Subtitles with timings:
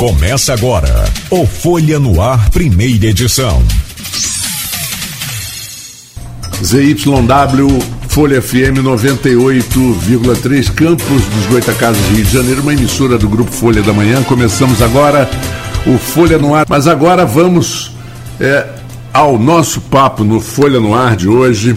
[0.00, 3.62] Começa agora o Folha no Ar, primeira edição.
[6.64, 7.78] ZYW
[8.08, 13.92] Folha FM 98,3 Campos dos Goitacazes, Rio de Janeiro, uma emissora do Grupo Folha da
[13.92, 14.22] Manhã.
[14.22, 15.28] Começamos agora
[15.86, 17.94] o Folha no Ar, mas agora vamos
[18.40, 18.66] é,
[19.12, 21.76] ao nosso papo no Folha no Ar de hoje.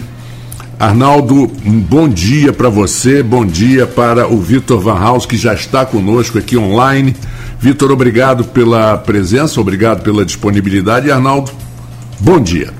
[0.80, 5.52] Arnaldo, um bom dia para você, bom dia para o Vitor Van Haus, que já
[5.52, 7.14] está conosco aqui online.
[7.64, 11.08] Vitor, obrigado pela presença, obrigado pela disponibilidade.
[11.08, 11.50] E Arnaldo,
[12.20, 12.70] bom dia.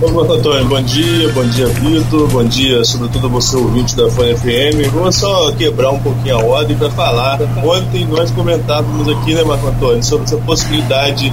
[0.00, 4.92] Olá, Antônio, bom dia, bom dia, Vitor, bom dia, sobretudo você, ouvinte da Folha FM.
[4.94, 7.40] Vamos só quebrar um pouquinho a ordem para falar.
[7.64, 11.32] Ontem nós comentávamos aqui, né, Marco Antônio, sobre essa possibilidade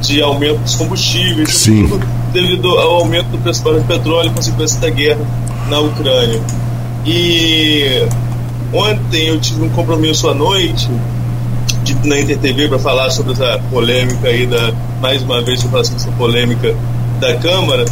[0.00, 1.90] de aumento dos combustíveis, Sim.
[2.32, 5.20] devido ao aumento do preço do petróleo, consequência da guerra
[5.68, 6.40] na Ucrânia.
[7.04, 8.02] E
[8.72, 10.88] ontem eu tive um compromisso à noite
[11.82, 15.84] de, na InterTV para falar sobre essa polêmica aí, da, mais uma vez, eu falar
[15.84, 16.74] sobre essa polêmica
[17.20, 17.84] da Câmara.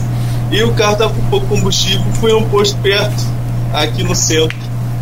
[0.51, 3.23] E o carro estava com pouco combustível, fui a um posto perto,
[3.73, 4.57] aqui no centro,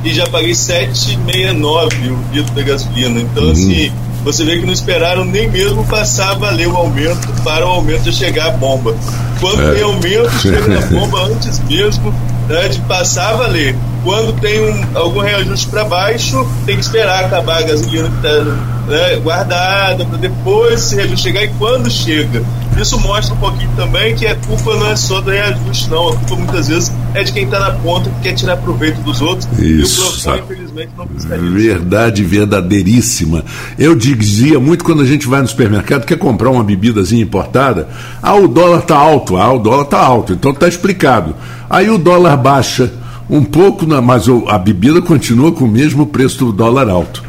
[0.04, 3.20] e já paguei 7,69 o litro da gasolina.
[3.20, 3.52] Então, uhum.
[3.52, 3.92] assim
[4.26, 8.12] você vê que não esperaram nem mesmo passar a valer o aumento para o aumento
[8.12, 8.96] chegar a bomba.
[9.40, 9.74] Quando é.
[9.74, 12.12] tem aumento, chega a bomba antes mesmo
[12.48, 13.76] né, de passar a valer.
[14.04, 18.44] Quando tem um, algum reajuste para baixo, tem que esperar acabar a gasolina que está
[18.86, 21.44] né, guardada para depois esse reajuste chegar.
[21.44, 22.42] E quando chega,
[22.82, 26.08] isso mostra um pouquinho também que a culpa não é só do reajuste, não.
[26.08, 29.20] A culpa muitas vezes é de quem está na ponta, que quer tirar proveito dos
[29.20, 29.48] outros.
[29.58, 30.00] Isso.
[30.00, 33.44] E o Procon, infelizmente, não precisa Verdade verdadeiríssima.
[33.78, 37.88] Eu dizia muito quando a gente vai no supermercado, quer comprar uma bebidazinha importada,
[38.22, 41.34] ah, o dólar está alto, ah, o dólar está alto, então está explicado.
[41.68, 42.92] Aí o dólar baixa
[43.28, 47.24] um pouco, mas a bebida continua com o mesmo preço do dólar alto.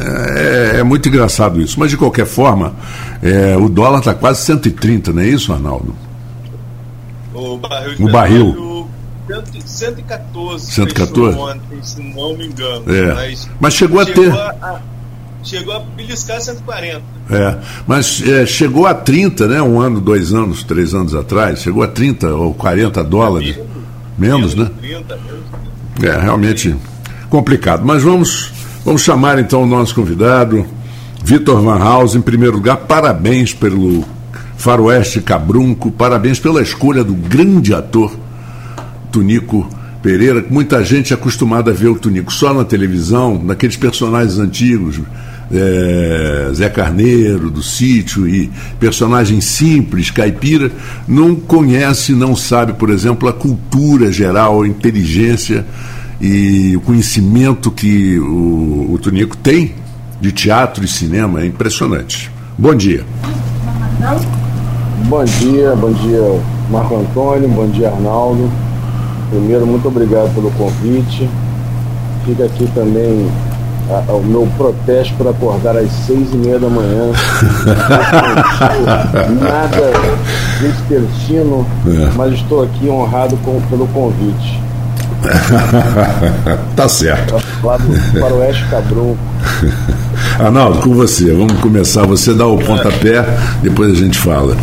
[0.00, 1.78] É, é, muito engraçado isso.
[1.78, 2.72] Mas de qualquer forma,
[3.22, 5.94] é, o dólar está quase 130, não é isso, Arnaldo?
[7.34, 8.06] O barril.
[8.06, 8.88] O barril.
[9.64, 10.72] 114.
[10.72, 11.38] 114?
[11.38, 12.82] Ontem, se não me engano.
[12.92, 13.14] É.
[13.14, 14.40] Mas, mas chegou, chegou a ter.
[14.40, 14.80] A,
[15.42, 17.02] chegou a beliscar 140.
[17.30, 19.60] É, mas é, chegou a 30, né?
[19.60, 21.60] Um ano, dois anos, três anos atrás.
[21.60, 23.56] Chegou a 30 ou 40 dólares.
[24.16, 24.70] Menos, menos né?
[24.80, 25.40] 30, menos.
[26.02, 26.74] É, realmente
[27.28, 27.84] complicado.
[27.84, 28.50] Mas vamos
[28.88, 30.66] Vamos chamar então o nosso convidado,
[31.28, 32.14] Vitor Van House.
[32.14, 34.02] Em primeiro lugar, parabéns pelo
[34.56, 38.16] Faroeste Cabrunco, parabéns pela escolha do grande ator
[39.12, 39.68] Tunico
[40.02, 40.42] Pereira.
[40.48, 45.02] Muita gente é acostumada a ver o Tunico só na televisão, naqueles personagens antigos,
[45.52, 48.50] é, Zé Carneiro, do sítio, e
[48.80, 50.72] personagens simples, caipira,
[51.06, 55.66] não conhece, não sabe, por exemplo, a cultura geral, a inteligência
[56.22, 59.74] e o conhecimento que o, o Tunico tem
[60.20, 62.30] de teatro e cinema é impressionante.
[62.56, 63.04] Bom dia.
[65.04, 66.40] Bom dia, bom dia
[66.70, 68.50] Marco Antônio, bom dia Arnaldo.
[69.30, 71.28] Primeiro, muito obrigado pelo convite.
[72.24, 73.30] Fica aqui também
[73.90, 77.12] a, o meu protesto por acordar às seis e meia da manhã.
[79.40, 79.92] Nada
[80.60, 82.10] vespertino, é.
[82.16, 84.60] mas estou aqui honrado com, pelo convite.
[86.76, 87.42] tá certo.
[87.62, 89.16] Lá do Faroeste Cabrum.
[90.38, 91.32] Arnaldo, com você.
[91.32, 92.06] Vamos começar.
[92.06, 93.24] Você dá o pontapé,
[93.62, 94.56] depois a gente fala.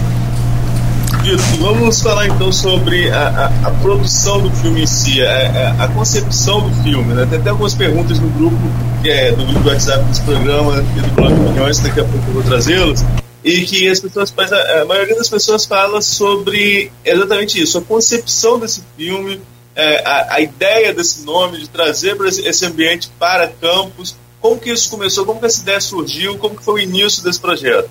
[1.25, 5.87] Isso, vamos falar então sobre a, a, a, produção do filme em si, a, a,
[5.87, 7.13] concepção do filme.
[7.15, 7.25] Né?
[7.27, 8.57] Tem até algumas perguntas no grupo,
[9.03, 12.33] é do grupo do WhatsApp desse programa e do blog Milhões, daqui a pouco eu
[12.33, 13.03] vou trazê-los.
[13.43, 18.83] E que as pessoas, a maioria das pessoas fala sobre exatamente isso, a concepção desse
[18.95, 19.41] filme,
[19.75, 24.15] é, a, a, ideia desse nome, de trazer esse, ambiente para campos.
[24.45, 25.25] Como que isso começou?
[25.25, 26.37] Como que essa ideia surgiu?
[26.37, 27.89] Como que foi o início desse projeto?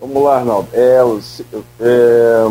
[0.00, 0.68] Vamos lá, Arnaldo.
[0.72, 1.00] É,
[1.80, 2.46] é,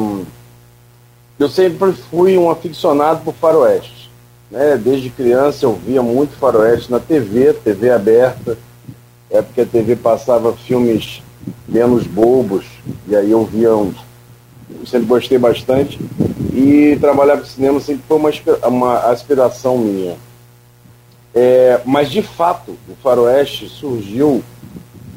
[1.40, 4.12] eu sempre fui um aficionado por faroeste.
[4.52, 4.76] Né?
[4.76, 8.58] Desde criança eu via muito faroeste na TV, TV aberta.
[9.32, 11.24] É porque a TV passava filmes
[11.66, 12.66] menos bobos,
[13.08, 13.96] e aí eu via uns
[14.86, 15.98] sempre gostei bastante.
[16.52, 20.18] E trabalhar com cinema sempre foi uma, uma aspiração minha.
[21.34, 24.44] É, mas, de fato, o Faroeste surgiu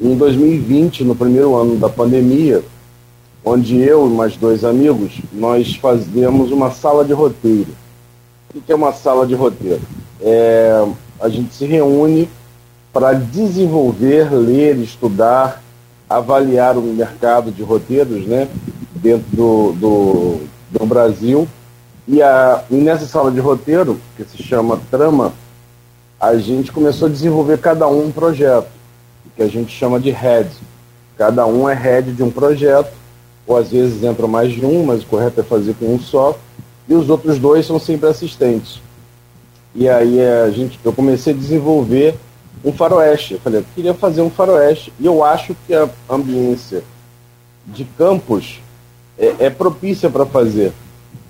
[0.01, 2.63] em 2020, no primeiro ano da pandemia,
[3.43, 7.69] onde eu e mais dois amigos, nós fazíamos uma sala de roteiro.
[8.53, 9.81] O que é uma sala de roteiro?
[10.21, 10.85] É,
[11.19, 12.29] a gente se reúne
[12.91, 15.63] para desenvolver, ler, estudar,
[16.09, 18.47] avaliar o mercado de roteiros, né?
[18.97, 20.39] dentro do, do,
[20.71, 21.47] do Brasil.
[22.07, 25.33] E, a, e nessa sala de roteiro, que se chama Trama,
[26.19, 28.67] a gente começou a desenvolver cada um um projeto,
[29.35, 30.49] que a gente chama de head.
[31.17, 32.91] Cada um é head de um projeto,
[33.45, 36.37] ou às vezes entra mais de um, mas o correto é fazer com um só,
[36.87, 38.81] e os outros dois são sempre assistentes.
[39.75, 42.15] E aí a gente, eu comecei a desenvolver
[42.63, 43.33] um faroeste.
[43.33, 44.91] Eu falei, eu queria fazer um faroeste.
[44.99, 46.83] E eu acho que a ambiência
[47.65, 48.59] de campos
[49.19, 50.71] é, é propícia para fazer.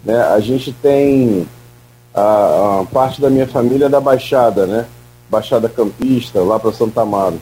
[0.04, 0.18] Né?
[0.22, 1.48] A gente tem
[2.18, 4.88] a, a, parte da minha família da Baixada, né?
[5.30, 7.40] Baixada Campista, lá para Santa Amaro.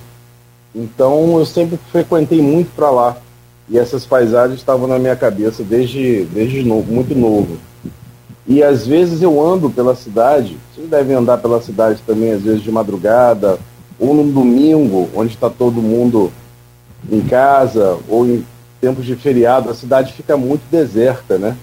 [0.75, 3.17] Então eu sempre frequentei muito para lá.
[3.69, 7.57] E essas paisagens estavam na minha cabeça desde, desde novo, muito novo.
[8.45, 12.61] E às vezes eu ando pela cidade, vocês devem andar pela cidade também, às vezes
[12.61, 13.57] de madrugada,
[13.97, 16.31] ou num domingo, onde está todo mundo
[17.09, 18.45] em casa, ou em
[18.79, 21.57] tempos de feriado, a cidade fica muito deserta, né?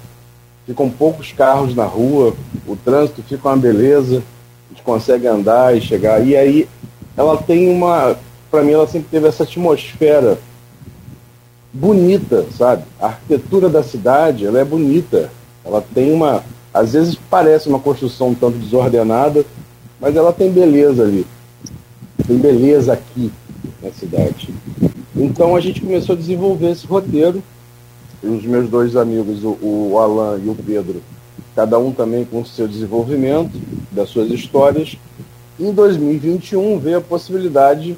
[0.66, 2.34] Ficam poucos carros na rua,
[2.66, 4.22] o trânsito fica uma beleza,
[4.70, 6.24] a gente consegue andar e chegar.
[6.24, 6.68] E aí
[7.16, 8.16] ela tem uma.
[8.50, 10.38] Para mim, ela sempre teve essa atmosfera
[11.72, 12.84] bonita, sabe?
[13.00, 15.30] A arquitetura da cidade, ela é bonita.
[15.64, 16.44] Ela tem uma.
[16.72, 19.44] Às vezes parece uma construção um tanto desordenada,
[20.00, 21.26] mas ela tem beleza ali.
[22.26, 23.32] Tem beleza aqui
[23.82, 24.54] na cidade.
[25.14, 27.42] Então a gente começou a desenvolver esse roteiro.
[28.22, 31.02] Os meus dois amigos, o, o Alan e o Pedro,
[31.54, 33.60] cada um também com o seu desenvolvimento,
[33.90, 34.96] das suas histórias.
[35.58, 37.96] Em 2021 veio a possibilidade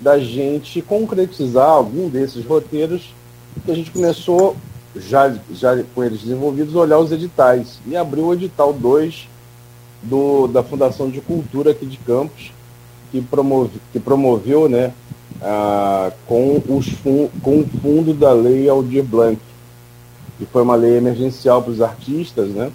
[0.00, 3.14] da gente concretizar algum desses roteiros
[3.64, 4.56] que a gente começou,
[4.96, 7.78] já, já com eles desenvolvidos, olhar os editais.
[7.86, 9.28] E abriu o edital 2
[10.02, 12.52] do, da Fundação de Cultura aqui de Campos,
[13.10, 14.92] que, promove, que promoveu né,
[15.42, 19.38] ah, com, os fun, com o fundo da Lei Aldir Blanc,
[20.38, 22.70] que foi uma lei emergencial para os artistas né,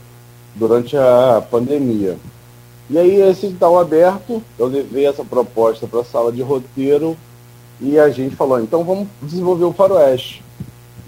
[0.53, 2.17] durante a pandemia.
[2.89, 7.17] E aí, esse edital aberto, eu levei essa proposta para a sala de roteiro
[7.79, 10.43] e a gente falou, então vamos desenvolver o faroeste.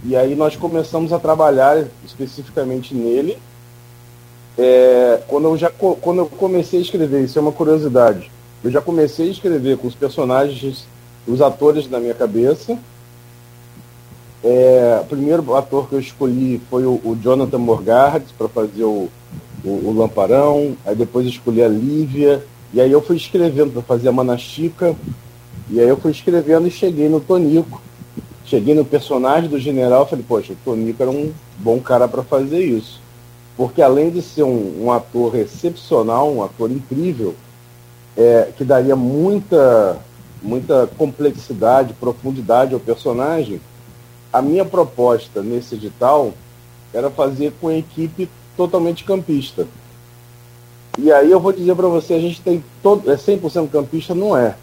[0.04, 3.38] E aí nós começamos a trabalhar especificamente nele.
[4.58, 8.32] É, quando, eu já, quando eu comecei a escrever, isso é uma curiosidade,
[8.64, 10.88] eu já comecei a escrever com os personagens,
[11.28, 12.78] os atores na minha cabeça.
[14.48, 19.10] É, o primeiro ator que eu escolhi foi o, o Jonathan Morgard para fazer o,
[19.64, 20.78] o, o, Lamparão.
[20.86, 22.44] Aí depois escolhi a Lívia.
[22.72, 24.96] E aí eu fui escrevendo para fazer a Manastica.
[25.68, 27.82] E aí eu fui escrevendo e cheguei no Tonico.
[28.46, 32.64] Cheguei no personagem do general falei, poxa, o Tonico era um bom cara para fazer
[32.64, 33.02] isso.
[33.58, 37.34] Porque além de ser um, um ator excepcional, um ator incrível,
[38.16, 39.98] é, que daria muita,
[40.44, 43.60] muita complexidade, profundidade ao personagem,
[44.36, 46.34] a minha proposta nesse edital
[46.94, 49.66] era fazer com a equipe totalmente campista.
[50.98, 54.36] E aí eu vou dizer para você, a gente tem todo, é 100% campista, não
[54.36, 54.58] é.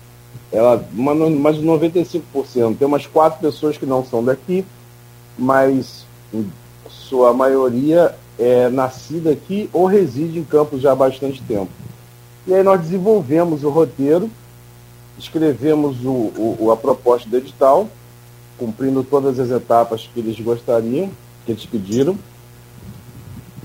[0.53, 2.77] Ela, mais de 95%.
[2.77, 4.63] Tem umas quatro pessoas que não são daqui,
[5.39, 6.05] mas
[6.91, 11.71] sua maioria é nascida aqui ou reside em Campos já há bastante tempo.
[12.47, 14.31] E aí nós desenvolvemos o roteiro,
[15.19, 17.89] escrevemos o, o, a proposta do edital,
[18.59, 21.11] cumprindo todas as etapas que eles gostariam,
[21.45, 22.17] que eles pediram.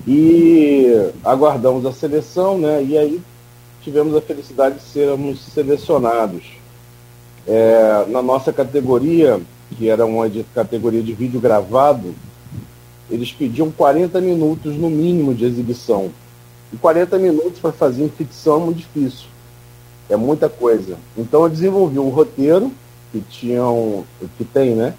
[0.07, 2.83] E aguardamos a seleção, né?
[2.83, 3.21] E aí
[3.81, 6.43] tivemos a felicidade de sermos selecionados.
[7.47, 9.39] É, na nossa categoria,
[9.77, 12.13] que era uma de, categoria de vídeo gravado,
[13.09, 16.11] eles pediam 40 minutos no mínimo de exibição.
[16.71, 19.27] E 40 minutos para fazer em ficção é muito difícil.
[20.09, 20.97] É muita coisa.
[21.17, 22.71] Então eu desenvolvi um roteiro
[23.11, 24.03] que tinham,
[24.37, 24.93] que tem, né,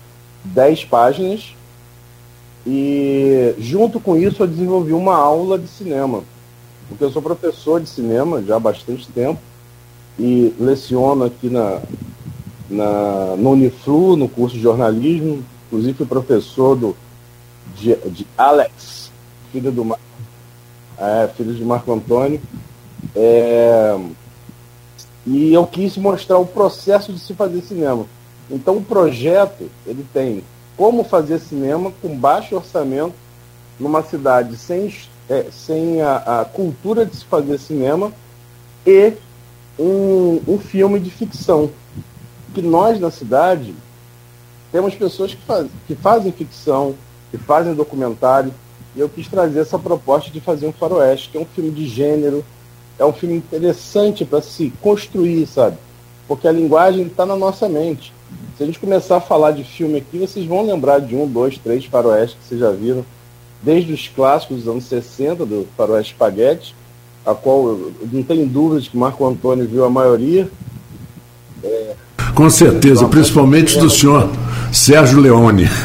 [0.45, 1.55] 10 páginas.
[2.67, 6.23] E junto com isso eu desenvolvi uma aula de cinema.
[6.89, 9.41] Porque eu sou professor de cinema já há bastante tempo
[10.19, 11.81] e leciono aqui na,
[12.69, 15.45] na, no Uniflu, no curso de jornalismo.
[15.67, 16.97] Inclusive fui professor do,
[17.77, 19.13] de, de Alex,
[19.53, 19.97] filho do
[20.99, 22.41] é, filho de Marco Antônio.
[23.15, 23.97] É,
[25.31, 28.07] e eu quis mostrar o processo de se fazer cinema.
[28.51, 30.43] Então o projeto ele tem
[30.75, 33.15] como fazer cinema com baixo orçamento
[33.79, 34.93] numa cidade sem,
[35.29, 38.11] é, sem a, a, cultura de se fazer cinema
[38.87, 39.13] e
[39.79, 41.71] um, um filme de ficção.
[42.55, 43.75] Que nós na cidade
[44.73, 46.95] temos pessoas que, faz, que fazem ficção,
[47.31, 48.53] que fazem documentário,
[48.97, 51.87] e eu quis trazer essa proposta de fazer um faroeste, que é um filme de
[51.87, 52.43] gênero,
[52.99, 55.77] é um filme interessante para se construir, sabe?
[56.27, 58.13] Porque a linguagem está na nossa mente.
[58.57, 61.57] Se a gente começar a falar de filme aqui, vocês vão lembrar de um, dois,
[61.59, 63.05] três faroestes que vocês já viram,
[63.63, 66.75] desde os clássicos dos anos 60, do faroeste espaguete,
[67.25, 67.79] a qual
[68.11, 70.49] não tenho dúvidas que Marco Antônio viu a maioria.
[71.63, 71.95] É,
[72.35, 74.29] Com certeza, principalmente do senhor
[74.73, 75.69] Sérgio Leone.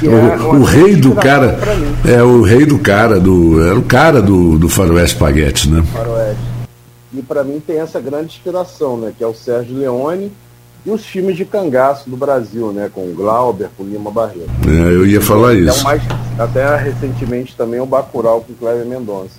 [0.00, 1.58] É o, o rei do cara.
[2.06, 5.82] É o rei do cara, do, era o cara do, do Faroeste Spaghetti, né?
[5.92, 6.40] Faroeste.
[7.12, 9.12] E para mim tem essa grande inspiração, né?
[9.16, 10.30] Que é o Sérgio Leone
[10.86, 12.88] e os filmes de cangaço do Brasil, né?
[12.94, 14.48] Com o Glauber, com o Lima Barreto.
[14.68, 15.84] É, eu ia falar até isso.
[15.84, 16.02] Mais,
[16.38, 19.36] até recentemente também o Bacurau com o Cléber Mendonça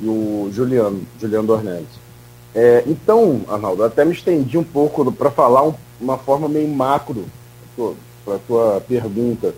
[0.00, 2.08] e o Juliano, Juliano Dornelles.
[2.54, 7.26] É, então, Arnaldo, até me estendi um pouco para falar um, uma forma meio macro
[8.24, 9.54] para a tua pergunta,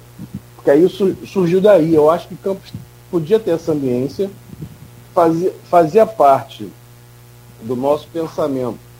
[0.56, 0.86] porque aí
[1.26, 1.94] surgiu daí.
[1.94, 2.72] Eu acho que Campos
[3.10, 4.30] podia ter essa ambiência,
[5.14, 6.68] fazia, fazia parte
[7.62, 8.90] do nosso pensamento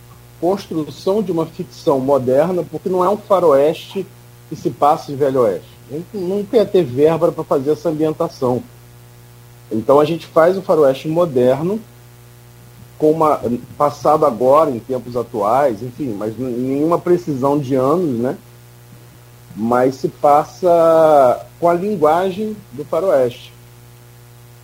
[0.40, 4.06] construção de uma ficção moderna, porque não é um faroeste
[4.48, 5.68] que se passa em Velho Oeste.
[5.90, 8.62] A gente não quer ter verba para fazer essa ambientação.
[9.70, 11.78] Então a gente faz o faroeste moderno,
[13.00, 13.40] com uma
[13.78, 18.36] passado agora, em tempos atuais, enfim, mas nenhuma precisão de anos, né?
[19.56, 23.52] Mas se passa com a linguagem do faroeste.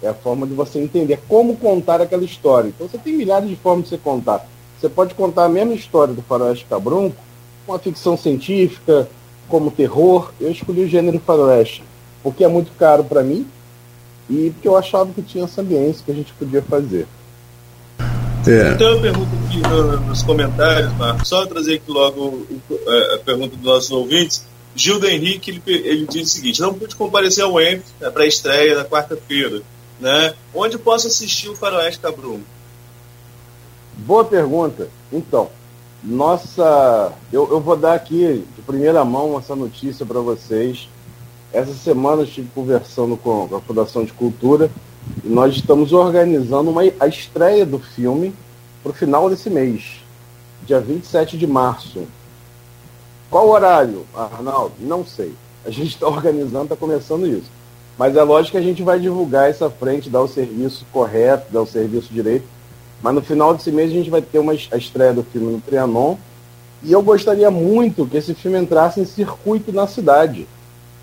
[0.02, 2.68] É a forma de você entender como contar aquela história.
[2.68, 4.46] Então você tem milhares de formas de você contar.
[4.78, 7.16] Você pode contar a mesma história do faroeste cabrunco
[7.66, 9.08] com a ficção científica,
[9.48, 10.30] como terror.
[10.38, 11.82] Eu escolhi o gênero faroeste
[12.26, 13.46] porque é muito caro para mim
[14.28, 17.06] e porque eu achava que tinha essa ambiência que a gente podia fazer.
[18.46, 18.72] É.
[18.72, 23.56] Então eu pergunto aqui no, nos comentários, Marcos, só trazer aqui logo é, a pergunta
[23.56, 24.46] dos nossos ouvintes.
[24.74, 28.76] Gildo Henrique, ele, ele diz o seguinte, não pude comparecer ao ENF para a estreia
[28.76, 29.62] da quarta-feira,
[29.98, 30.34] né?
[30.54, 32.40] Onde posso assistir o Faroeste Cabrum?
[33.96, 34.88] Boa pergunta.
[35.10, 35.48] Então,
[36.04, 40.88] nossa, eu, eu vou dar aqui de primeira mão essa notícia para vocês.
[41.52, 44.70] Essa semana eu estive conversando com a Fundação de Cultura
[45.24, 48.34] e nós estamos organizando uma, a estreia do filme
[48.82, 50.00] para o final desse mês,
[50.64, 52.06] dia 27 de março.
[53.30, 54.74] Qual horário, Arnaldo?
[54.80, 55.34] Não sei.
[55.64, 57.50] A gente está organizando, está começando isso.
[57.98, 61.62] Mas é lógico que a gente vai divulgar essa frente, dar o serviço correto, dar
[61.62, 62.46] o serviço direito.
[63.02, 65.60] Mas no final desse mês a gente vai ter uma, a estreia do filme no
[65.60, 66.16] Trianon.
[66.82, 70.46] E eu gostaria muito que esse filme entrasse em circuito na cidade.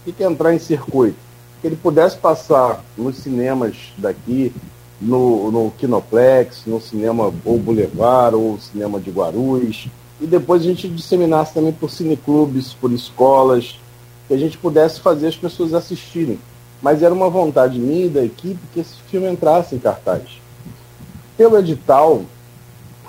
[0.05, 1.17] O que é entrar em circuito?
[1.63, 4.53] Que ele pudesse passar nos cinemas daqui,
[4.99, 9.87] no, no Kinoplex, no cinema ou Boulevard, ou cinema de Guarulhos,
[10.21, 13.79] e depois a gente disseminasse também por cineclubes, por escolas,
[14.27, 16.37] que a gente pudesse fazer as pessoas assistirem.
[16.81, 20.23] Mas era uma vontade minha e da equipe que esse filme entrasse em cartaz.
[21.37, 22.23] Pelo edital,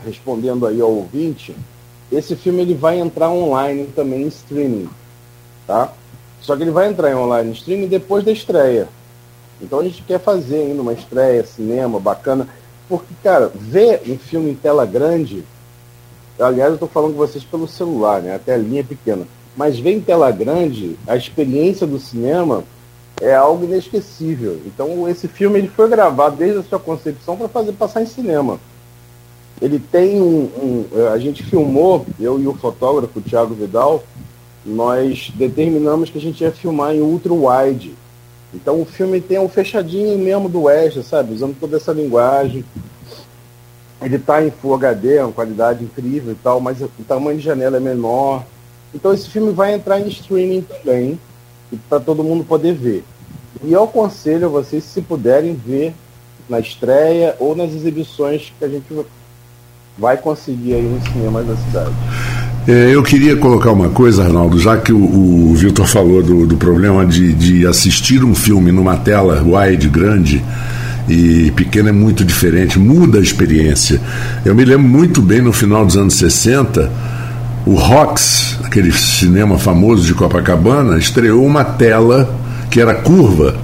[0.04, 1.56] respondendo aí ao ouvinte,
[2.10, 4.88] esse filme ele vai entrar online também em streaming,
[5.66, 5.92] tá?
[6.44, 8.86] Só que ele vai entrar em online streaming depois da estreia.
[9.62, 12.46] Então a gente quer fazer ainda uma estreia, cinema, bacana.
[12.86, 15.42] Porque, cara, ver um filme em tela grande.
[16.38, 18.34] Aliás, eu estou falando com vocês pelo celular, né?
[18.34, 19.26] A telinha é pequena.
[19.56, 22.62] Mas ver em tela grande, a experiência do cinema
[23.22, 24.60] é algo inesquecível.
[24.66, 28.60] Então esse filme ele foi gravado desde a sua concepção para fazer passar em cinema.
[29.62, 30.50] Ele tem um,
[30.92, 34.02] um, A gente filmou, eu e o fotógrafo, Thiago Vidal,
[34.64, 37.94] nós determinamos que a gente ia filmar em ultra wide.
[38.52, 41.34] Então o filme tem um fechadinho mesmo do Oeste, sabe?
[41.34, 42.64] Usando toda essa linguagem.
[44.00, 47.76] Ele está em Full HD, uma qualidade incrível e tal, mas o tamanho de janela
[47.76, 48.44] é menor.
[48.94, 51.18] Então esse filme vai entrar em streaming também,
[51.88, 53.04] para todo mundo poder ver.
[53.62, 55.94] E eu aconselho vocês, se puderem, ver
[56.48, 58.86] na estreia ou nas exibições que a gente
[59.98, 62.23] vai conseguir aí nos cinemas da cidade.
[62.66, 66.56] É, eu queria colocar uma coisa, Arnaldo, já que o, o Vitor falou do, do
[66.56, 70.42] problema de, de assistir um filme numa tela wide grande
[71.06, 74.00] e pequena é muito diferente, muda a experiência.
[74.44, 76.90] Eu me lembro muito bem no final dos anos 60,
[77.66, 82.34] o Rox, aquele cinema famoso de Copacabana, estreou uma tela
[82.70, 83.56] que era curva.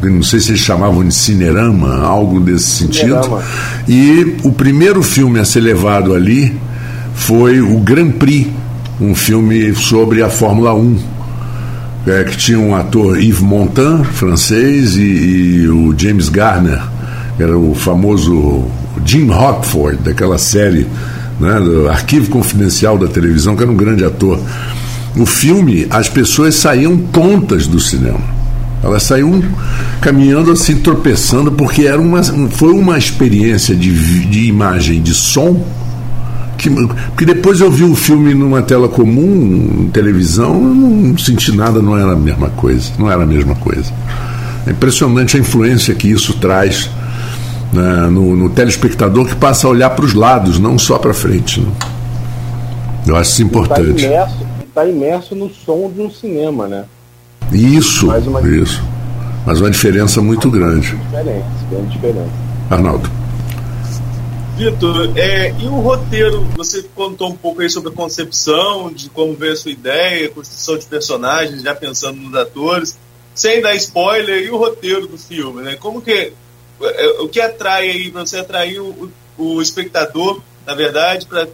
[0.00, 3.22] Não sei se eles chamavam de cinerama, algo desse sentido.
[3.22, 3.42] Cinerama.
[3.88, 6.56] E o primeiro filme a ser levado ali
[7.14, 8.50] foi o Grand Prix,
[9.00, 10.98] um filme sobre a Fórmula 1.
[12.04, 16.82] É, que tinha um ator Yves Montand, francês, e, e o James Garner,
[17.38, 18.64] era o famoso
[19.04, 20.86] Jim Rockford, daquela série
[21.38, 24.40] né, do Arquivo Confidencial da televisão, que era um grande ator.
[25.16, 28.20] O filme, as pessoas saíam tontas do cinema.
[28.82, 29.40] Elas saíam
[30.00, 35.64] caminhando assim, tropeçando, porque era uma, foi uma experiência de, de imagem, de som
[36.62, 41.82] que, porque depois eu vi o filme numa tela comum, televisão, eu não senti nada,
[41.82, 42.92] não era a mesma coisa.
[42.98, 43.92] Não era a mesma coisa.
[44.66, 46.88] É impressionante a influência que isso traz
[47.72, 51.60] né, no, no, telespectador que passa a olhar para os lados, não só para frente.
[51.60, 51.72] Né?
[53.08, 54.04] Eu acho isso importante.
[54.04, 56.84] Está imerso, tá imerso no som de um cinema, né?
[57.50, 58.40] Isso, uma...
[58.48, 58.82] isso.
[59.44, 60.94] Mas uma diferença muito grande.
[60.94, 62.30] Diferença, grande diferença.
[62.70, 63.21] Arnaldo.
[64.56, 66.42] Vitor, é, e o roteiro?
[66.56, 70.76] Você contou um pouco aí sobre a concepção, de como veio a sua ideia, construção
[70.76, 72.98] de personagens, já pensando nos atores,
[73.34, 75.76] sem dar spoiler, e o roteiro do filme, né?
[75.76, 76.32] Como que.
[76.82, 81.48] É, o que atrai aí, você atrair o, o espectador, na verdade, para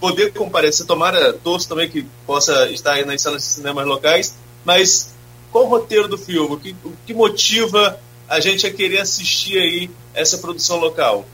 [0.00, 5.14] poder comparecer, tomara, torço também que possa estar aí nas salas de cinemas locais, mas
[5.52, 6.54] qual o roteiro do filme?
[6.54, 7.98] O que, o que motiva
[8.28, 11.24] a gente a querer assistir aí essa produção local?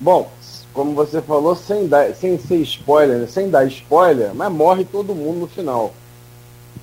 [0.00, 0.30] Bom,
[0.72, 3.26] como você falou, sem, dar, sem ser spoiler, né?
[3.26, 5.92] sem dar spoiler, mas morre todo mundo no final.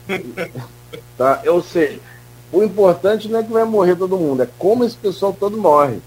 [1.18, 1.42] tá?
[1.48, 2.00] Ou seja,
[2.52, 6.00] o importante não é que vai morrer todo mundo, é como esse pessoal todo morre.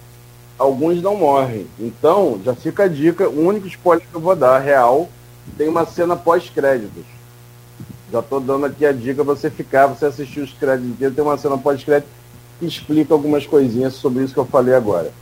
[0.59, 1.67] Alguns não morrem.
[1.79, 5.09] Então, já fica a dica, o único spoiler que eu vou dar, real,
[5.57, 7.05] tem uma cena pós-créditos
[8.11, 11.25] já estou dando aqui a dica para você ficar, você assistir os créditos inteiros, tem
[11.25, 12.09] uma cena pós-crédito
[12.59, 15.13] que explica algumas coisinhas sobre isso que eu falei agora.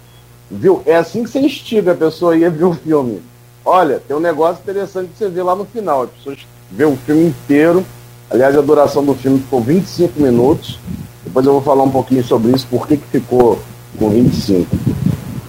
[0.51, 0.83] Viu?
[0.87, 3.23] É assim que você instiga a pessoa a ir ver o filme.
[3.65, 6.03] Olha, tem um negócio interessante que você vê lá no final.
[6.03, 7.85] As pessoas vê o filme inteiro.
[8.31, 10.79] Aliás, a duração do filme ficou 25 minutos.
[11.25, 13.59] Depois eu vou falar um pouquinho sobre isso, por que, que ficou
[13.99, 14.75] com 25.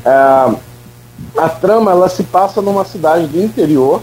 [0.04, 0.56] É,
[1.38, 4.02] a trama ela se passa numa cidade do interior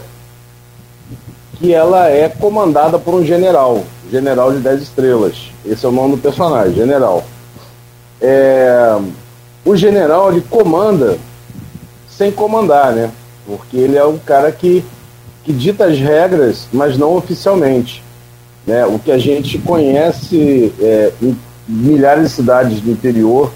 [1.59, 5.51] que ela é comandada por um general, general de 10 estrelas.
[5.65, 7.25] Esse é o nome do personagem, general.
[8.21, 8.99] É,
[9.64, 11.18] o general ele comanda
[12.09, 13.11] sem comandar, né?
[13.47, 14.85] Porque ele é o cara que,
[15.42, 18.02] que dita as regras, mas não oficialmente.
[18.66, 18.87] Né?
[18.87, 21.37] O que a gente conhece é, em
[21.68, 23.50] milhares de cidades do interior,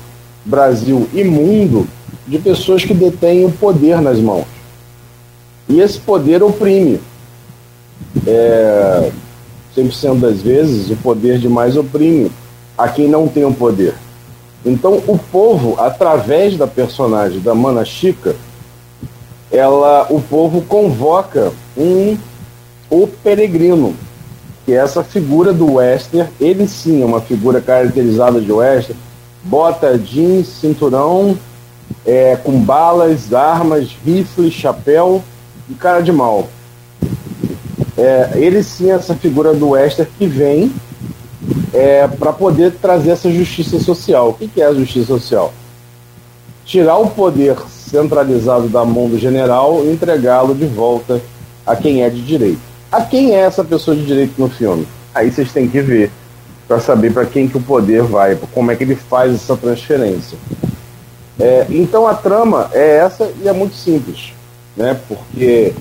[0.45, 1.87] Brasil e mundo,
[2.27, 4.47] de pessoas que detêm o poder nas mãos.
[5.69, 7.01] E esse poder oprime
[8.27, 9.11] é,
[9.77, 12.31] 100% das vezes, o poder demais oprime
[12.77, 13.95] a quem não tem o poder.
[14.65, 18.35] Então, o povo, através da personagem da Mana Chica,
[19.51, 22.17] ela, o povo convoca um
[22.91, 23.95] o peregrino,
[24.65, 26.29] que é essa figura do western.
[26.41, 28.99] Ele sim é uma figura caracterizada de western,
[29.45, 31.39] bota jeans, cinturão,
[32.05, 35.23] é, com balas, armas, rifle, chapéu
[35.69, 36.49] e cara de mal.
[37.97, 40.73] É, ele sim é essa figura do Wester que vem
[41.73, 44.31] é, para poder trazer essa justiça social.
[44.31, 45.53] O que, que é a justiça social?
[46.65, 51.21] Tirar o poder centralizado da mão do general e entregá-lo de volta
[51.67, 52.61] a quem é de direito.
[52.91, 54.87] A quem é essa pessoa de direito no filme?
[55.15, 56.11] Aí vocês têm que ver
[56.67, 60.37] para saber para quem que o poder vai, como é que ele faz essa transferência.
[61.41, 64.33] É, então a trama é essa e é muito simples,
[64.77, 64.99] né?
[65.09, 65.73] Porque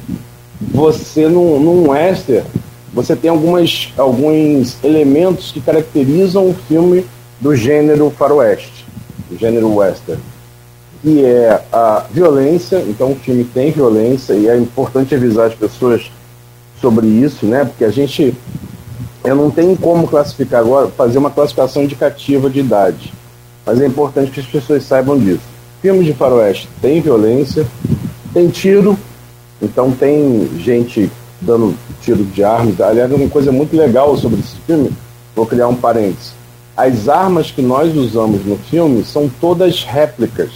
[0.62, 2.46] você num, num western,
[2.94, 7.06] você tem algumas, alguns elementos que caracterizam o filme
[7.40, 8.86] do gênero faroeste,
[9.30, 10.22] do gênero western,
[11.02, 16.12] que é a violência, então o filme tem violência e é importante avisar as pessoas
[16.82, 17.66] sobre isso, né?
[17.66, 18.36] Porque a gente
[19.24, 23.14] eu não tenho como classificar agora, fazer uma classificação indicativa de idade,
[23.66, 25.42] mas é importante que as pessoas saibam disso.
[25.82, 27.68] Filmes de faroeste tem violência,
[28.34, 28.98] tem tiro,
[29.62, 32.80] então tem gente dando tiro de armas.
[32.80, 34.92] Aliás, uma coisa muito legal sobre esse filme,
[35.36, 36.34] vou criar um parênteses.
[36.76, 40.52] As armas que nós usamos no filme são todas réplicas.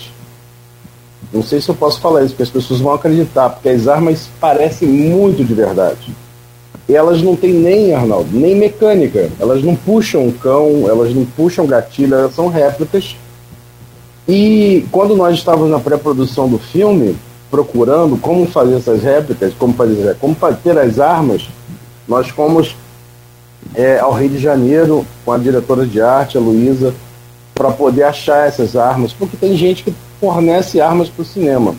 [1.34, 4.30] Não sei se eu posso falar isso, porque as pessoas vão acreditar, porque as armas
[4.40, 6.14] parecem muito de verdade.
[6.88, 9.30] E elas não têm nem, Arnaldo, nem mecânica.
[9.40, 13.16] Elas não puxam cão, elas não puxam gatilho, elas são réplicas.
[14.28, 17.16] E quando nós estávamos na pré-produção do filme,
[17.52, 21.50] procurando como fazer essas réplicas, como fazer, como ter as armas,
[22.08, 22.76] nós fomos
[23.76, 26.96] é, ao Rio de Janeiro com a diretora de arte, a Luísa,
[27.54, 31.76] para poder achar essas armas, porque tem gente que fornece armas para o cinema,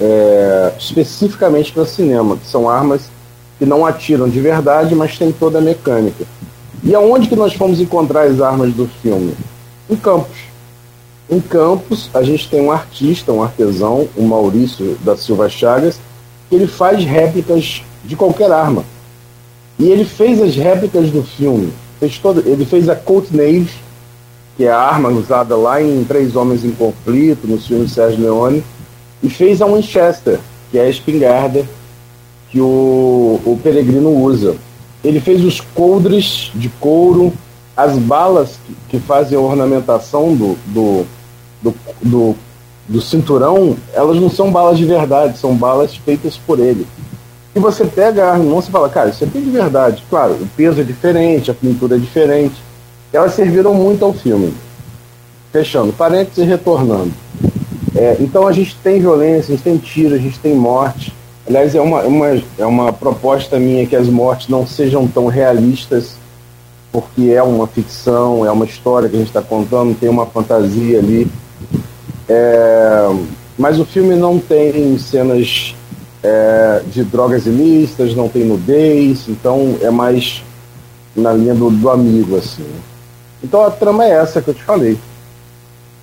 [0.00, 3.02] é, especificamente para o cinema, que são armas
[3.58, 6.24] que não atiram de verdade, mas tem toda a mecânica.
[6.82, 9.34] E aonde que nós fomos encontrar as armas do filme?
[9.88, 10.47] Em Campos.
[11.30, 16.00] Em Campos, a gente tem um artista, um artesão, o Maurício da Silva Chagas,
[16.48, 18.82] que ele faz réplicas de qualquer arma.
[19.78, 21.70] E ele fez as réplicas do filme.
[22.00, 23.68] Fez todo, ele fez a Colt Nave,
[24.56, 28.22] que é a arma usada lá em Três Homens em Conflito, no filme de Sérgio
[28.22, 28.64] Leone,
[29.22, 31.66] e fez a Winchester, que é a espingarda
[32.50, 34.56] que o, o peregrino usa.
[35.04, 37.32] Ele fez os coldres de couro,
[37.76, 41.06] as balas que, que fazem a ornamentação do, do,
[41.62, 42.36] do, do
[42.88, 46.86] do cinturão, elas não são balas de verdade, são balas feitas por ele.
[47.54, 50.02] E você pega a arma e fala, cara, isso aqui é de verdade.
[50.08, 52.54] Claro, o peso é diferente, a pintura é diferente.
[53.12, 54.54] Elas serviram muito ao filme.
[55.52, 57.12] Fechando, parênteses e retornando.
[57.94, 61.12] É, então a gente tem violência, a gente tem tiro, a gente tem morte.
[61.46, 66.16] Aliás, é uma, uma, é uma proposta minha que as mortes não sejam tão realistas,
[66.92, 70.98] porque é uma ficção, é uma história que a gente está contando, tem uma fantasia
[70.98, 71.26] ali.
[72.28, 73.08] É,
[73.58, 75.74] mas o filme não tem cenas
[76.22, 80.42] é, de drogas ilícitas, não tem nudez, então é mais
[81.16, 82.66] na linha do, do amigo, assim.
[83.42, 84.98] Então a trama é essa que eu te falei.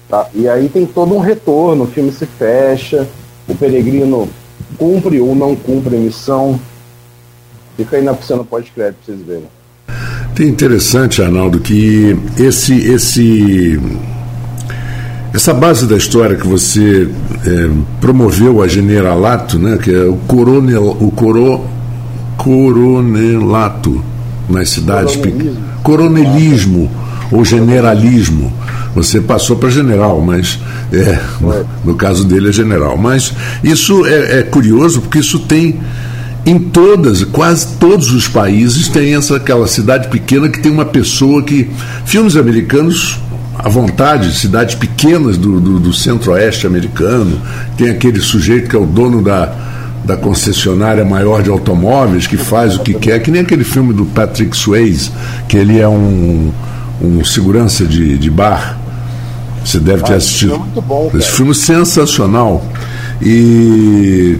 [0.10, 0.28] Tá?
[0.34, 3.08] E aí tem todo um retorno, o filme se fecha,
[3.48, 4.30] o peregrino
[4.78, 6.60] cumpre ou não cumpre a missão.
[7.78, 9.50] Fica aí na cena pós-crédito pra vocês verem.
[10.36, 13.80] Tem interessante, Arnaldo, que esse, esse,
[15.36, 17.10] essa base da história que você
[17.46, 17.70] é,
[18.00, 21.66] promoveu a generalato, né, que é o, coronel, o coro,
[22.38, 24.02] coronelato
[24.50, 26.92] nas cidades coronelismo, coronelismo
[27.32, 28.54] ou generalismo.
[28.96, 30.58] Você passou para general, mas
[30.94, 32.98] é, no, no, caso dele é general.
[32.98, 35.82] Mas isso é, é curioso porque isso tem
[36.46, 41.42] em todas, quase todos os países tem essa aquela cidade pequena que tem uma pessoa
[41.44, 41.70] que
[42.06, 43.20] filmes americanos
[43.58, 47.40] à vontade, cidades pequenas do, do, do centro-oeste americano,
[47.78, 49.54] tem aquele sujeito que é o dono da,
[50.04, 54.06] da concessionária maior de automóveis que faz o que quer, que nem aquele filme do
[54.06, 55.12] Patrick Swayze,
[55.48, 56.52] que ele é um,
[57.02, 58.78] um segurança de, de bar
[59.66, 60.52] você deve ter ah, assistido.
[60.52, 61.12] Esse filme é bom.
[61.16, 62.66] Esse filme é sensacional.
[63.20, 64.38] E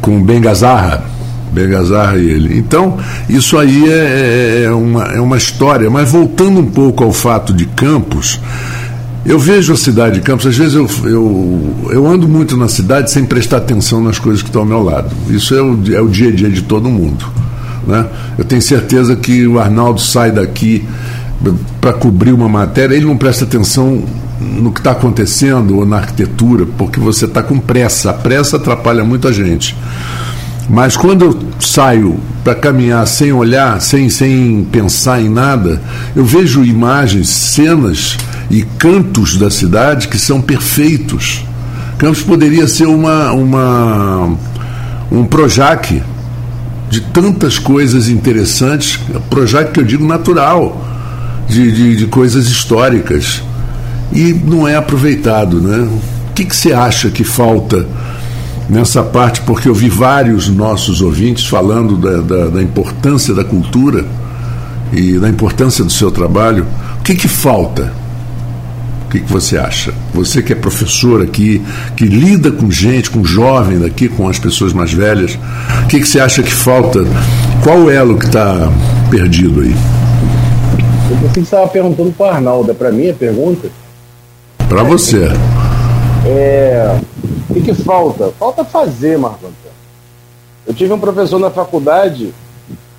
[0.00, 1.04] com Ben Gazarra.
[1.52, 2.58] Ben Gazarra e ele.
[2.58, 5.88] Então, isso aí é, é, é, uma, é uma história.
[5.90, 8.40] Mas voltando um pouco ao fato de Campos,
[9.24, 13.10] eu vejo a cidade de Campos, às vezes eu, eu, eu ando muito na cidade
[13.10, 15.10] sem prestar atenção nas coisas que estão ao meu lado.
[15.28, 17.24] Isso é o, é o dia a dia de todo mundo.
[17.86, 18.06] Né?
[18.38, 20.84] Eu tenho certeza que o Arnaldo sai daqui
[21.80, 24.02] para cobrir uma matéria, ele não presta atenção
[24.40, 28.10] no que está acontecendo ou na arquitetura, porque você está com pressa.
[28.10, 29.76] A pressa atrapalha muito a gente.
[30.68, 35.80] Mas quando eu saio para caminhar sem olhar, sem, sem pensar em nada,
[36.14, 38.16] eu vejo imagens, cenas
[38.50, 41.44] e cantos da cidade que são perfeitos.
[41.98, 44.36] Campos poderia ser uma, uma
[45.10, 46.02] um Projac
[46.90, 48.98] de tantas coisas interessantes,
[49.30, 50.84] Projac que eu digo natural
[51.48, 53.42] de, de, de coisas históricas
[54.12, 55.78] e não é aproveitado, né?
[55.78, 57.86] O que, que você acha que falta
[58.68, 59.40] nessa parte?
[59.42, 64.04] Porque eu vi vários nossos ouvintes falando da, da, da importância da cultura
[64.92, 66.66] e da importância do seu trabalho.
[67.00, 67.92] O que, que falta?
[69.06, 69.92] O que, que você acha?
[70.14, 71.62] Você que é professor aqui,
[71.96, 75.38] que lida com gente, com jovem daqui, com as pessoas mais velhas,
[75.84, 77.00] o que, que você acha que falta?
[77.62, 78.72] Qual o elo que está
[79.10, 79.74] perdido aí?
[81.20, 82.70] Você estava perguntando para o Arnaldo.
[82.70, 83.68] É para mim a pergunta?
[84.68, 85.30] Para você.
[86.24, 86.98] É,
[87.48, 88.32] o que, que, falta?
[88.38, 89.82] Falta fazer, Marco Antônio.
[90.66, 92.34] Eu tive um professor na faculdade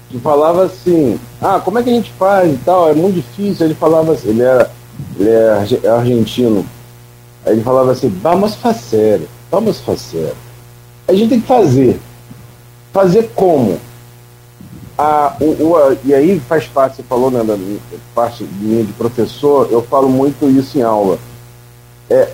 [0.09, 2.89] que falava assim: ah, como é que a gente faz e tal?
[2.89, 3.65] É muito difícil.
[3.65, 4.71] Ele falava assim, ele era,
[5.19, 6.65] ele é argentino.
[7.45, 10.33] Aí ele falava assim: vamos fazer, vamos fazer.
[11.07, 11.99] A gente tem que fazer.
[12.91, 13.79] Fazer como?
[14.97, 17.57] a, o, o, a, e aí faz parte, você falou, né, da
[18.13, 21.17] parte minha de professor, eu falo muito isso em aula.
[22.09, 22.31] É,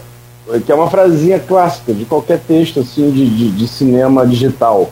[0.66, 4.92] que é uma frasinha clássica de qualquer texto assim de, de, de cinema digital.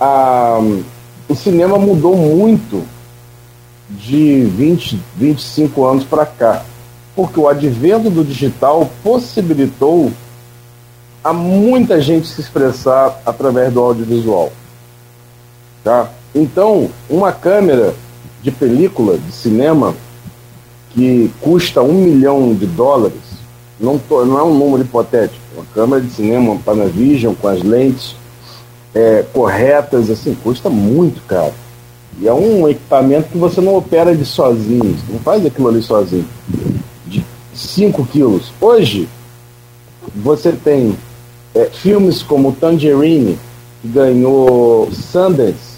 [0.00, 0.58] A,
[1.28, 2.82] o cinema mudou muito
[3.90, 6.64] de 20, 25 anos para cá,
[7.14, 10.10] porque o advento do digital possibilitou
[11.22, 14.52] a muita gente se expressar através do audiovisual.
[15.82, 16.10] Tá?
[16.34, 17.94] Então, uma câmera
[18.42, 19.94] de película, de cinema,
[20.90, 23.33] que custa um milhão de dólares,
[23.78, 27.62] não, tô, não é um número hipotético, uma câmera de cinema, uma Panavision, com as
[27.62, 28.16] lentes
[28.94, 31.52] é, corretas, assim, custa muito caro.
[32.20, 36.26] E é um equipamento que você não opera de sozinho, não faz aquilo ali sozinho.
[37.06, 38.52] De 5 quilos.
[38.60, 39.08] Hoje,
[40.14, 40.96] você tem
[41.54, 43.38] é, filmes como Tangerine,
[43.82, 45.74] que ganhou Sundance,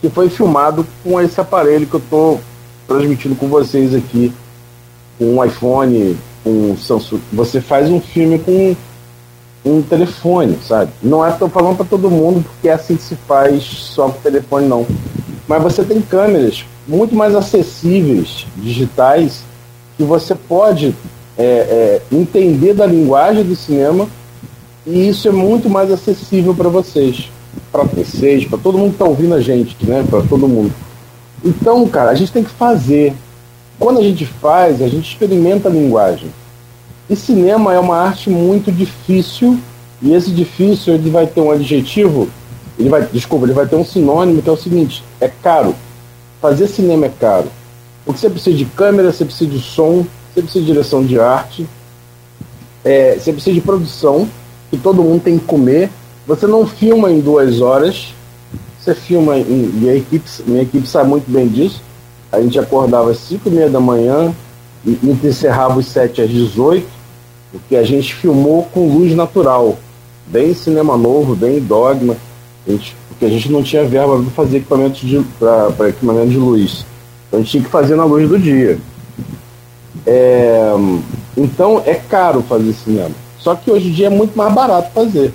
[0.00, 2.40] que foi filmado com esse aparelho que eu estou
[2.86, 4.32] transmitindo com vocês aqui,
[5.18, 6.16] com um iPhone,
[6.48, 7.20] com Samsung.
[7.32, 8.74] Você faz um filme com
[9.64, 10.90] um telefone, sabe?
[11.02, 14.20] Não é estou falando para todo mundo porque é assim que se faz só com
[14.20, 14.86] telefone não.
[15.46, 19.42] Mas você tem câmeras muito mais acessíveis, digitais,
[19.96, 20.94] que você pode
[21.36, 24.08] é, é, entender da linguagem do cinema
[24.86, 27.30] e isso é muito mais acessível para vocês,
[27.70, 30.04] para vocês, para todo mundo que está ouvindo a gente, né?
[30.08, 30.72] Para todo mundo.
[31.44, 33.14] Então, cara, a gente tem que fazer.
[33.78, 36.30] Quando a gente faz, a gente experimenta a linguagem.
[37.08, 39.58] E cinema é uma arte muito difícil,
[40.02, 42.28] e esse difícil ele vai ter um adjetivo,
[42.78, 45.74] ele vai, desculpa, ele vai ter um sinônimo que é o seguinte: é caro.
[46.40, 47.48] Fazer cinema é caro.
[48.04, 51.66] Porque você precisa de câmera, você precisa de som, você precisa de direção de arte,
[52.84, 54.28] é, você precisa de produção,
[54.70, 55.90] que todo mundo tem que comer.
[56.26, 58.14] Você não filma em duas horas,
[58.78, 59.82] você filma em.
[59.82, 61.82] E a equipe, minha equipe sabe muito bem disso.
[62.30, 64.32] A gente acordava às 5 e meia da manhã
[64.84, 66.86] e encerrava os 7 às 18,
[67.50, 69.78] porque a gente filmou com luz natural.
[70.26, 72.16] Bem cinema novo, bem dogma.
[72.66, 76.36] A gente, porque a gente não tinha verba para fazer equipamento de, para equipamento de
[76.36, 76.84] luz.
[77.26, 78.78] Então a gente tinha que fazer na luz do dia.
[80.06, 80.72] É,
[81.36, 83.14] então é caro fazer cinema.
[83.38, 85.32] Só que hoje em dia é muito mais barato fazer.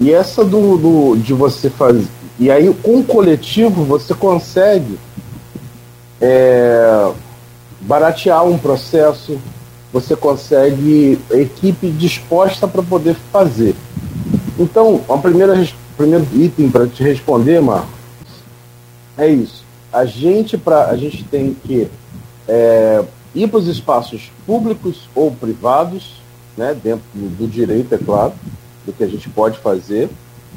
[0.00, 2.06] E essa do, do de você fazer.
[2.38, 4.98] E aí com o coletivo você consegue
[6.20, 7.10] é,
[7.80, 9.38] baratear um processo,
[9.92, 13.74] você consegue equipe disposta para poder fazer.
[14.58, 15.54] Então, o primeiro,
[16.34, 17.88] item para te responder, Marco,
[19.16, 19.64] é isso.
[19.92, 21.88] A gente, pra, a gente tem que
[22.46, 26.20] é, ir para os espaços públicos ou privados,
[26.56, 28.32] né, dentro do direito, é claro,
[28.84, 30.10] do que a gente pode fazer,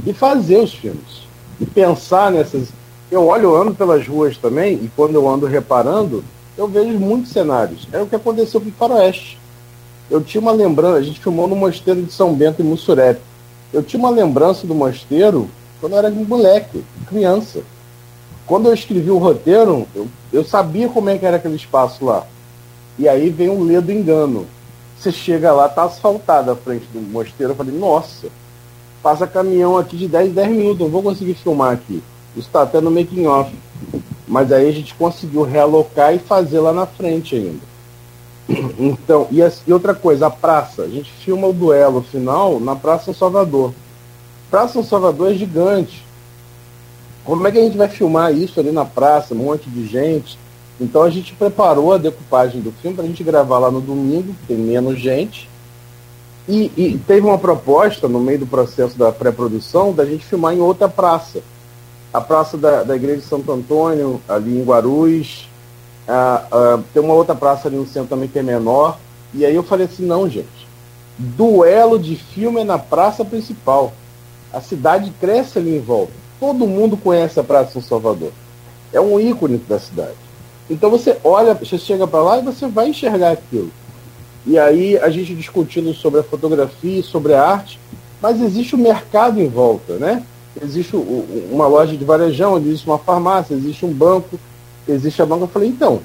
[0.06, 1.24] e fazer os filmes.
[1.60, 2.70] E pensar nessas.
[3.10, 6.24] Eu olho, eu ando pelas ruas também, e quando eu ando reparando,
[6.58, 7.88] eu vejo muitos cenários.
[7.92, 9.40] É o que aconteceu com o Faroeste.
[10.10, 13.22] Eu tinha uma lembrança, a gente filmou no mosteiro de São Bento, em Mussurepe.
[13.72, 17.62] Eu tinha uma lembrança do mosteiro quando eu era moleque, criança.
[18.46, 22.26] Quando eu escrevi o roteiro, eu, eu sabia como é que era aquele espaço lá.
[23.00, 24.46] E aí vem um ledo engano.
[25.00, 27.54] Você chega lá, tá asfaltado a frente do mosteiro.
[27.54, 28.28] Eu falei, nossa,
[29.02, 32.04] passa caminhão aqui de 10, 10 minutos, não vou conseguir filmar aqui.
[32.36, 33.52] Isso está até no making off.
[34.32, 37.72] Mas aí a gente conseguiu realocar e fazer lá na frente ainda.
[38.80, 40.84] Então, e, e outra coisa, a praça.
[40.84, 43.74] A gente filma o duelo final na Praça São Salvador.
[44.50, 46.06] Praça São Salvador é gigante.
[47.26, 50.40] Como é que a gente vai filmar isso ali na praça, um monte de gente?
[50.80, 54.34] Então a gente preparou a decupagem do filme para a gente gravar lá no domingo,
[54.48, 55.50] tem menos gente.
[56.48, 60.62] E, e, teve uma proposta no meio do processo da pré-produção da gente filmar em
[60.62, 61.44] outra praça.
[62.14, 65.50] A praça da, da Igreja de Santo Antônio, ali em Guarulhos.
[66.08, 68.98] Ah, tem uma outra praça ali no centro também que é menor.
[69.34, 70.68] E aí eu falei assim, não, gente.
[71.18, 73.94] Duelo de filme é na praça principal.
[74.52, 76.12] A cidade cresce ali em volta.
[76.40, 78.32] Todo mundo conhece a Praça São Salvador.
[78.92, 80.18] É um ícone da cidade.
[80.70, 83.72] Então você olha, você chega para lá e você vai enxergar aquilo.
[84.46, 87.80] E aí a gente discutindo sobre a fotografia, sobre a arte,
[88.22, 90.24] mas existe o mercado em volta, né?
[90.60, 94.40] Existe uma loja de varejão, existe uma farmácia, existe um banco,
[94.88, 95.44] existe a banca.
[95.44, 96.02] Eu falei, então,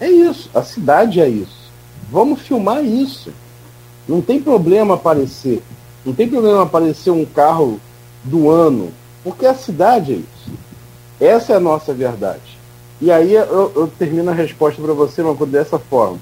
[0.00, 1.70] é isso, a cidade é isso.
[2.10, 3.32] Vamos filmar isso.
[4.06, 5.62] Não tem problema aparecer.
[6.04, 7.80] Não tem problema aparecer um carro
[8.24, 8.92] do ano,
[9.24, 10.52] porque a cidade é isso.
[11.20, 12.58] Essa é a nossa verdade.
[13.00, 16.18] E aí eu, eu termino a resposta para você, mas dessa forma.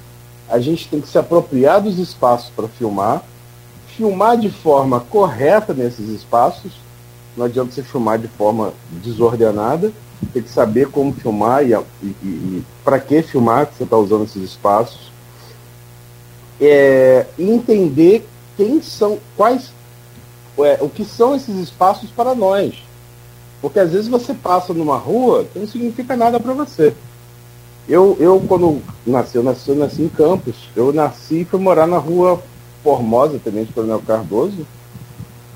[0.49, 3.23] A gente tem que se apropriar dos espaços para filmar,
[3.97, 6.73] filmar de forma correta nesses espaços.
[7.37, 9.93] Não adianta você filmar de forma desordenada.
[10.33, 14.25] Tem que saber como filmar e, e, e para que filmar que você está usando
[14.25, 15.11] esses espaços.
[16.61, 19.73] É, entender quem são, quais,
[20.59, 22.83] é, o que são esses espaços para nós
[23.61, 26.95] porque às vezes você passa numa rua que não significa nada para você.
[27.89, 30.69] Eu, eu, quando nasci, eu nasci, eu nasci em Campos.
[30.75, 32.43] Eu nasci e fui morar na rua
[32.83, 34.67] Formosa, Tenente Coronel Cardoso.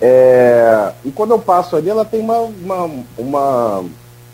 [0.00, 3.84] É, e quando eu passo ali, ela tem uma, uma, uma,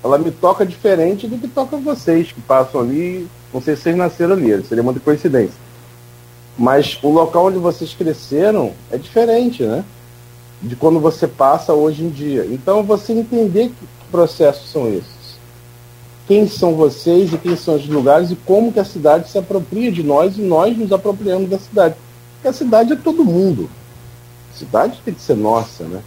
[0.03, 3.29] Ela me toca diferente do que toca vocês que passam ali.
[3.53, 5.59] Não sei se vocês nasceram ali, seria muita coincidência.
[6.59, 9.85] Mas o local onde vocês cresceram é diferente, né?
[10.63, 12.47] de quando você passa hoje em dia.
[12.51, 15.39] Então, você entender que processos são esses.
[16.27, 19.91] Quem são vocês e quem são os lugares e como que a cidade se apropria
[19.91, 21.95] de nós e nós nos apropriamos da cidade.
[22.35, 23.69] Porque a cidade é todo mundo.
[24.61, 26.01] Cidade tem que ser nossa, né?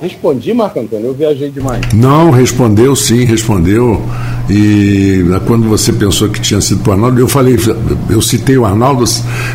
[0.00, 1.80] Respondi, Marco Antônio, eu viajei demais.
[1.92, 4.02] Não, respondeu sim, respondeu.
[4.50, 7.56] E quando você pensou que tinha sido para o Arnaldo, eu falei,
[8.10, 9.04] eu citei o Arnaldo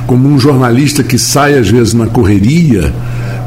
[0.07, 2.93] como um jornalista que sai às vezes na correria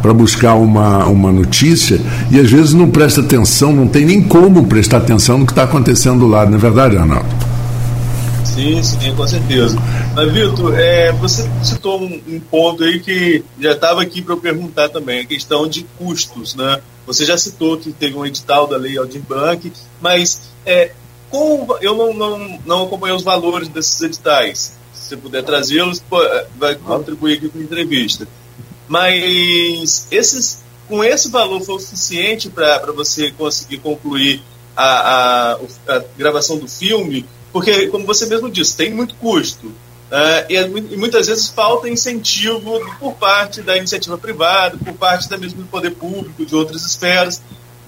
[0.02, 2.00] para buscar uma, uma notícia
[2.30, 5.62] e às vezes não presta atenção, não tem nem como prestar atenção no que está
[5.62, 7.51] acontecendo lá, não é verdade, Arnaldo?
[8.54, 9.78] Sim, sim, com certeza.
[10.14, 14.40] Mas, Vitor, é, você citou um, um, ponto aí que já estava aqui para eu
[14.40, 16.82] perguntar também, a questão de custos, né?
[17.06, 20.92] Você já citou que teve um edital da Lei Aldir Blanc, mas é,
[21.30, 24.76] com, eu não, não, não acompanhei os valores desses editais.
[24.92, 28.28] Se você puder trazê-los, é, vai contribuir aqui com a entrevista.
[28.86, 34.42] Mas esses, com esse valor foi o suficiente para você conseguir concluir
[34.76, 37.24] a, a, a gravação do filme?
[37.52, 39.66] Porque, como você mesmo disse, tem muito custo.
[39.66, 45.38] Uh, e, e, muitas vezes falta incentivo por parte da iniciativa privada, por parte da
[45.38, 47.42] mesmo do poder público, de outras esferas.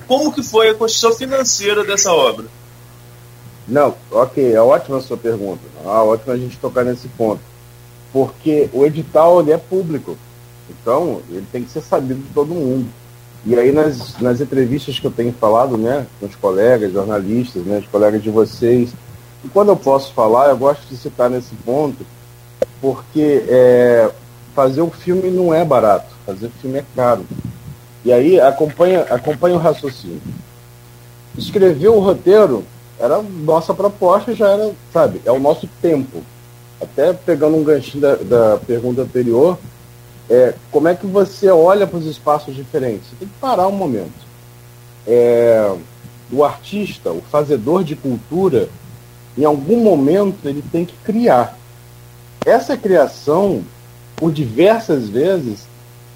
[0.06, 2.46] Como que foi a construção financeira dessa obra?
[3.66, 5.62] Não, ok, é ótima a sua pergunta.
[5.84, 7.40] Ah, ótimo a gente tocar nesse ponto.
[8.12, 10.16] Porque o edital ele é público.
[10.68, 12.88] Então, ele tem que ser sabido de todo mundo.
[13.46, 17.78] E aí, nas, nas entrevistas que eu tenho falado né, com os colegas, jornalistas, né,
[17.78, 18.90] os colegas de vocês,
[19.44, 22.04] e quando eu posso falar, eu gosto de citar nesse ponto,
[22.80, 24.10] porque é,
[24.54, 27.26] fazer um filme não é barato, fazer filme é caro.
[28.04, 30.20] E aí acompanha, acompanha o raciocínio.
[31.36, 32.64] Escrever o roteiro
[32.98, 36.22] era nossa proposta, já era, sabe, é o nosso tempo.
[36.80, 39.58] Até pegando um ganchinho da, da pergunta anterior,
[40.28, 43.08] é, como é que você olha para os espaços diferentes?
[43.08, 44.24] Você tem que parar um momento.
[45.06, 45.74] É,
[46.32, 48.68] o artista, o fazedor de cultura,
[49.36, 51.58] em algum momento ele tem que criar.
[52.44, 53.62] Essa criação,
[54.16, 55.66] por diversas vezes,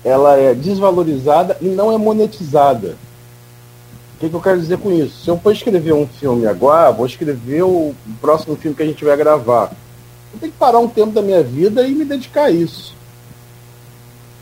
[0.04, 2.96] ela é desvalorizada e não é monetizada.
[4.16, 5.24] O que, que eu quero dizer com isso?
[5.24, 9.04] Se eu for escrever um filme agora, vou escrever o próximo filme que a gente
[9.04, 9.72] vai gravar.
[10.32, 12.94] Eu tenho que parar um tempo da minha vida e me dedicar a isso.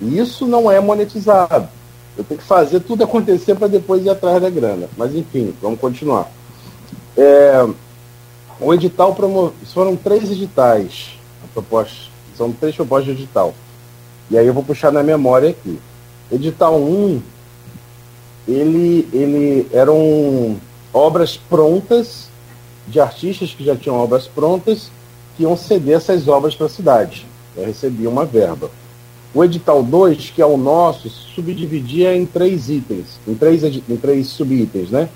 [0.00, 1.68] E isso não é monetizado.
[2.16, 4.88] Eu tenho que fazer tudo acontecer para depois ir atrás da grana.
[4.96, 6.30] Mas enfim, vamos continuar.
[7.16, 7.66] É,
[8.60, 9.54] o edital promove...
[9.66, 11.18] foram três editais.
[11.52, 12.10] Proposta...
[12.36, 13.54] São três propostas de edital.
[14.30, 15.78] E aí eu vou puxar na memória aqui.
[16.30, 17.22] Edital 1,
[18.48, 20.56] ele, ele eram
[20.92, 22.28] obras prontas
[22.88, 24.90] de artistas que já tinham obras prontas
[25.36, 27.26] que iam ceder essas obras para a cidade.
[27.56, 28.70] Eu recebia uma verba.
[29.34, 34.28] O edital 2, que é o nosso, subdividia em três itens, em três, em três
[34.28, 35.08] subitens, né?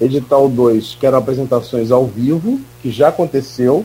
[0.00, 3.84] Edital 2, que eram apresentações ao vivo, que já aconteceu,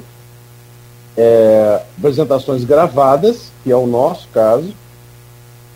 [1.17, 4.73] é, apresentações gravadas, que é o nosso caso,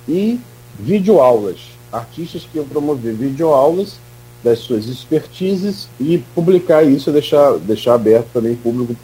[0.07, 0.39] e
[0.79, 1.57] videoaulas.
[1.91, 3.99] Artistas que iam promover videoaulas
[4.43, 8.95] das suas expertises e publicar isso, deixar, deixar aberto também público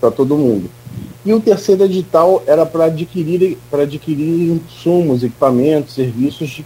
[0.00, 0.70] para todo mundo.
[1.24, 6.64] E o terceiro edital era para adquirir, adquirir insumos, equipamentos, serviços de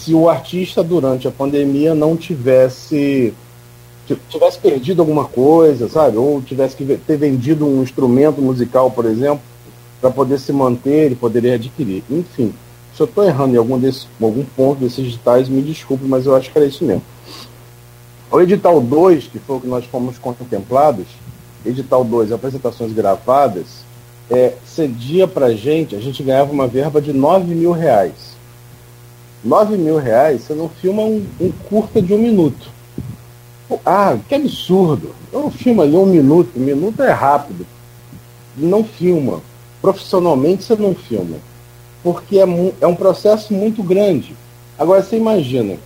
[0.00, 3.34] se o artista durante a pandemia não tivesse
[4.28, 6.16] tivesse perdido alguma coisa, sabe?
[6.16, 9.40] Ou tivesse que ter vendido um instrumento musical, por exemplo,
[10.00, 12.02] para poder se manter, ele poderia adquirir.
[12.10, 12.52] Enfim,
[12.92, 16.34] se eu estou errando em algum, desse, algum ponto desses editais, me desculpe, mas eu
[16.34, 17.04] acho que era isso mesmo.
[18.32, 21.06] O edital 2, que foi o que nós fomos contemplados,
[21.64, 23.84] edital 2, apresentações gravadas,
[24.28, 28.29] é, cedia para a gente, a gente ganhava uma verba de 9 mil reais
[29.42, 32.68] 9 mil reais, você não filma um, um curta de um minuto.
[33.84, 35.14] Ah, que absurdo.
[35.32, 37.66] Eu filmo ali um minuto, um minuto é rápido.
[38.56, 39.40] Não filma.
[39.80, 41.36] Profissionalmente você não filma.
[42.02, 42.46] Porque é,
[42.80, 44.34] é um processo muito grande.
[44.78, 45.76] Agora você imagina,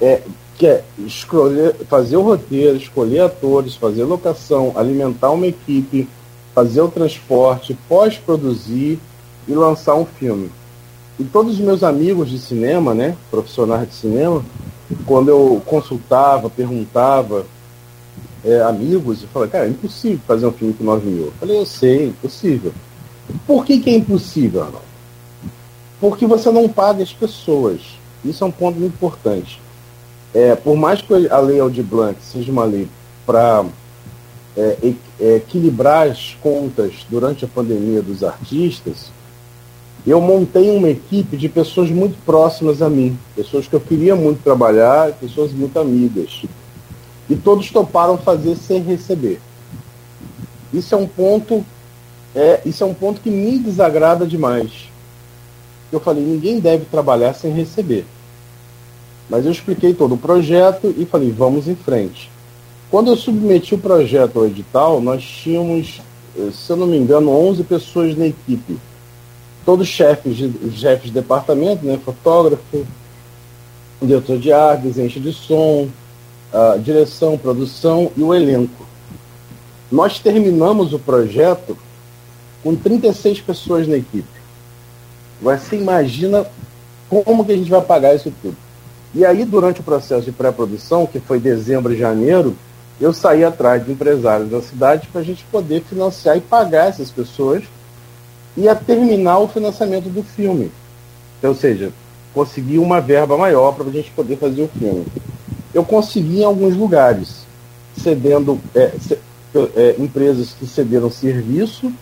[0.00, 0.22] é,
[0.56, 6.08] que é escolher, fazer o roteiro, escolher atores, fazer locação, alimentar uma equipe,
[6.54, 8.98] fazer o transporte, pós-produzir
[9.46, 10.50] e lançar um filme.
[11.18, 14.44] E todos os meus amigos de cinema, né, profissionais de cinema,
[15.04, 17.44] quando eu consultava, perguntava,
[18.44, 21.26] é, amigos, eu falei, cara, é impossível fazer um filme com 9 mil.
[21.26, 22.72] Eu falei, eu sei, impossível.
[23.46, 24.86] Por que, que é impossível, Arnaldo?
[26.00, 27.80] Porque você não paga as pessoas.
[28.24, 29.60] Isso é um ponto muito importante.
[30.32, 32.88] É, por mais que a lei Aldir Blanc seja uma lei
[33.26, 33.64] para
[34.56, 39.10] é, é, equilibrar as contas durante a pandemia dos artistas,
[40.10, 44.42] eu montei uma equipe de pessoas muito próximas a mim, pessoas que eu queria muito
[44.42, 46.42] trabalhar, pessoas muito amigas.
[47.28, 49.40] E todos toparam fazer sem receber.
[50.72, 51.64] Isso é um ponto,
[52.34, 54.88] é, isso é um ponto que me desagrada demais.
[55.90, 58.06] Eu falei, ninguém deve trabalhar sem receber.
[59.28, 62.30] Mas eu expliquei todo o projeto e falei, vamos em frente.
[62.90, 66.00] Quando eu submeti o projeto ao edital, nós tínhamos,
[66.52, 68.78] se eu não me engano, 11 pessoas na equipe
[69.68, 72.86] todos chefes de, chefes de departamento, né, fotógrafo,
[74.00, 75.90] diretor de arte, desenho de som,
[76.82, 78.86] direção, produção e o elenco.
[79.92, 81.76] Nós terminamos o projeto
[82.62, 84.24] com 36 pessoas na equipe.
[85.42, 86.46] Você imagina
[87.10, 88.56] como que a gente vai pagar isso tudo.
[89.14, 92.56] E aí, durante o processo de pré-produção, que foi dezembro e janeiro,
[92.98, 97.10] eu saí atrás de empresários da cidade para a gente poder financiar e pagar essas
[97.10, 97.64] pessoas
[98.58, 100.72] e a terminar o financiamento do filme.
[101.40, 101.92] Ou seja,
[102.34, 105.06] conseguir uma verba maior para a gente poder fazer o filme.
[105.72, 107.46] Eu consegui em alguns lugares,
[107.96, 108.92] cedendo é,
[109.76, 111.92] é, empresas que cederam serviço,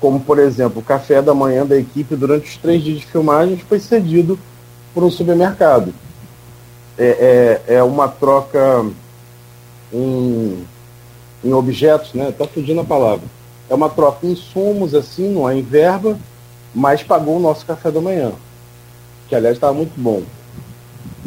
[0.00, 3.56] como por exemplo o café da manhã da equipe durante os três dias de filmagem
[3.56, 4.36] foi cedido
[4.92, 5.94] por um supermercado.
[6.98, 8.84] É, é, é uma troca
[9.92, 10.66] em,
[11.44, 12.30] em objetos, né?
[12.30, 13.24] Está fugindo a palavra.
[13.70, 16.18] É uma troca em insumos, assim, não é em verba,
[16.74, 18.32] mas pagou o nosso café da manhã,
[19.28, 20.24] que aliás estava muito bom.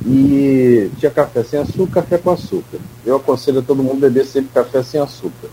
[0.06, 2.80] E tinha café sem açúcar, café com açúcar.
[3.06, 5.48] Eu aconselho a todo mundo beber sempre café sem açúcar.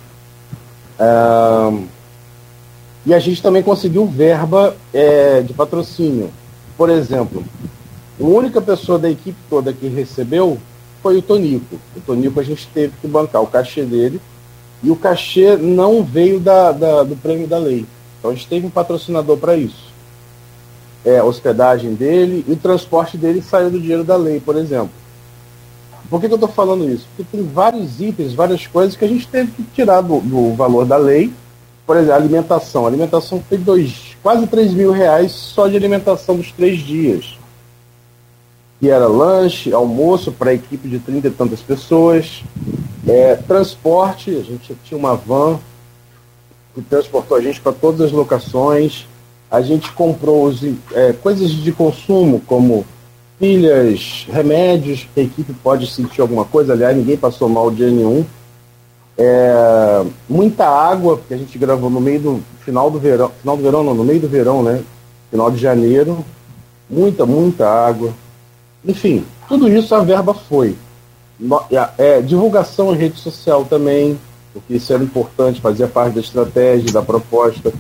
[3.07, 6.31] e a gente também conseguiu verba é, de patrocínio.
[6.77, 7.45] Por exemplo,
[8.21, 10.59] a única pessoa da equipe toda que recebeu
[11.01, 11.77] foi o Tonico.
[11.97, 14.21] O Tonico a gente teve que bancar o cachê dele
[14.83, 17.87] e o cachê não veio da, da do prêmio da lei.
[18.19, 19.91] Então a gente teve um patrocinador para isso.
[21.05, 24.91] É, a hospedagem dele e o transporte dele saiu do dinheiro da lei, por exemplo.
[26.09, 27.07] Por que, que eu estou falando isso?
[27.17, 30.85] Porque tem vários itens, várias coisas que a gente teve que tirar do, do valor
[30.85, 31.33] da lei.
[31.87, 32.85] Por exemplo, alimentação.
[32.85, 37.41] A alimentação foi dois, quase 3 mil reais só de alimentação dos três dias
[38.81, 42.43] que era lanche, almoço para a equipe de 30 e tantas pessoas,
[43.11, 45.59] é, transporte, a gente tinha uma van
[46.73, 49.05] que transportou a gente para todas as locações,
[49.51, 52.87] a gente comprou os, é, coisas de consumo, como
[53.37, 58.25] pilhas, remédios, a equipe pode sentir alguma coisa, aliás, ninguém passou mal dia nenhum.
[59.19, 63.63] É, muita água, porque a gente gravou no meio do final do verão, final do
[63.63, 64.83] verão não, no meio do verão, né?
[65.31, 66.25] Final de janeiro.
[66.89, 68.13] Muita, muita água.
[68.85, 70.77] Enfim, tudo isso a verba foi.
[71.97, 74.19] É, divulgação em rede social também,
[74.53, 77.73] porque isso era importante, fazia parte da estratégia, da proposta.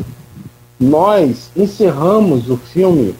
[0.78, 3.14] Nós encerramos o filme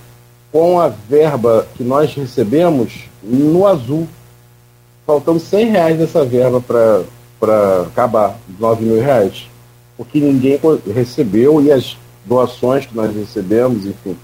[0.51, 4.09] com a verba que nós recebemos no azul.
[5.07, 6.63] Faltando 100 reais dessa verba
[7.39, 9.49] para acabar, 9 mil reais.
[9.97, 10.59] Porque ninguém
[10.95, 14.17] recebeu e as doações que nós recebemos, enfim,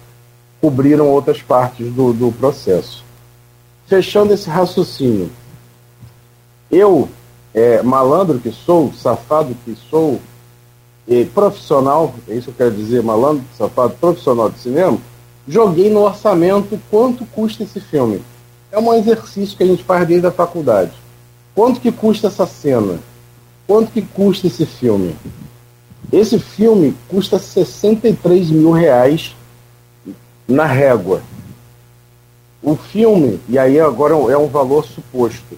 [0.60, 3.04] cobriram outras partes do, do processo
[3.86, 5.30] fechando esse raciocínio,
[6.70, 7.08] eu,
[7.54, 10.20] é, malandro que sou, safado que sou,
[11.08, 14.98] e profissional, é isso que eu quero dizer, malandro, safado, profissional de cinema,
[15.46, 18.22] joguei no orçamento quanto custa esse filme.
[18.72, 20.92] É um exercício que a gente faz desde a faculdade.
[21.54, 22.98] Quanto que custa essa cena?
[23.66, 25.16] Quanto que custa esse filme?
[26.12, 29.34] Esse filme custa 63 mil reais
[30.46, 31.22] na régua.
[32.62, 35.56] O filme, e aí agora é um valor suposto,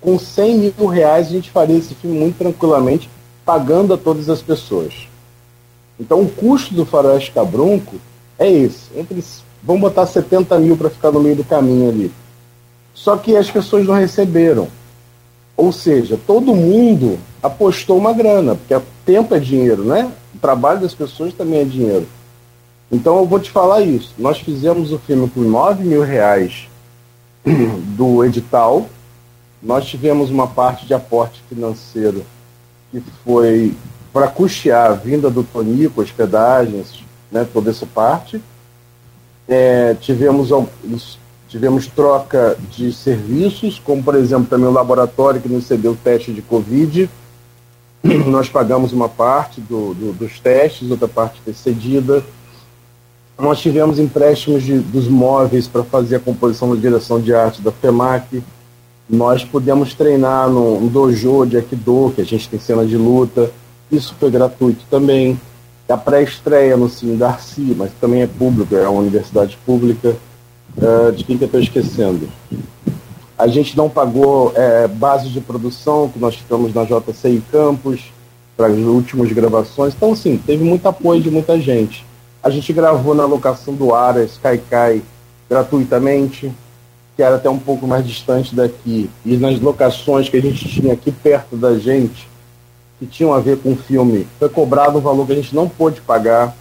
[0.00, 3.08] com 100 mil reais a gente faria esse filme muito tranquilamente,
[3.44, 5.08] pagando a todas as pessoas.
[5.98, 7.96] Então o custo do Faroeste Cabrunco
[8.38, 8.86] é esse.
[8.96, 9.22] Entre,
[9.62, 12.12] vamos botar 70 mil para ficar no meio do caminho ali.
[12.94, 14.68] Só que as pessoas não receberam.
[15.56, 20.12] Ou seja, todo mundo apostou uma grana, porque tempo é dinheiro, né?
[20.34, 22.06] O trabalho das pessoas também é dinheiro.
[22.90, 24.14] Então eu vou te falar isso.
[24.18, 26.68] Nós fizemos o filme por 9 mil reais
[27.96, 28.86] do edital.
[29.62, 32.24] Nós tivemos uma parte de aporte financeiro
[32.90, 33.74] que foi
[34.12, 38.40] para custear a vinda do Tonico, hospedagens, né, toda essa parte.
[39.46, 40.50] É, tivemos,
[41.48, 46.32] tivemos troca de serviços, como por exemplo também o laboratório que nos cedeu o teste
[46.32, 47.10] de Covid.
[48.26, 52.24] Nós pagamos uma parte do, do, dos testes, outra parte foi cedida
[53.38, 57.70] nós tivemos empréstimos de, dos móveis para fazer a composição da direção de arte da
[57.70, 58.42] FEMAC.
[59.08, 63.50] Nós pudemos treinar no, dojo de Aikido, que a gente tem cena de luta.
[63.90, 65.40] Isso foi gratuito também.
[65.88, 70.14] A pré-estreia no Cine Darcy, mas também é público, é uma universidade pública.
[70.76, 72.28] Uh, de quem que eu estou esquecendo?
[73.38, 78.12] A gente não pagou é, base de produção, que nós ficamos na JCI Campus,
[78.56, 79.94] para as últimas gravações.
[79.94, 82.04] Então, sim, teve muito apoio de muita gente.
[82.42, 85.00] A gente gravou na locação do Aras, Caicai,
[85.48, 86.52] gratuitamente,
[87.18, 89.10] que era até um pouco mais distante daqui.
[89.26, 92.28] E nas locações que a gente tinha aqui perto da gente,
[92.96, 95.68] que tinham a ver com o filme, foi cobrado um valor que a gente não
[95.68, 96.54] pôde pagar.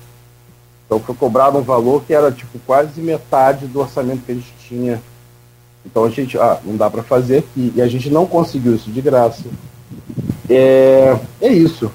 [0.88, 4.52] Então foi cobrado um valor que era tipo quase metade do orçamento que a gente
[4.68, 5.00] tinha.
[5.86, 7.72] Então a gente, ah, não dá para fazer aqui.
[7.76, 9.44] E a gente não conseguiu isso de graça.
[10.50, 11.92] É, é isso.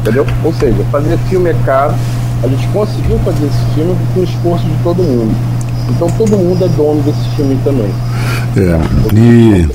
[0.00, 0.26] Entendeu?
[0.44, 1.94] Ou seja, fazer filme é caro,
[2.42, 5.53] a gente conseguiu fazer esse filme com o esforço de todo mundo.
[5.90, 7.90] Então todo mundo é dono desse filme também.
[8.56, 9.68] É, e.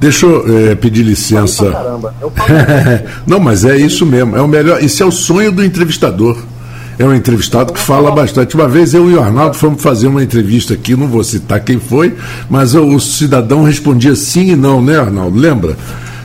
[0.00, 1.64] Deixa eu é, pedir licença.
[2.20, 2.32] Eu
[3.26, 4.36] Não, mas é isso mesmo.
[4.36, 4.82] É o melhor.
[4.82, 6.36] Isso é o sonho do entrevistador.
[6.98, 8.54] É um entrevistado que fala bastante.
[8.54, 11.78] Uma vez eu e o Arnaldo fomos fazer uma entrevista aqui, não vou citar quem
[11.78, 12.14] foi,
[12.50, 15.38] mas o, o cidadão respondia sim e não, né, Arnaldo?
[15.38, 15.76] Lembra?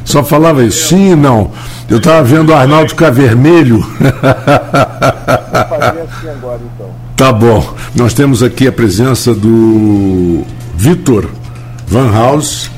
[0.04, 1.52] Só falava isso, sim e não.
[1.90, 3.80] Eu estava vendo o Arnaldo ficar vermelho.
[3.98, 6.77] Vou fazer assim agora, então.
[7.18, 7.76] Tá bom.
[7.96, 10.44] Nós temos aqui a presença do
[10.78, 11.28] Vitor
[11.88, 12.70] Van House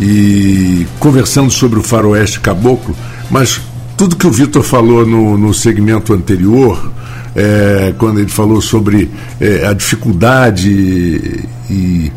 [0.00, 2.92] e conversando sobre o faroeste caboclo,
[3.30, 3.60] mas
[3.96, 6.90] tudo que o Vitor falou no, no segmento anterior,
[7.36, 9.08] é, quando ele falou sobre
[9.40, 12.12] é, a dificuldade e, e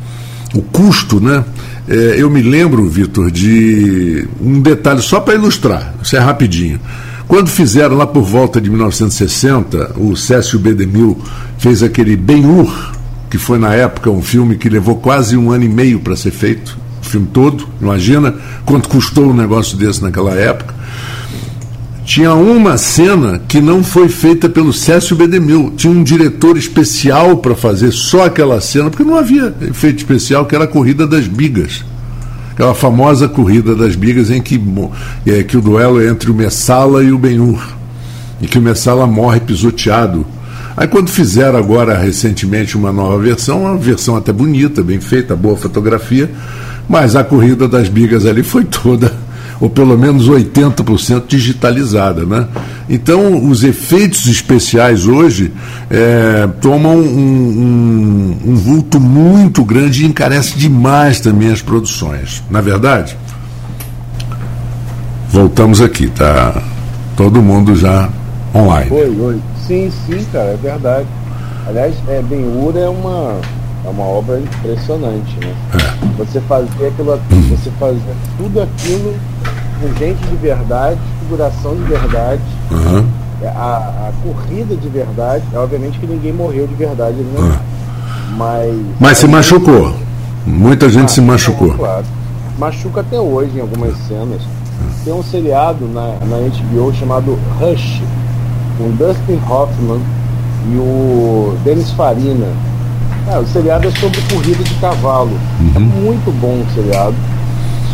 [0.56, 1.46] o custo, né?
[1.88, 6.80] É, eu me lembro, Vitor, de um detalhe só para ilustrar, isso é rapidinho.
[7.28, 10.74] Quando fizeram lá por volta de 1960, o Cécio B.
[10.74, 11.18] Demil
[11.58, 12.92] fez aquele Ben-Hur,
[13.30, 16.32] que foi na época um filme que levou quase um ano e meio para ser
[16.32, 20.74] feito, o filme todo, imagina quanto custou um negócio desse naquela época
[22.06, 25.74] tinha uma cena que não foi feita pelo Cécio Bedemil.
[25.76, 30.54] Tinha um diretor especial para fazer só aquela cena, porque não havia efeito especial, que
[30.54, 31.84] era a corrida das bigas.
[32.54, 34.62] Aquela famosa corrida das bigas em que,
[35.26, 37.62] é, que o duelo é entre o Messala e o Benhur.
[38.42, 40.26] E que o Messala morre pisoteado.
[40.78, 45.56] Aí quando fizeram agora recentemente uma nova versão, uma versão até bonita, bem feita, boa
[45.56, 46.30] fotografia,
[46.90, 49.23] mas a corrida das bigas ali foi toda
[49.64, 52.26] ou pelo menos 80% digitalizada.
[52.26, 52.46] Né?
[52.90, 55.54] Então, os efeitos especiais hoje
[55.90, 62.44] é, tomam um, um, um, vulto muito grande e encarece demais também as produções.
[62.50, 63.18] Na é verdade,
[65.30, 66.62] voltamos aqui, tá?
[67.16, 68.10] Todo mundo já
[68.54, 68.92] online.
[68.92, 69.40] Oi, oi.
[69.66, 71.08] Sim, sim, cara, é verdade.
[71.66, 73.40] Aliás, é, Ben-Hur é uma,
[73.86, 75.56] é uma obra impressionante, né?
[75.74, 76.18] É.
[76.18, 77.18] Você fazer aquilo,
[77.50, 79.16] você fazer tudo aquilo
[79.80, 83.06] com gente de verdade, figuração de verdade, uhum.
[83.56, 85.44] a, a, corrida de verdade.
[85.54, 87.40] Obviamente que ninguém morreu de verdade né?
[87.40, 87.74] Uhum.
[88.38, 88.76] Mas.
[89.00, 89.94] Mas se machucou.
[90.46, 91.72] Muita gente ah, se machucou.
[91.74, 92.06] Claro.
[92.60, 94.42] Machuca até hoje em algumas cenas.
[95.04, 98.02] Tem um seriado na, na HBO chamado Rush,
[98.78, 100.02] com Dustin Hoffman
[100.72, 102.48] e o Denis Farina.
[103.32, 105.32] É, o seriado é sobre corrida de cavalo.
[105.32, 105.72] É uhum.
[105.76, 107.16] É muito bom o seriado.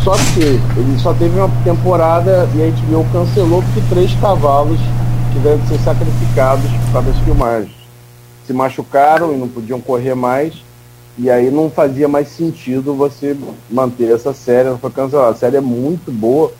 [0.04, 4.78] Só que ele só teve uma temporada e a HBO cancelou porque três cavalos
[5.32, 7.74] tiveram que ser sacrificados causa das filmagens.
[8.46, 10.54] Se machucaram e não podiam correr mais.
[11.18, 13.36] E aí não fazia mais sentido você
[13.70, 15.32] manter essa série, ela foi cancelada.
[15.32, 16.50] A série é muito boa.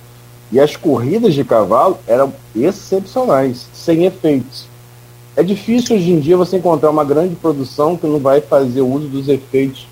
[0.53, 4.67] E as corridas de cavalo eram excepcionais, sem efeitos.
[5.35, 9.09] É difícil hoje em dia você encontrar uma grande produção que não vai fazer uso
[9.09, 9.87] dos efeitos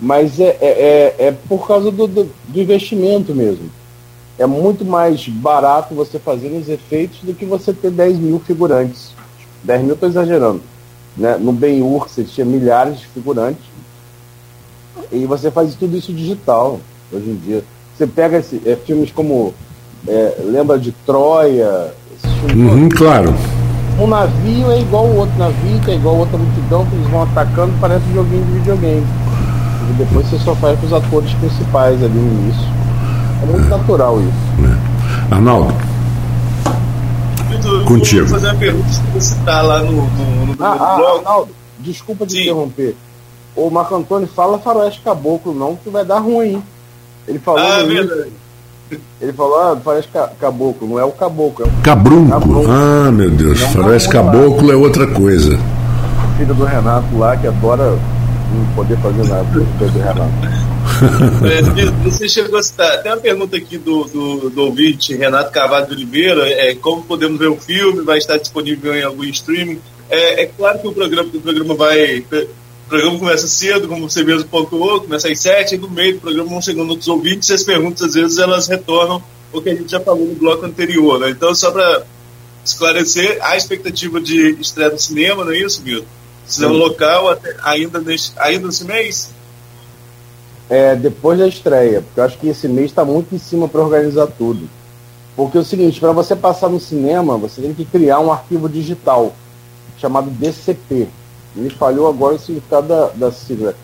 [0.00, 3.70] mas é, é, é, é por causa do, do, do, investimento mesmo.
[4.38, 9.12] É muito mais barato você fazer os efeitos do que você ter 10 mil figurantes.
[9.64, 10.60] 10 mil estou exagerando.
[11.16, 11.38] Né?
[11.40, 13.64] No Ben-Hur você tinha milhares de figurantes
[15.10, 16.78] e você faz tudo isso digital
[17.10, 17.64] hoje em dia.
[17.96, 19.54] Você pega esse, é, filmes como
[20.06, 21.94] é, lembra de Troia,
[22.54, 23.34] uhum, claro.
[23.98, 27.22] Um navio é igual o outro navio, que é igual outra multidão que eles vão
[27.22, 29.06] atacando, parece um joguinho de videogame.
[29.90, 32.68] E depois você só faz com os atores principais ali no início.
[33.42, 35.30] É muito natural isso.
[35.30, 35.34] É.
[35.34, 35.74] Arnaldo.
[37.48, 38.26] Vitor, Contigo.
[38.26, 41.18] Vou fazer uma pergunta que você está lá no, no, no, ah, ah, blog.
[41.18, 42.96] Arnaldo, desculpa te interromper.
[43.54, 46.62] O Marco Antônio fala faroeste caboclo, não, que vai dar ruim.
[47.26, 48.32] Ele falou ah, verdade.
[49.20, 51.66] Ele falou, ah, faroeste caboclo, não é o caboclo.
[51.66, 52.30] É o Cabrunco.
[52.30, 52.70] Cabrunco.
[52.70, 55.58] Ah, meu Deus, não faroeste caboclo é outra coisa.
[56.36, 57.98] Filho do Renato lá, que adora
[58.52, 59.46] não poder fazer nada
[59.78, 60.66] Pedro Renato.
[62.04, 63.02] Você chegou a citar.
[63.02, 67.38] Tem uma pergunta aqui do, do, do ouvinte Renato Carvalho de Oliveira: é, como podemos
[67.38, 68.02] ver o filme?
[68.02, 69.80] Vai estar disponível em algum streaming?
[70.08, 72.18] É, é claro que o programa, o programa vai.
[72.20, 76.20] O programa começa cedo, como você mesmo pontuou, começa às sete, e no meio do
[76.20, 79.20] programa vão chegando outros ouvintes, e as perguntas, às vezes, elas retornam
[79.52, 81.18] o que a gente já falou no bloco anterior.
[81.18, 81.30] Né?
[81.30, 82.04] Então, só para
[82.64, 86.06] esclarecer, a expectativa de estreia no cinema, não é isso, Milton?
[86.46, 89.30] Cinema local até, ainda, nesse, ainda nesse mês?
[90.68, 93.80] É, depois da estreia, porque eu acho que esse mês está muito em cima para
[93.80, 94.68] organizar tudo.
[95.36, 98.68] Porque é o seguinte, para você passar no cinema, você tem que criar um arquivo
[98.68, 99.34] digital
[99.98, 101.08] chamado DCP.
[101.54, 103.74] Me falhou agora o significado da, da sigla.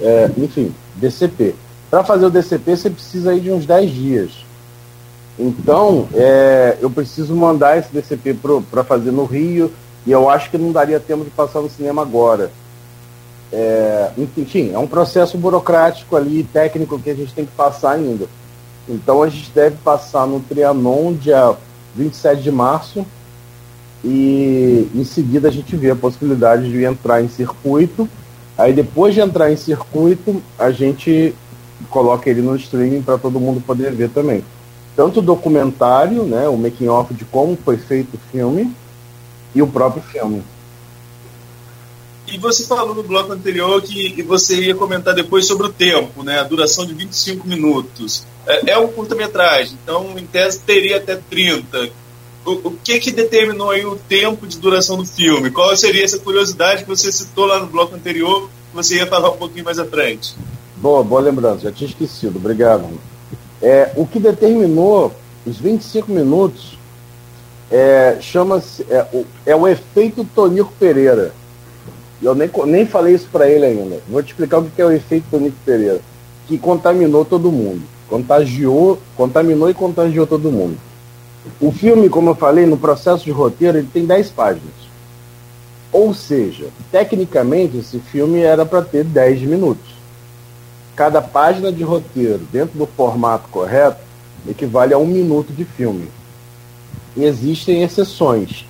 [0.00, 1.54] É, enfim, DCP.
[1.90, 4.30] Para fazer o DCP, você precisa aí de uns 10 dias.
[5.38, 8.36] Então, é, eu preciso mandar esse DCP
[8.70, 9.70] para fazer no Rio,
[10.06, 12.50] e eu acho que não daria tempo de passar no cinema agora.
[13.52, 18.26] É, enfim, é um processo burocrático ali, técnico, que a gente tem que passar ainda.
[18.88, 21.54] Então, a gente deve passar no Trianon dia
[21.94, 23.06] 27 de março,
[24.04, 28.08] e em seguida a gente vê a possibilidade de entrar em circuito.
[28.58, 31.34] Aí, depois de entrar em circuito, a gente
[31.90, 34.44] coloca ele no streaming para todo mundo poder ver também
[34.96, 38.72] tanto o documentário, né, o making off de como foi feito o filme
[39.54, 40.42] e o próprio filme.
[42.26, 46.40] E você falou no bloco anterior que você ia comentar depois sobre o tempo, né,
[46.40, 48.26] a duração de 25 minutos.
[48.46, 51.90] É, é um curta-metragem, então em tese teria até 30.
[52.44, 55.50] O, o, que que determinou aí o tempo de duração do filme?
[55.50, 59.30] Qual seria essa curiosidade que você citou lá no bloco anterior, que você ia falar
[59.30, 60.34] um pouquinho mais à frente?
[60.76, 62.88] Boa, boa lembrança, já tinha esquecido, obrigado.
[63.62, 65.14] É, o que determinou
[65.46, 66.78] os 25 minutos
[67.74, 69.04] é, chama-se é,
[69.44, 71.32] é o efeito Tonico Pereira.
[72.22, 74.00] Eu nem, nem falei isso para ele ainda.
[74.08, 76.00] Vou te explicar o que é o efeito Tonico Pereira,
[76.46, 80.78] que contaminou todo mundo, contagiou, contaminou e contagiou todo mundo.
[81.60, 84.84] O filme, como eu falei, no processo de roteiro, ele tem 10 páginas.
[85.90, 89.94] Ou seja, tecnicamente esse filme era para ter 10 minutos
[90.94, 93.98] cada página de roteiro, dentro do formato correto,
[94.48, 96.08] equivale a um minuto de filme.
[97.16, 98.66] Existem exceções,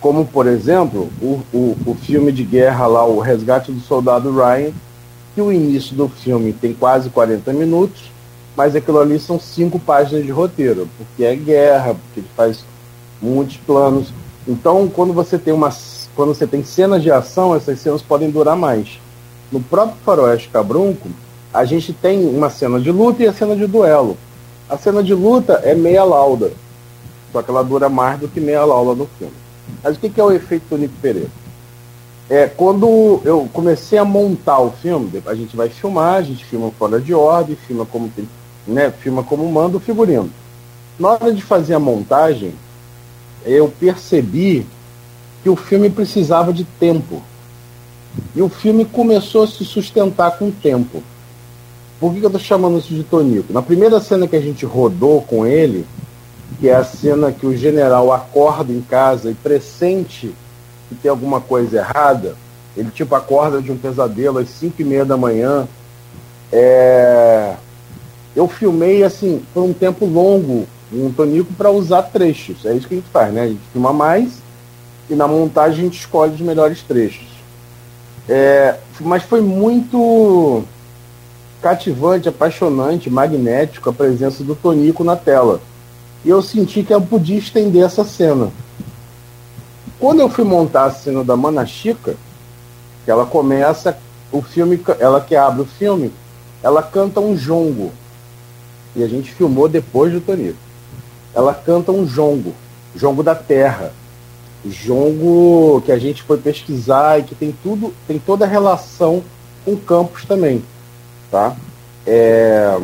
[0.00, 4.72] como, por exemplo, o, o, o filme de guerra lá, O Resgate do Soldado Ryan,
[5.34, 8.10] que o início do filme tem quase 40 minutos,
[8.56, 12.64] mas aquilo ali são cinco páginas de roteiro, porque é guerra, porque ele faz
[13.20, 14.12] muitos planos.
[14.46, 15.70] Então, quando você tem uma
[16.14, 19.00] quando você tem cenas de ação, essas cenas podem durar mais.
[19.50, 21.08] No próprio Faroeste Cabrunco,
[21.52, 24.16] a gente tem uma cena de luta e a cena de duelo.
[24.68, 26.52] A cena de luta é meia lauda,
[27.32, 29.34] só que ela dura mais do que meia lauda no filme.
[29.82, 31.30] Mas o que é o efeito Tonico Pereira?
[32.28, 36.70] É, quando eu comecei a montar o filme, a gente vai filmar, a gente filma
[36.78, 38.10] fora de ordem, filma como
[38.66, 40.30] né, filma como manda o figurino.
[40.98, 42.54] Na hora de fazer a montagem,
[43.44, 44.66] eu percebi
[45.42, 47.22] que o filme precisava de tempo.
[48.34, 51.02] E o filme começou a se sustentar com o tempo.
[51.98, 53.52] Por que, que eu tô chamando isso de Tonico?
[53.52, 55.84] Na primeira cena que a gente rodou com ele,
[56.60, 60.34] que é a cena que o general acorda em casa e pressente
[60.88, 62.36] que tem alguma coisa errada,
[62.76, 65.66] ele tipo acorda de um pesadelo às 5 e meia da manhã.
[66.52, 67.54] É...
[68.36, 72.66] Eu filmei assim por um tempo longo um Tonico para usar trechos.
[72.66, 73.42] É isso que a gente faz, né?
[73.42, 74.42] A gente filma mais
[75.08, 77.26] e na montagem a gente escolhe os melhores trechos.
[78.28, 78.76] É...
[79.00, 80.62] Mas foi muito
[81.62, 85.60] cativante, apaixonante, magnético a presença do Tonico na tela.
[86.24, 88.50] E eu senti que eu podia estender essa cena.
[89.98, 92.16] Quando eu fui montar a cena da Mana Chica,
[93.04, 93.96] que ela começa
[94.30, 96.12] o filme, ela que abre o filme,
[96.62, 97.92] ela canta um jongo.
[98.94, 100.58] E a gente filmou depois do Tonico.
[101.34, 102.54] Ela canta um jongo,
[102.94, 103.92] jongo da terra.
[104.64, 109.22] Jongo que a gente foi pesquisar e que tem tudo, tem toda a relação
[109.64, 110.62] com campos também
[111.30, 111.56] tá?
[112.06, 112.78] É...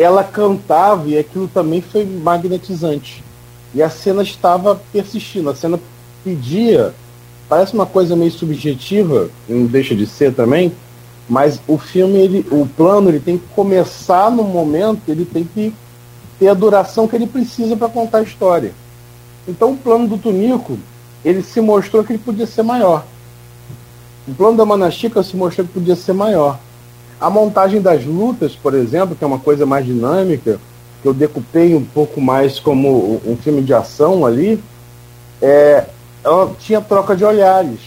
[0.00, 3.22] Ela cantava e aquilo também foi magnetizante.
[3.74, 5.78] E a cena estava persistindo, a cena
[6.24, 6.94] pedia,
[7.48, 10.72] parece uma coisa meio subjetiva, não deixa de ser também,
[11.28, 15.74] mas o filme, ele, o plano, ele tem que começar no momento, ele tem que
[16.38, 18.72] ter a duração que ele precisa para contar a história.
[19.46, 20.78] Então o plano do Tunico,
[21.22, 23.04] ele se mostrou que ele podia ser maior.
[24.26, 26.58] O plano da Manastica se mostrou que podia ser maior.
[27.20, 30.58] A montagem das lutas, por exemplo, que é uma coisa mais dinâmica,
[31.02, 34.58] que eu decupei um pouco mais como um filme de ação ali,
[35.40, 35.84] é,
[36.24, 37.80] ela tinha troca de olhares.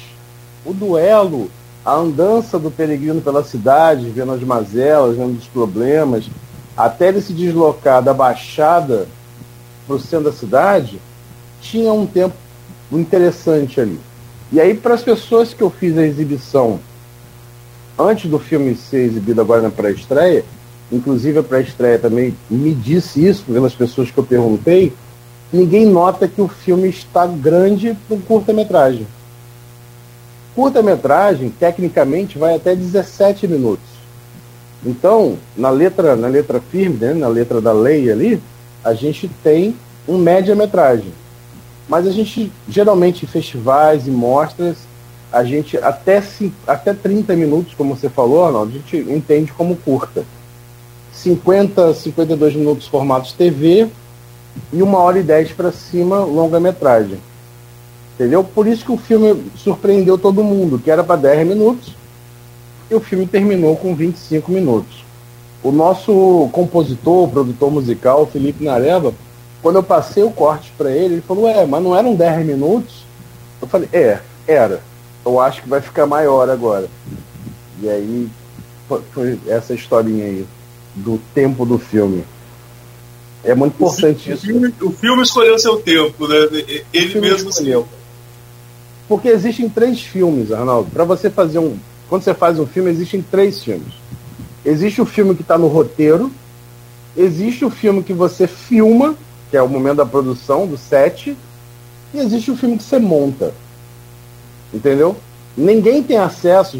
[0.64, 1.50] O duelo,
[1.84, 6.30] a andança do peregrino pela cidade, vendo as mazelas, vendo os problemas,
[6.78, 9.08] até ele se deslocar da baixada
[9.88, 11.02] para o centro da cidade,
[11.60, 12.36] tinha um tempo
[12.92, 14.00] interessante ali.
[14.52, 16.80] E aí, para as pessoas que eu fiz a exibição
[17.98, 20.44] antes do filme ser exibido agora na pré-estreia,
[20.91, 24.94] inclusive a pré-estreia também me disse isso, pelas pessoas que eu perguntei,
[25.52, 29.08] ninguém nota que o filme está grande para um curta-metragem.
[30.56, 33.86] Curta-metragem, tecnicamente, vai até 17 minutos.
[34.86, 38.41] Então, na letra, na letra firme, né, na letra da lei ali,
[38.84, 39.76] a gente tem
[40.08, 41.14] um média-metragem.
[41.88, 44.78] Mas a gente, geralmente, em festivais e mostras,
[45.34, 46.22] a gente até,
[46.68, 50.24] até 30 minutos, como você falou, Arnaldo, a gente entende como curta.
[51.12, 53.88] 50, 52 minutos formatos TV
[54.72, 57.18] e uma hora e 10 para cima longa-metragem.
[58.14, 58.44] Entendeu?
[58.44, 61.96] Por isso que o filme surpreendeu todo mundo, que era para 10 minutos,
[62.92, 65.04] e o filme terminou com 25 minutos.
[65.64, 69.14] O nosso compositor, produtor musical, Felipe Nareva,
[69.64, 73.04] quando eu passei o corte para ele, ele falou: É, mas não eram 10 minutos?
[73.60, 74.93] Eu falei: É, era.
[75.26, 76.89] Eu acho que vai ficar maior agora.
[77.82, 78.30] E aí
[78.88, 80.47] foi essa historinha aí
[80.95, 82.24] do tempo do filme.
[83.43, 84.45] É muito importante o isso.
[84.45, 86.36] Filme, o filme escolheu seu tempo, né?
[86.93, 87.88] Ele mesmo escolheu.
[89.07, 90.89] Porque existem três filmes, Arnaldo.
[90.91, 91.78] Para você fazer um.
[92.09, 93.93] Quando você faz um filme, existem três filmes.
[94.65, 96.32] Existe o filme que está no roteiro,
[97.17, 99.15] existe o filme que você filma,
[99.51, 101.36] que é o momento da produção, do set,
[102.13, 103.53] e existe o filme que você monta.
[104.74, 105.15] Entendeu?
[105.55, 106.78] Ninguém tem acesso,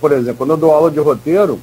[0.00, 1.58] por exemplo, quando eu dou aula de roteiro,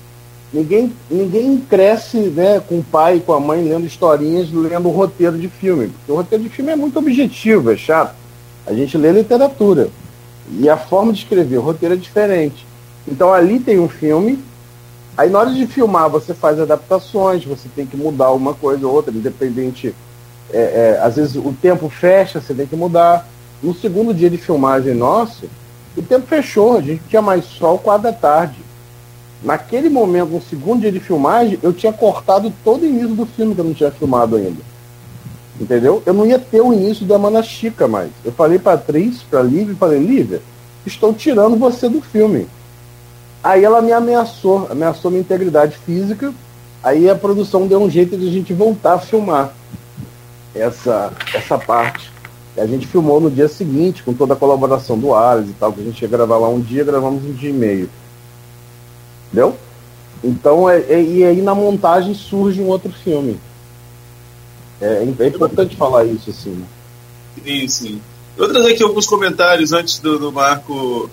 [0.52, 5.38] ninguém, ninguém cresce né, com o pai e com a mãe lendo historinhas, lendo roteiro
[5.38, 5.88] de filme.
[5.88, 8.14] Porque o roteiro de filme é muito objetivo, é chato.
[8.68, 9.90] A gente lê literatura.
[10.52, 12.66] E a forma de escrever o roteiro é diferente.
[13.08, 14.40] Então ali tem um filme,
[15.18, 18.94] aí na hora de filmar você faz adaptações, você tem que mudar uma coisa ou
[18.94, 19.96] outra, independente.
[20.52, 20.60] É,
[20.98, 23.28] é, às vezes o tempo fecha, você tem que mudar.
[23.64, 25.50] No segundo dia de filmagem nosso,
[25.96, 28.58] o tempo fechou, a gente tinha mais sol quatro da tarde.
[29.42, 33.56] Naquele momento, no segundo dia de filmagem, eu tinha cortado todo o início do filme
[33.56, 34.62] que eu não tinha filmado ainda.
[35.60, 36.04] Entendeu?
[36.06, 38.10] Eu não ia ter o início da Mana Chica mais.
[38.26, 40.42] Eu falei para atriz, para Lívia, falei, Lívia,
[40.86, 42.48] estou tirando você do filme.
[43.42, 46.34] Aí ela me ameaçou, ameaçou minha integridade física.
[46.84, 49.54] Aí a produção deu um jeito de a gente voltar a filmar
[50.54, 52.13] essa, essa parte.
[52.56, 55.82] A gente filmou no dia seguinte, com toda a colaboração do Ares e tal, que
[55.82, 57.90] a gente ia gravar lá um dia, gravamos um dia e meio.
[59.28, 59.56] Entendeu?
[60.24, 63.40] Então, é, é, e aí na montagem surge um outro filme.
[64.80, 66.52] É, é importante falar isso, assim.
[66.52, 66.66] Né?
[67.44, 68.02] Sim, sim.
[68.38, 71.10] Eu vou trazer aqui alguns comentários antes do, do Marco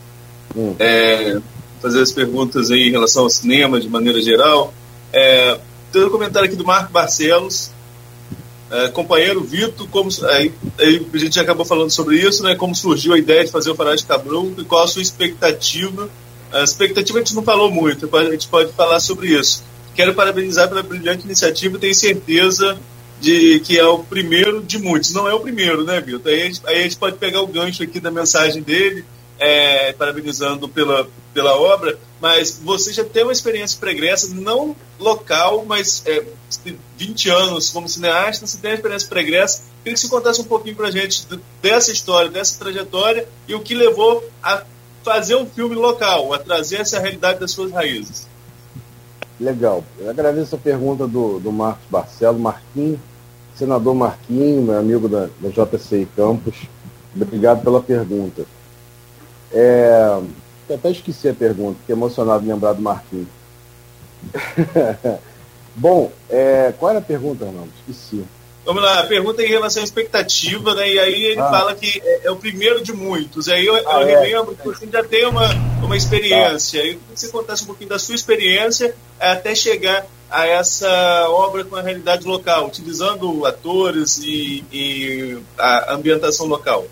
[0.57, 0.75] hum.
[0.79, 1.41] é,
[1.81, 4.73] fazer as perguntas aí em relação ao cinema de maneira geral.
[5.13, 5.59] É,
[5.93, 7.71] tem um comentário aqui do Marco Barcelos.
[8.71, 12.55] É, companheiro Vitor, como aí, a gente acabou falando sobre isso, né?
[12.55, 16.09] Como surgiu a ideia de fazer o Farol de Cabrunco e qual a sua expectativa?
[16.53, 19.65] A expectativa a gente não falou muito, a gente pode falar sobre isso.
[19.95, 22.79] Quero parabenizar pela brilhante iniciativa e tenho certeza
[23.21, 25.13] de que é o primeiro de muitos.
[25.13, 26.33] Não é o primeiro, né, Vitor?
[26.33, 29.05] Aí, aí, a gente pode pegar o gancho aqui da mensagem dele,
[29.39, 36.03] é, parabenizando pela, pela obra, mas você já tem uma experiência pregressa, não local, mas
[36.07, 36.25] é,
[36.99, 39.63] 20 anos como cineasta, você tem uma experiência pregressa.
[39.83, 41.27] Queria que você contasse um pouquinho para a gente
[41.63, 44.65] dessa história, dessa trajetória e o que levou a
[45.03, 48.29] fazer um filme local, a trazer essa realidade das suas raízes.
[49.41, 49.83] Legal.
[49.99, 53.01] Eu agradeço a pergunta do, do Marcos Barcelo, Marquinhos
[53.61, 56.55] senador Marquinho, meu amigo da, da JCI Campos,
[57.15, 58.47] obrigado pela pergunta.
[59.53, 60.19] É,
[60.75, 63.29] até esqueci a pergunta, fiquei emocionado de lembrar do Marquinho.
[65.75, 67.71] Bom, é, qual era a pergunta, Arnaldo?
[67.81, 68.25] Esqueci.
[68.65, 70.91] Vamos lá, a pergunta é em relação à expectativa, né?
[70.91, 71.51] E aí ele ah.
[71.51, 73.49] fala que é, é, o primeiro de muitos.
[73.49, 74.21] Aí eu, ah, eu é.
[74.21, 75.49] relembro que você já tem uma,
[75.83, 76.81] uma experiência.
[76.81, 76.87] Tá.
[76.87, 81.83] Aí você contasse um pouquinho da sua experiência até chegar a essa obra com a
[81.83, 86.87] realidade local, utilizando atores e, e a ambientação local.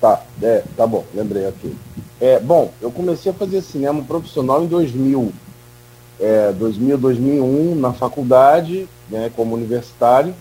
[0.00, 1.76] Tá, é, tá bom, lembrei aqui.
[2.20, 5.32] É, bom, eu comecei a fazer cinema profissional em 2000,
[6.20, 10.34] é, 2000, 2001, na faculdade, né, como universitário.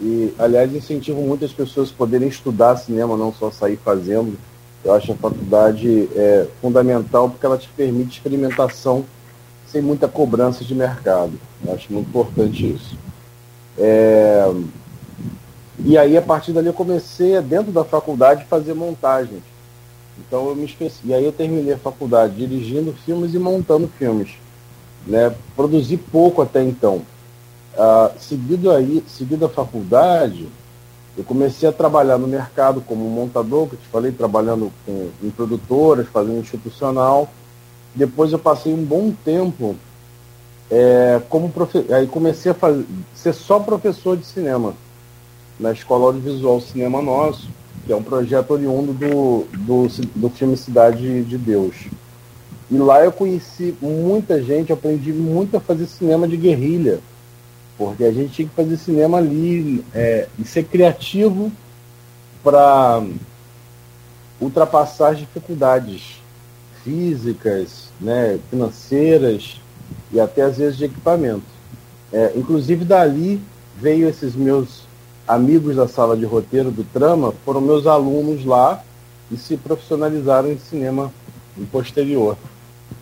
[0.00, 4.38] E, aliás, incentivo muitas pessoas a poderem estudar cinema, não só sair fazendo.
[4.84, 9.04] Eu acho a faculdade é, fundamental porque ela te permite experimentação
[9.66, 11.32] sem muita cobrança de mercado.
[11.64, 12.96] Eu acho muito importante isso.
[13.78, 14.52] É...
[15.84, 19.42] E aí, a partir dali, eu comecei, dentro da faculdade, fazer montagens.
[20.18, 21.00] Então, eu me esqueci.
[21.04, 24.30] E aí, eu terminei a faculdade dirigindo filmes e montando filmes.
[25.06, 25.34] Né?
[25.56, 27.02] Produzi pouco até então.
[27.74, 30.48] Uh, seguido, aí, seguido a faculdade,
[31.16, 35.30] eu comecei a trabalhar no mercado como montador, que eu te falei, trabalhando com, em
[35.30, 37.30] produtoras, fazendo institucional.
[37.94, 39.76] Depois eu passei um bom tempo
[40.72, 41.52] é, como
[41.94, 44.72] aí comecei a fazer, ser só professor de cinema
[45.60, 47.46] na Escola Audiovisual Cinema Nosso,
[47.84, 51.74] que é um projeto oriundo do, do, do filme Cidade de Deus.
[52.70, 57.00] E lá eu conheci muita gente, aprendi muito a fazer cinema de guerrilha,
[57.76, 61.52] porque a gente tinha que fazer cinema ali é, e ser criativo
[62.42, 63.02] para
[64.40, 66.20] ultrapassar as dificuldades
[66.82, 69.60] físicas, né, financeiras
[70.12, 71.44] e até às vezes de equipamento.
[72.12, 73.40] É, inclusive dali
[73.78, 74.81] veio esses meus
[75.26, 78.82] amigos da sala de roteiro do Trama, foram meus alunos lá
[79.30, 81.12] e se profissionalizaram em cinema
[81.56, 82.36] no posterior.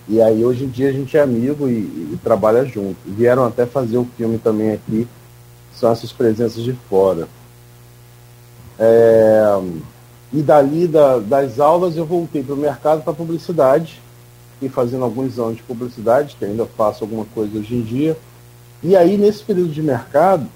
[0.08, 1.78] E aí hoje em dia a gente é amigo e,
[2.12, 2.96] e trabalha junto.
[3.06, 5.06] Vieram até fazer o filme também aqui,
[5.74, 7.28] são essas presenças de fora.
[8.78, 9.42] É,
[10.32, 14.00] e dali da, das aulas eu voltei para o mercado para publicidade,
[14.62, 18.16] e fazendo alguns anos de publicidade, que ainda faço alguma coisa hoje em dia.
[18.82, 20.46] E aí, nesse período de mercado,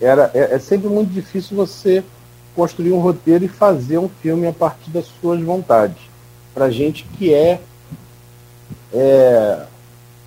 [0.00, 2.04] era, é, é sempre muito difícil você
[2.54, 5.98] construir um roteiro e fazer um filme a partir das suas vontades.
[6.54, 7.60] Para gente que é,
[8.92, 9.66] é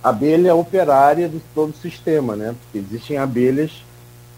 [0.02, 2.54] abelha operária de todo o sistema, né?
[2.62, 3.70] Porque existem abelhas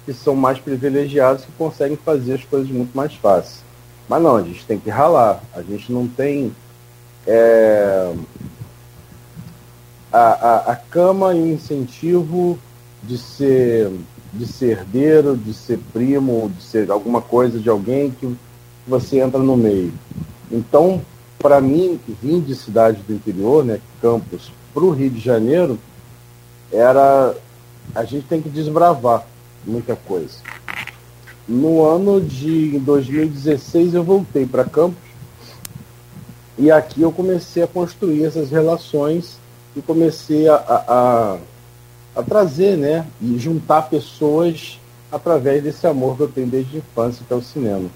[0.04, 3.62] que são mais privilegiadas que conseguem fazer as coisas muito mais fáceis.
[4.08, 5.40] Mas não, a gente tem que ralar.
[5.54, 6.54] A gente não tem
[7.26, 8.12] é,
[10.12, 12.58] a, a, a cama e o incentivo
[13.02, 13.90] de ser
[14.34, 18.36] de ser herdeiro, de ser primo, de ser alguma coisa de alguém que
[18.86, 19.92] você entra no meio.
[20.50, 21.00] Então,
[21.38, 25.78] para mim, que vim de cidade do interior, né, Campos, para o Rio de Janeiro,
[26.72, 27.34] era
[27.94, 29.26] a gente tem que desbravar
[29.66, 30.38] muita coisa.
[31.46, 34.98] No ano de 2016 eu voltei para Campos
[36.56, 39.38] e aqui eu comecei a construir essas relações
[39.76, 41.38] e comecei a, a, a,
[42.22, 44.78] trazer, né, e juntar pessoas
[45.10, 47.88] através desse amor que eu tenho desde a infância, que é o cinema.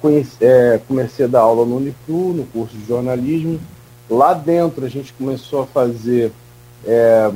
[0.00, 3.58] Conheci, é, comecei a dar aula no Uniflu, no curso de jornalismo.
[4.08, 6.32] Lá dentro a gente começou a fazer,
[6.86, 7.30] é,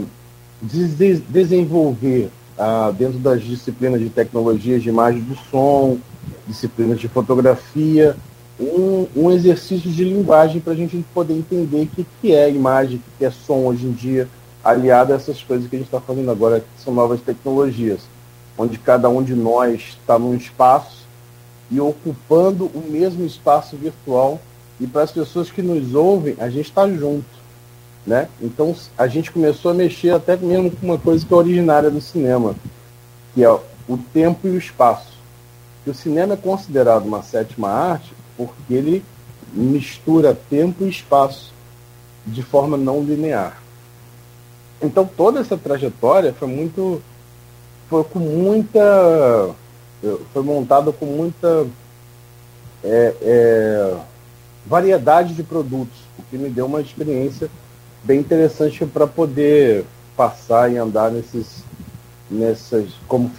[0.61, 5.99] des desenvolver ah, dentro das disciplinas de tecnologias de imagem do som,
[6.47, 8.17] disciplinas de fotografia,
[8.61, 12.97] um, um exercício de linguagem para a gente poder entender o que, que é imagem,
[12.97, 14.29] o que, que é som hoje em dia,
[14.65, 18.01] aliado a essas coisas que a gente está fazendo agora, que são novas tecnologias,
[18.57, 21.07] onde cada um de nós está num espaço
[21.71, 24.41] e ocupando o mesmo espaço virtual.
[24.81, 27.43] E para as pessoas que nos ouvem, a gente está junto.
[28.07, 28.29] Né?
[28.41, 32.01] Então a gente começou a mexer até mesmo com uma coisa que é originária do
[32.01, 32.57] cinema,
[33.33, 35.13] que é o tempo e o espaço.
[35.85, 39.05] Que o cinema é considerado uma sétima arte porque ele
[39.53, 41.53] mistura tempo e espaço
[42.27, 43.63] de forma não linear.
[44.83, 47.01] Então toda essa trajetória foi muito
[47.89, 49.55] foi com muita
[50.33, 51.67] foi montada com muita
[52.83, 53.97] é, é,
[54.67, 57.49] variedade de produtos, o que me deu uma experiência
[58.03, 59.85] bem interessante para poder
[60.17, 61.63] passar e andar nesses
[62.29, 63.31] nessas como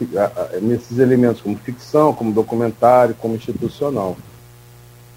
[0.61, 4.15] nesses elementos como ficção, como documentário, como institucional.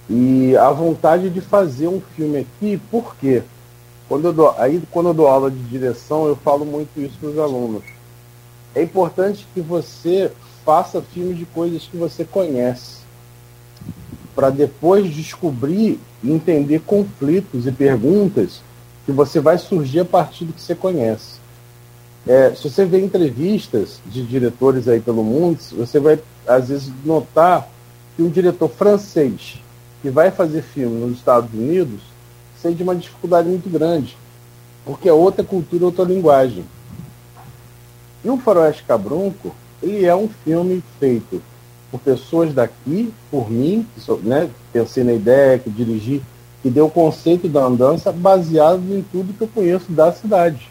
[0.08, 3.42] E a vontade de fazer um filme aqui, por quê?
[4.09, 7.30] Quando eu dou, aí, quando eu dou aula de direção, eu falo muito isso para
[7.30, 7.82] os alunos.
[8.74, 10.30] É importante que você
[10.64, 12.98] faça filmes de coisas que você conhece,
[14.34, 18.61] para depois descobrir e entender conflitos e perguntas
[19.04, 21.36] que você vai surgir a partir do que você conhece.
[22.26, 27.68] É, se você vê entrevistas de diretores aí pelo mundo, você vai às vezes notar
[28.16, 29.61] que um diretor francês
[30.02, 32.00] que vai fazer filme nos Estados Unidos
[32.66, 34.16] sente uma dificuldade muito grande,
[34.84, 36.64] porque é outra cultura, outra linguagem.
[38.24, 41.40] E o Faroeste Cabrunco, ele é um filme feito
[41.90, 46.20] por pessoas daqui, por mim, que sou, né, pensei na ideia, que dirigi,
[46.62, 50.68] que deu o conceito da andança baseado em tudo que eu conheço da cidade.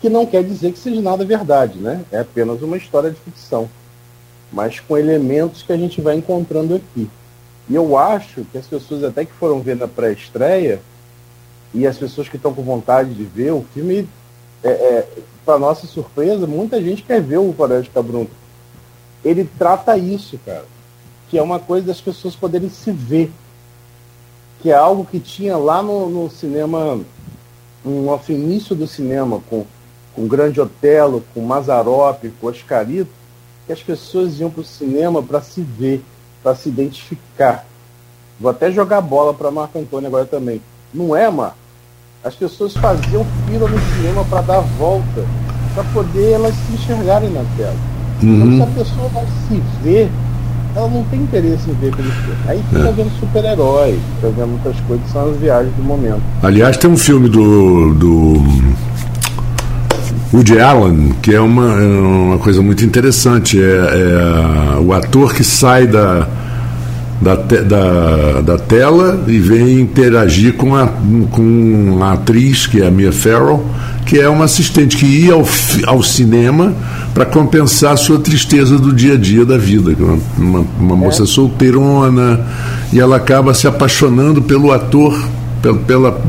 [0.00, 2.02] Que não quer dizer que seja nada verdade, né?
[2.10, 3.68] É apenas uma história de ficção,
[4.52, 7.08] mas com elementos que a gente vai encontrando aqui.
[7.68, 10.80] E eu acho que as pessoas até que foram ver na pré-estreia
[11.74, 14.08] e as pessoas que estão com vontade de ver o filme,
[14.62, 15.08] é, é,
[15.44, 18.30] para nossa surpresa, muita gente quer ver o Floresta Cabrunco.
[19.24, 20.64] Ele trata isso, cara,
[21.28, 23.30] que é uma coisa das pessoas poderem se ver,
[24.60, 27.00] que é algo que tinha lá no, no cinema,
[27.84, 29.66] no início do cinema, com,
[30.14, 33.10] com Grande Otelo, com Mazarop, com Oscarito,
[33.66, 36.02] que as pessoas iam para o cinema para se ver
[36.44, 37.64] para se identificar.
[38.38, 40.60] Vou até jogar bola para Marco Antônio agora também.
[40.92, 41.56] Não é, Marco?
[42.24, 45.26] As pessoas faziam fila no cinema para dar a volta,
[45.74, 47.76] para poder elas se enxergarem na tela.
[48.22, 48.54] Uhum.
[48.54, 50.10] Então, se a pessoa vai se ver,
[50.74, 52.36] ela não tem interesse em ver aquele filme.
[52.48, 52.92] Aí fica é.
[52.92, 56.22] vendo super-herói, fica vendo muitas coisas, são as viagens do momento.
[56.42, 58.42] Aliás, tem um filme do, do
[60.32, 63.62] Woody Allen, que é uma, é uma coisa muito interessante.
[63.62, 66.26] É, é o ator que sai da,
[67.24, 70.86] da, te, da, da tela e vem interagir com a,
[71.30, 73.64] com a atriz, que é a Mia Farrow,
[74.04, 75.44] que é uma assistente que ia ao,
[75.86, 76.74] ao cinema
[77.14, 79.92] para compensar a sua tristeza do dia a dia da vida.
[79.92, 81.26] É uma, uma, uma moça é.
[81.26, 82.46] solteirona,
[82.92, 85.18] e ela acaba se apaixonando pelo ator,
[85.62, 85.78] pela.
[85.78, 86.20] pela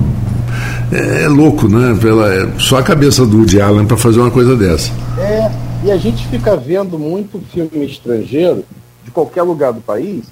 [0.94, 1.98] é, é, louco, né?
[2.00, 4.92] Pela, é, só a cabeça do Woody Allen para fazer uma coisa dessa.
[5.18, 5.52] É,
[5.84, 8.64] e a gente fica vendo muito filme estrangeiro,
[9.04, 10.24] de qualquer lugar do país,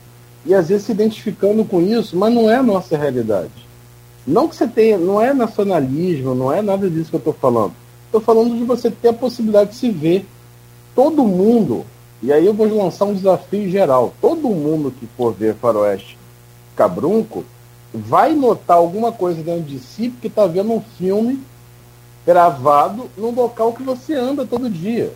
[0.46, 3.52] e às vezes se identificando com isso, mas não é a nossa realidade.
[4.26, 7.74] Não que você tenha, não é nacionalismo, não é nada disso que eu estou falando.
[8.06, 10.26] Estou falando de você ter a possibilidade de se ver.
[10.96, 11.86] Todo mundo,
[12.22, 16.18] e aí eu vou lançar um desafio geral: todo mundo que for ver Faroeste
[16.76, 17.44] Cabrunco
[17.94, 21.42] vai notar alguma coisa dentro de si porque está vendo um filme
[22.26, 25.14] gravado num local que você anda todo dia.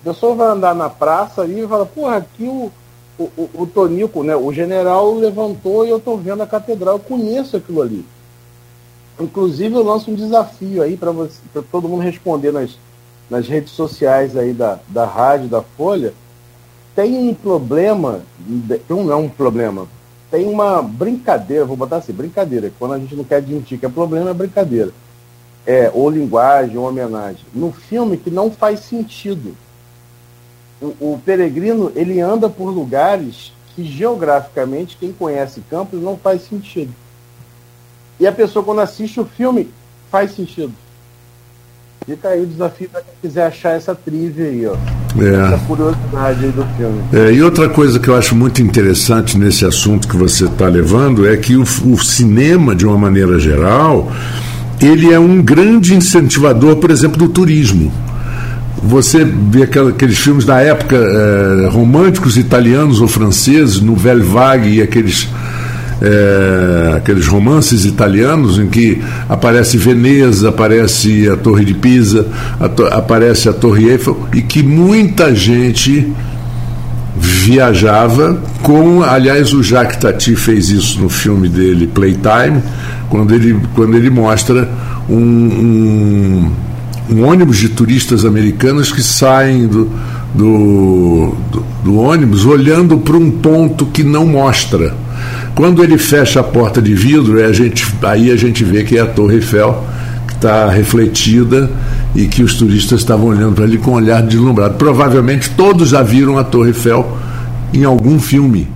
[0.00, 2.70] A pessoa vai andar na praça e fala, porra, aqui o,
[3.18, 7.00] o, o, o Tonico, né, o general levantou e eu estou vendo a catedral, eu
[7.00, 8.04] conheço aquilo ali.
[9.20, 11.12] Inclusive eu lanço um desafio aí para
[11.70, 12.76] todo mundo responder nas,
[13.30, 16.12] nas redes sociais aí da, da rádio, da Folha.
[16.96, 18.22] Tem um problema,
[18.88, 19.86] não é um problema,
[20.30, 23.88] tem uma brincadeira, vou botar assim, brincadeira, quando a gente não quer admitir que é
[23.88, 24.90] problema, é brincadeira.
[25.66, 27.40] É, ou linguagem, ou homenagem.
[27.54, 29.56] No filme que não faz sentido.
[30.80, 36.92] O, o peregrino, ele anda por lugares que geograficamente, quem conhece Campos, não faz sentido.
[38.18, 39.68] E a pessoa, quando assiste o filme,
[40.10, 40.72] faz sentido.
[42.06, 44.76] Fica aí o desafio para quem quiser achar essa trivia aí, ó.
[45.20, 45.54] É.
[45.54, 47.02] Essa curiosidade aí do filme.
[47.12, 51.26] É, e outra coisa que eu acho muito interessante nesse assunto que você está levando
[51.26, 54.12] é que o, o, cinema, de uma maneira geral,
[54.80, 57.90] ele é um grande incentivador, por exemplo, do turismo.
[58.86, 65.28] Você vê aqueles filmes da época é, românticos italianos ou franceses, no Vague e aqueles
[66.02, 72.26] é, aqueles romances italianos em que aparece Veneza, aparece a Torre de Pisa,
[72.60, 76.12] a to, aparece a Torre Eiffel e que muita gente
[77.16, 82.62] viajava com, aliás, o Jacques Tati fez isso no filme dele Playtime,
[83.08, 84.68] quando ele, quando ele mostra
[85.08, 86.50] um, um,
[87.10, 89.90] um ônibus de turistas americanos que saem do,
[90.34, 94.94] do, do, do ônibus olhando para um ponto que não mostra
[95.54, 98.98] quando ele fecha a porta de vidro, é a gente, aí a gente vê que
[98.98, 99.84] é a Torre Eiffel
[100.26, 101.70] que está refletida
[102.14, 104.74] e que os turistas estavam olhando para ali com um olhar deslumbrado.
[104.74, 107.16] Provavelmente todos já viram a Torre Eiffel
[107.72, 108.68] em algum filme.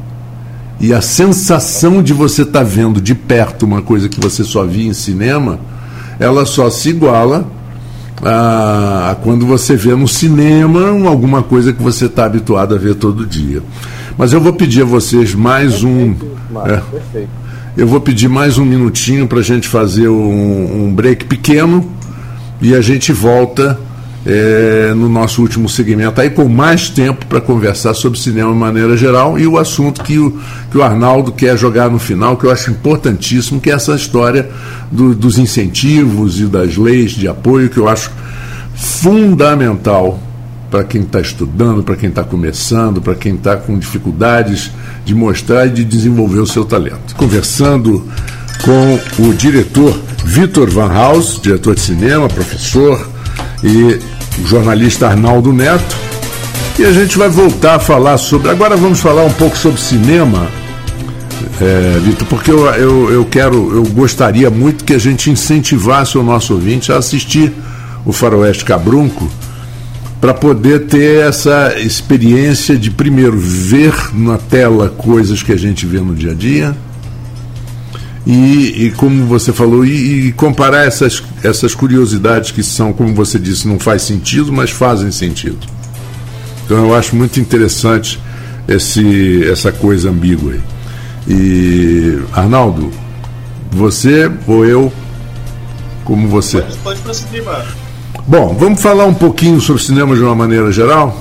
[0.81, 4.65] E a sensação de você estar tá vendo de perto uma coisa que você só
[4.65, 5.59] via em cinema,
[6.21, 7.51] ela só se iguala
[8.23, 12.95] a, a quando você vê no cinema alguma coisa que você está habituado a ver
[12.95, 13.63] todo dia.
[14.17, 16.15] Mas eu vou pedir a vocês mais um.
[16.67, 16.83] É,
[17.77, 21.89] eu vou pedir mais um minutinho para a gente fazer um, um, break pequeno
[22.61, 23.79] e a gente volta
[24.29, 28.95] é, no nosso último segmento aí com mais tempo para conversar sobre cinema de maneira
[28.95, 30.39] geral e o assunto que o,
[30.71, 34.51] que o Arnaldo quer jogar no final, que eu acho importantíssimo, que é essa história
[34.93, 38.11] do, dos incentivos e das leis de apoio, que eu acho
[38.75, 40.21] fundamental
[40.71, 44.71] para quem está estudando, para quem está começando, para quem está com dificuldades
[45.07, 47.15] de mostrar e de desenvolver o seu talento.
[47.17, 48.07] Conversando
[48.63, 53.09] com o diretor Vitor Van Haus, diretor de cinema, professor,
[53.65, 53.99] e
[54.43, 55.97] o jornalista Arnaldo Neto.
[56.79, 58.51] E a gente vai voltar a falar sobre.
[58.51, 60.49] Agora vamos falar um pouco sobre cinema,
[61.61, 66.23] é, Vitor, porque eu, eu, eu quero, eu gostaria muito que a gente incentivasse o
[66.23, 67.53] nosso ouvinte a assistir
[68.05, 69.29] o Faroeste Cabrunco
[70.21, 76.01] para poder ter essa experiência de, primeiro, ver na tela coisas que a gente vê
[76.01, 76.77] no dia a dia.
[78.29, 83.39] E, e como você falou, e, e, comparar essas, essas curiosidades que são, como você
[83.39, 85.67] disse, não faz sentido, mas fazem sentido.
[86.67, 88.21] Então eu acho muito interessante
[88.69, 90.61] esse, essa coisa ambígua aí.
[91.27, 92.91] E Arnaldo,
[93.71, 94.93] você ou eu,
[96.05, 96.61] como você?
[96.61, 97.43] Pode, pode prosseguir,
[98.27, 101.19] Bom, vamos falar um pouquinho sobre cinema de uma maneira geral?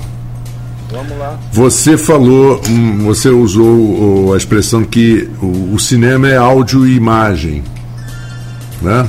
[1.51, 7.63] Você falou, hum, você usou a expressão que o cinema é áudio e imagem,
[8.81, 9.07] né?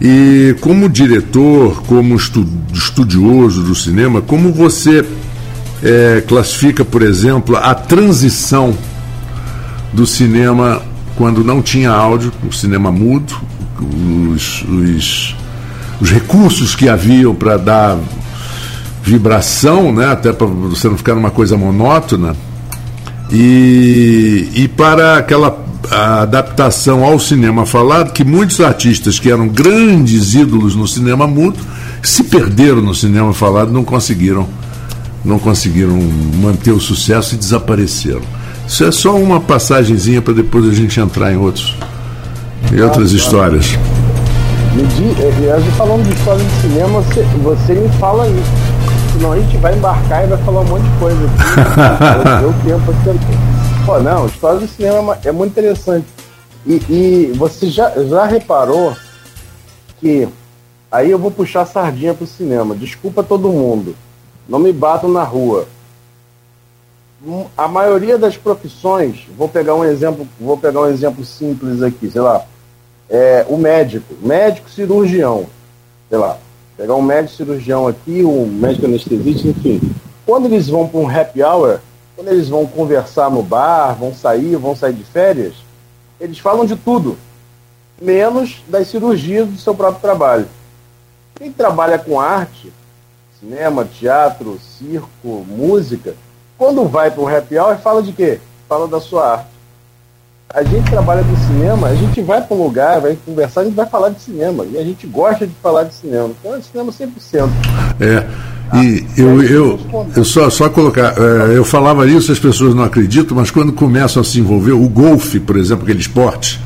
[0.00, 5.06] E como diretor, como estudioso do cinema, como você
[5.82, 8.76] é, classifica, por exemplo, a transição
[9.92, 10.82] do cinema
[11.14, 13.34] quando não tinha áudio, o cinema mudo,
[14.34, 15.36] os, os
[16.02, 17.96] os recursos que haviam para dar
[19.02, 22.36] vibração, né, até para você não ficar numa coisa monótona,
[23.32, 25.58] E, e para aquela
[25.90, 31.58] adaptação ao cinema falado, que muitos artistas que eram grandes ídolos no cinema mudo
[32.02, 34.46] se perderam no cinema falado, não conseguiram,
[35.24, 35.98] não conseguiram
[36.42, 38.22] manter o sucesso e desapareceram.
[38.68, 41.74] Isso é só uma passagenzinha para depois a gente entrar em outros,
[42.70, 43.78] em outras histórias.
[44.74, 48.71] Me diz, eh, falando de história de cinema, você, você me fala isso
[49.12, 52.40] senão a gente vai embarcar e vai falar um monte de coisa aqui.
[52.64, 53.86] Deu tempo aqui.
[53.86, 56.06] Pô, não, história do cinema é, é muito interessante.
[56.66, 58.96] E, e, você já, já reparou
[59.98, 60.28] que
[60.90, 62.74] aí eu vou puxar a sardinha pro cinema.
[62.74, 63.94] Desculpa todo mundo.
[64.48, 65.66] Não me batam na rua.
[67.24, 72.10] Hum, a maioria das profissões, vou pegar um exemplo, vou pegar um exemplo simples aqui,
[72.10, 72.44] sei lá,
[73.08, 75.46] é, o médico, médico cirurgião,
[76.08, 76.38] sei lá,
[76.82, 79.80] pegar um médico cirurgião aqui, um médico anestesista, enfim.
[80.26, 81.78] Quando eles vão para um happy hour,
[82.16, 85.54] quando eles vão conversar no bar, vão sair, vão sair de férias,
[86.20, 87.16] eles falam de tudo,
[88.00, 90.48] menos das cirurgias do seu próprio trabalho.
[91.36, 92.72] Quem trabalha com arte,
[93.38, 96.16] cinema, teatro, circo, música,
[96.58, 98.40] quando vai para um happy hour, fala de quê?
[98.68, 99.51] Fala da sua arte
[100.54, 103.74] a gente trabalha com cinema, a gente vai para um lugar, vai conversar, a gente
[103.74, 104.66] vai falar de cinema.
[104.70, 106.30] E a gente gosta de falar de cinema.
[106.38, 107.48] Então é cinema 100%.
[108.00, 108.26] É.
[108.74, 109.80] E eu, eu,
[110.16, 114.22] eu só, só colocar, é, eu falava isso, as pessoas não acreditam, mas quando começam
[114.22, 116.58] a se envolver, o golfe, por exemplo, aquele esporte,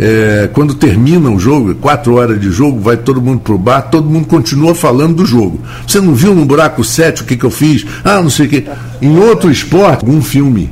[0.00, 4.08] é, quando termina o jogo, quatro horas de jogo, vai todo mundo pro bar, todo
[4.08, 5.60] mundo continua falando do jogo.
[5.86, 7.84] Você não viu no buraco 7 o que, que eu fiz?
[8.02, 8.66] Ah, não sei o que.
[9.02, 10.70] Em outro esporte, um filme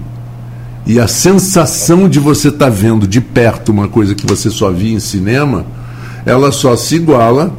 [0.86, 4.70] e a sensação de você estar tá vendo de perto uma coisa que você só
[4.70, 5.64] via em cinema,
[6.24, 7.52] ela só se iguala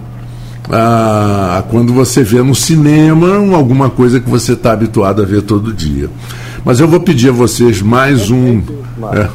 [0.70, 5.42] a, a quando você vê no cinema alguma coisa que você está habituado a ver
[5.44, 6.10] todo dia.
[6.64, 8.62] Mas eu vou pedir a vocês mais um.
[9.14, 9.30] É,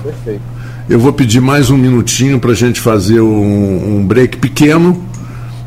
[0.88, 5.04] eu vou pedir mais um minutinho para a gente fazer um, um break pequeno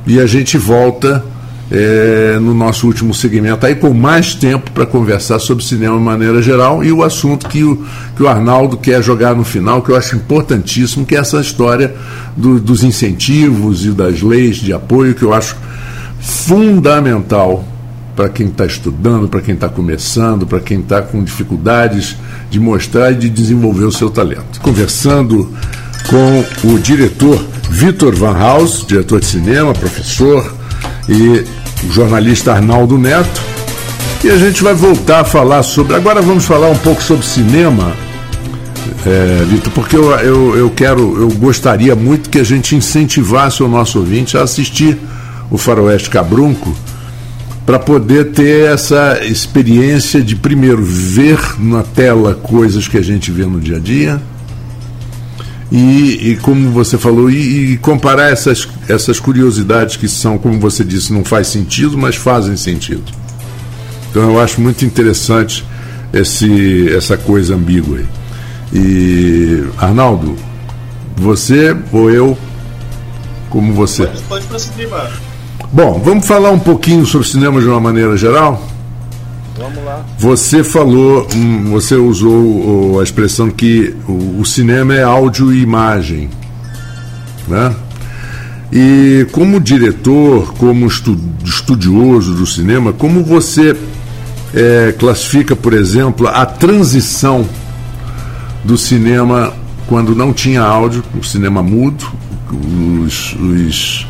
[0.07, 1.23] e a gente volta
[1.71, 6.41] é, no nosso último segmento, aí com mais tempo para conversar sobre cinema de maneira
[6.41, 9.95] geral e o assunto que o, que o Arnaldo quer jogar no final, que eu
[9.95, 11.93] acho importantíssimo, que é essa história
[12.35, 15.55] do, dos incentivos e das leis de apoio, que eu acho
[16.19, 17.63] fundamental
[18.15, 22.17] para quem está estudando, para quem está começando, para quem está com dificuldades
[22.49, 24.59] de mostrar e de desenvolver o seu talento.
[24.59, 25.49] Conversando
[26.09, 30.53] com o diretor Vitor Van Haus, diretor de cinema, professor
[31.07, 31.45] e
[31.87, 33.41] o jornalista Arnaldo Neto.
[34.23, 35.95] E a gente vai voltar a falar sobre.
[35.95, 37.93] Agora vamos falar um pouco sobre cinema,
[39.05, 43.67] é, Vitor, porque eu, eu, eu quero, eu gostaria muito que a gente incentivasse o
[43.67, 44.97] nosso ouvinte a assistir
[45.49, 46.75] o Faroeste Cabrunco
[47.65, 53.45] para poder ter essa experiência de primeiro ver na tela coisas que a gente vê
[53.45, 54.21] no dia a dia
[55.71, 60.83] e, e como você falou, e, e, comparar essas, essas curiosidades que são, como você
[60.83, 63.03] disse, não faz sentido, mas fazem sentido.
[64.09, 65.63] Então eu acho muito interessante
[66.11, 68.05] esse, essa coisa ambígua aí.
[68.73, 70.35] E Arnaldo,
[71.15, 72.37] você ou eu,
[73.49, 74.05] como você?
[74.05, 74.89] Pode, pode prosseguir,
[75.71, 78.67] Bom, vamos falar um pouquinho sobre cinema de uma maneira geral?
[80.17, 86.29] Você falou, hum, você usou a expressão que o cinema é áudio e imagem,
[87.47, 87.73] né?
[88.71, 93.75] E como diretor, como estudioso do cinema, como você
[94.53, 97.47] é, classifica, por exemplo, a transição
[98.63, 99.53] do cinema
[99.87, 102.05] quando não tinha áudio, o cinema mudo,
[103.03, 104.07] os, os,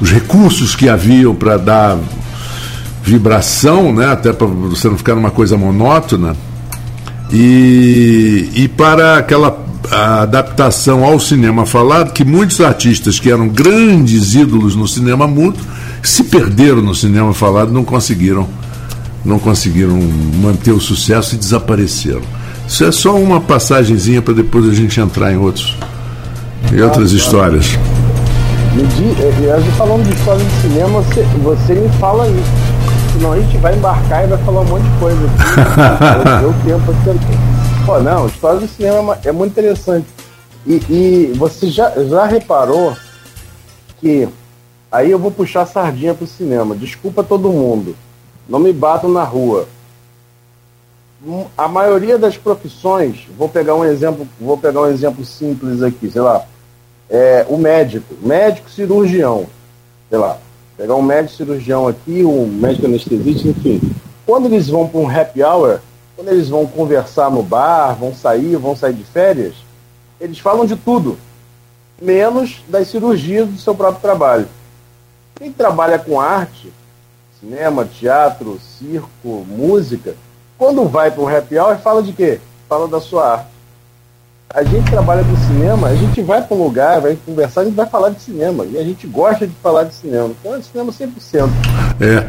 [0.00, 1.98] os recursos que haviam para dar
[3.08, 6.36] vibração, né, até para você não ficar numa coisa monótona,
[7.32, 14.76] e, e para aquela adaptação ao cinema falado, que muitos artistas que eram grandes ídolos
[14.76, 15.58] no cinema mudo
[16.02, 18.46] se perderam no cinema falado, não conseguiram,
[19.24, 19.98] não conseguiram
[20.42, 22.22] manter o sucesso e desapareceram.
[22.66, 25.74] Isso é só uma passagenzinha para depois a gente entrar em outros,
[26.70, 27.78] em outras histórias.
[28.74, 32.67] Diz, eh, falando de história de cinema, você, você me fala isso
[33.18, 36.38] senão a gente vai embarcar e vai falar um monte de coisa aqui.
[36.40, 37.84] Deu tempo aqui.
[37.84, 40.06] Pô, não, a história do cinema é muito interessante.
[40.64, 42.96] E, e, você já, já reparou
[43.98, 44.28] que.
[44.90, 46.74] Aí eu vou puxar a sardinha pro cinema.
[46.74, 47.96] Desculpa todo mundo.
[48.48, 49.68] Não me batam na rua.
[51.56, 56.22] A maioria das profissões, vou pegar um exemplo, vou pegar um exemplo simples aqui, sei
[56.22, 56.44] lá.
[57.10, 59.46] É, o médico, médico cirurgião,
[60.08, 60.38] sei lá
[60.78, 63.80] pegar um médico cirurgião aqui, um médico anestesista, enfim.
[64.24, 65.80] Quando eles vão para um happy hour,
[66.14, 69.54] quando eles vão conversar no bar, vão sair, vão sair de férias,
[70.20, 71.18] eles falam de tudo,
[72.00, 74.48] menos das cirurgias do seu próprio trabalho.
[75.34, 76.72] Quem trabalha com arte,
[77.40, 80.14] cinema, teatro, circo, música,
[80.56, 82.40] quando vai para um happy hour, fala de quê?
[82.68, 83.57] Fala da sua arte.
[84.54, 87.74] A gente trabalha com cinema, a gente vai para um lugar, vai conversar, a gente
[87.74, 88.64] vai falar de cinema.
[88.64, 90.30] E a gente gosta de falar de cinema.
[90.40, 91.48] Então é cinema 100%.
[92.00, 92.24] É.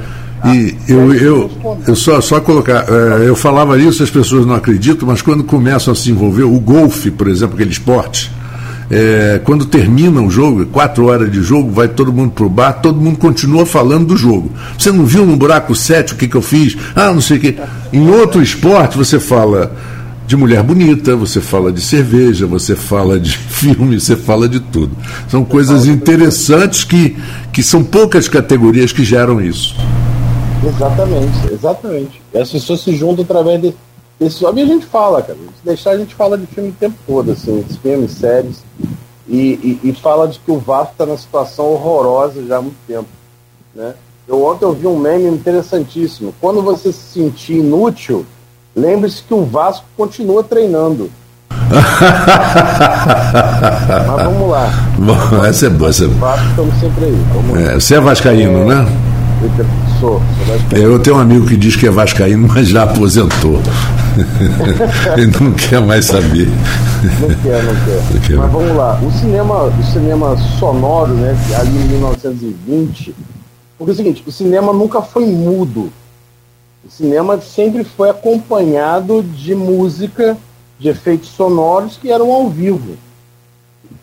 [0.46, 1.52] E eu, eu,
[1.88, 5.94] eu só, só colocar, é, eu falava isso, as pessoas não acreditam, mas quando começam
[5.94, 8.32] a se envolver, o golfe, por exemplo, aquele esporte,
[8.92, 13.00] é, quando termina o jogo, quatro horas de jogo, vai todo mundo pro bar, todo
[13.00, 14.52] mundo continua falando do jogo.
[14.78, 16.76] Você não viu no buraco 7 o que, que eu fiz?
[16.96, 17.58] Ah, não sei o que.
[17.94, 19.72] Em outro esporte, você fala
[20.30, 24.96] de mulher bonita, você fala de cerveja, você fala de filme, você fala de tudo.
[25.28, 27.18] São coisas interessantes que,
[27.52, 29.76] que são poucas categorias que geram isso.
[30.64, 32.22] Exatamente, exatamente.
[32.32, 33.74] E as pessoas se juntam através de,
[34.20, 34.46] desse.
[34.46, 35.36] A gente fala, cara.
[35.40, 38.64] Se deixar, a gente fala de filme o tempo todo, assim, filmes, séries.
[39.28, 42.78] E, e, e, fala de que o Vasco está numa situação horrorosa já há muito
[42.88, 43.10] tempo.
[43.74, 43.96] Né?
[44.28, 46.36] Eu ontem eu vi um meme interessantíssimo.
[46.40, 48.28] Quando você se sentir inútil,
[48.76, 51.10] lembre-se que o Vasco continua treinando.
[54.08, 54.72] Mas vamos lá.
[54.98, 55.90] Bom, essa é boa.
[55.90, 56.06] Essa...
[56.06, 57.18] É Vasco estamos sempre aí.
[57.66, 58.76] É, você é vascaíno, é...
[58.76, 58.88] né?
[60.00, 63.62] Sou, sou Eu tenho um amigo que diz que é vascaíno, mas já aposentou.
[65.16, 66.50] Ele não quer mais saber.
[67.22, 68.14] Não quer, não quer.
[68.14, 68.38] Não quer.
[68.38, 69.00] Mas vamos lá.
[69.02, 73.16] O cinema, o cinema sonoro, né, ali em 1920,
[73.78, 75.90] porque é o seguinte, o cinema nunca foi mudo.
[76.86, 80.38] O cinema sempre foi acompanhado de música,
[80.80, 82.98] de efeitos sonoros que eram ao vivo.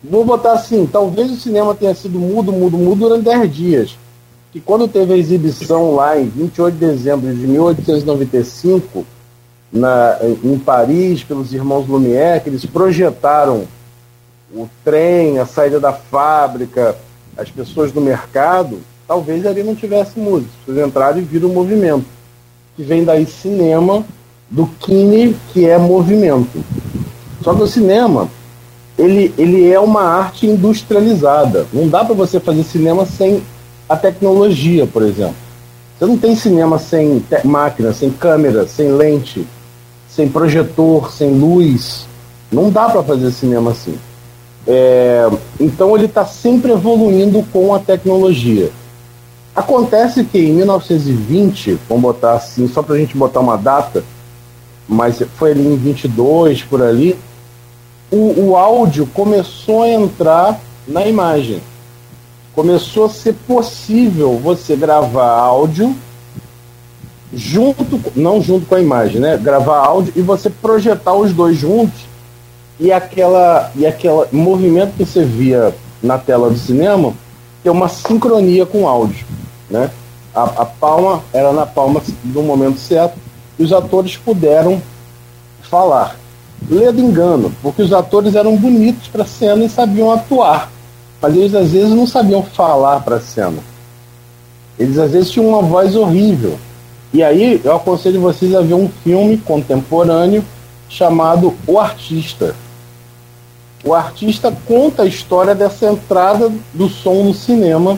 [0.03, 3.97] Vou botar assim, talvez o cinema tenha sido mudo, mudo, mudo durante 10 dias
[4.51, 9.05] que quando teve a exibição lá em 28 de dezembro de 1895,
[9.71, 13.67] na, em Paris, pelos irmãos Lumière, que eles projetaram
[14.51, 16.95] o trem, a saída da fábrica,
[17.37, 20.51] as pessoas do mercado, talvez ali não tivesse música.
[20.65, 22.05] Vocês entraram e viram o movimento.
[22.77, 24.05] Que vem daí cinema,
[24.49, 26.63] do kine, que é movimento.
[27.43, 28.29] Só que o cinema,
[28.97, 31.65] ele, ele é uma arte industrializada.
[31.73, 33.43] Não dá para você fazer cinema sem
[33.89, 35.35] a tecnologia, por exemplo.
[35.97, 39.45] Você não tem cinema sem máquina, sem câmera, sem lente,
[40.07, 42.05] sem projetor, sem luz.
[42.51, 43.97] Não dá para fazer cinema assim.
[44.67, 45.27] É,
[45.59, 48.69] então ele está sempre evoluindo com a tecnologia.
[49.57, 54.03] Acontece que em 1920, vamos botar assim, só para a gente botar uma data,
[54.87, 57.19] mas foi ali em 22 por ali,
[58.09, 61.61] o, o áudio começou a entrar na imagem
[62.57, 65.95] começou a ser possível você gravar áudio
[67.31, 69.37] junto, não junto com a imagem, né?
[69.37, 71.99] Gravar áudio e você projetar os dois juntos
[72.79, 75.71] e aquela e aquela movimento que você via
[76.01, 77.13] na tela do cinema
[77.61, 79.23] ter uma sincronia com o áudio,
[79.69, 79.89] né?
[80.33, 83.17] A, a palma era na palma do momento certo
[83.57, 84.81] e os atores puderam
[85.61, 86.15] falar.
[86.69, 90.69] Ledo engano, porque os atores eram bonitos para cena e sabiam atuar
[91.21, 93.57] mas eles às vezes não sabiam falar para a cena.
[94.77, 96.57] Eles às vezes tinham uma voz horrível.
[97.11, 100.43] E aí eu aconselho vocês a ver um filme contemporâneo
[100.87, 102.55] chamado O Artista.
[103.83, 107.97] O artista conta a história dessa entrada do som no cinema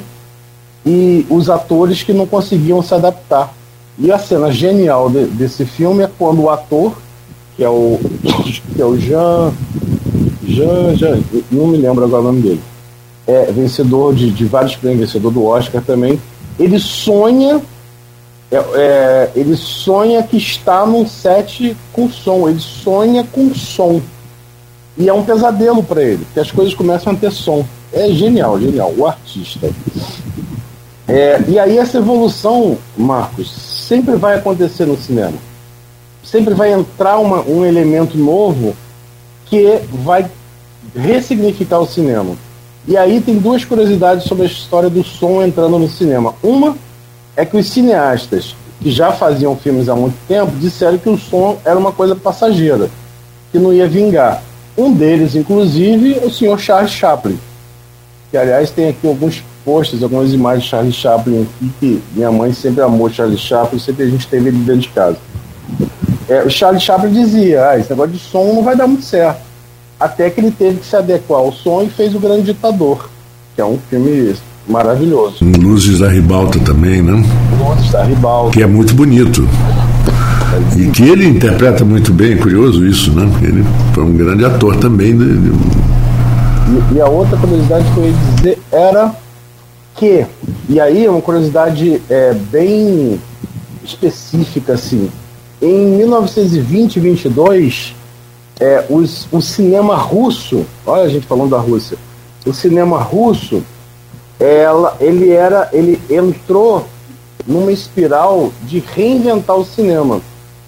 [0.86, 3.54] e os atores que não conseguiam se adaptar.
[3.98, 6.94] E a cena genial de, desse filme é quando o ator,
[7.56, 8.00] que é o,
[8.76, 9.52] que é o Jean,
[10.44, 12.62] Jean, Jean, não me lembro agora o nome dele,
[13.28, 16.20] é vencedor de, de vários prêmios, vencedor do Oscar também.
[16.58, 17.62] Ele sonha,
[18.52, 24.02] é, é, ele sonha que está num set com som, ele sonha com som.
[24.98, 27.66] E é um pesadelo para ele, porque as coisas começam a ter som.
[27.94, 29.70] É genial, genial, o artista.
[31.10, 35.34] É, e aí essa evolução, Marcos, sempre vai acontecer no cinema.
[36.24, 38.76] Sempre vai entrar uma, um elemento novo
[39.48, 40.30] que vai
[40.96, 42.36] ressignificar o cinema.
[42.88, 46.36] E aí tem duas curiosidades sobre a história do som entrando no cinema.
[46.44, 46.78] Uma
[47.36, 51.58] é que os cineastas que já faziam filmes há muito tempo disseram que o som
[51.66, 52.90] era uma coisa passageira,
[53.52, 54.44] que não ia vingar.
[54.78, 57.38] Um deles, inclusive, é o senhor Charles Chaplin,
[58.32, 62.52] que aliás tem aqui alguns posts, algumas imagens de Charles Chaplin aqui, que minha mãe
[62.52, 65.18] sempre amou Charles Chaplin, sempre a gente teve ele dentro de casa.
[66.28, 69.42] É, o Charles Chaplin dizia, ah, esse negócio de som não vai dar muito certo
[70.00, 73.10] até que ele teve que se adequar ao som e fez O Grande Ditador,
[73.54, 74.34] que é um filme
[74.68, 75.44] maravilhoso.
[75.60, 77.22] Luzes da Ribalta também, né?
[77.60, 78.52] Luzes da Ribalta.
[78.52, 79.48] Que é muito bonito.
[80.78, 83.28] E que ele interpreta muito bem, é curioso isso, né?
[83.32, 85.16] Porque ele foi um grande ator também.
[85.16, 85.26] De...
[85.26, 89.14] E, e, a outra curiosidade que eu ia dizer era
[90.00, 90.26] que,
[90.70, 93.20] e aí é uma curiosidade é, bem
[93.84, 95.12] específica, assim,
[95.62, 97.94] em 1920 22,
[98.62, 101.98] é, o cinema russo, olha a gente falando da Rússia,
[102.46, 103.62] o cinema russo,
[104.40, 106.86] ela, ele era, ele entrou
[107.46, 110.22] numa espiral de reinventar o cinema,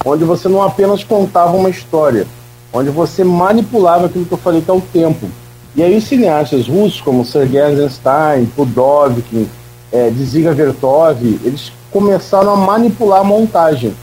[0.03, 2.27] onde você não apenas contava uma história,
[2.73, 5.29] onde você manipulava aquilo que eu falei que é o tempo.
[5.75, 9.47] E aí os cineastas russos, como Sergei Eisenstein, Pudovkin,
[9.91, 13.93] é, Dziga Vertov, eles começaram a manipular a montagem.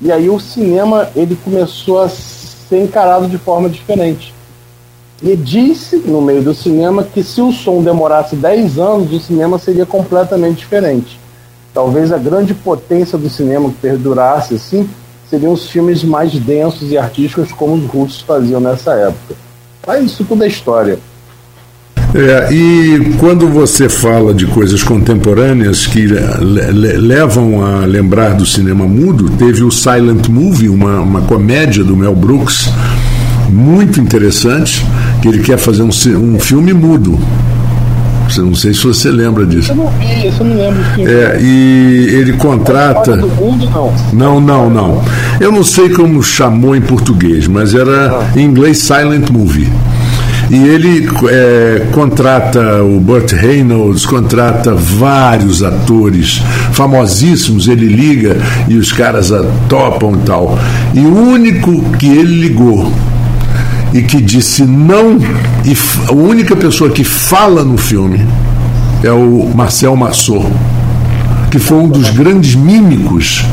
[0.00, 4.34] E aí o cinema ele começou a ser encarado de forma diferente.
[5.22, 9.58] E disse, no meio do cinema, que se o som demorasse 10 anos, o cinema
[9.58, 11.18] seria completamente diferente.
[11.72, 14.88] Talvez a grande potência do cinema que perdurasse assim
[15.28, 19.43] seriam os filmes mais densos e artísticos como os russos faziam nessa época.
[19.86, 20.98] Mas isso tudo é história.
[22.14, 28.86] É, e quando você fala de coisas contemporâneas que le levam a lembrar do cinema
[28.86, 32.70] mudo, teve o Silent Movie, uma, uma comédia do Mel Brooks,
[33.50, 34.86] muito interessante,
[35.20, 35.90] que ele quer fazer um,
[36.34, 37.18] um filme mudo.
[38.42, 39.72] Não sei se você lembra disso.
[39.72, 40.82] Eu não vi, isso eu não lembro.
[40.98, 43.16] É, e ele contrata.
[44.12, 45.02] Não, não, não.
[45.40, 48.38] Eu não sei como chamou em português, mas era ah.
[48.38, 49.70] em inglês Silent Movie.
[50.50, 56.42] E ele é, contrata o Burt Reynolds, contrata vários atores
[56.72, 58.36] famosíssimos, ele liga
[58.68, 59.32] e os caras
[59.68, 60.58] topam e tal.
[60.92, 62.92] E o único que ele ligou
[63.94, 65.16] e que disse não,
[65.64, 65.76] e
[66.08, 68.26] a única pessoa que fala no filme
[69.04, 70.46] é o Marcel Massot,
[71.48, 73.44] que foi um dos grandes mímicos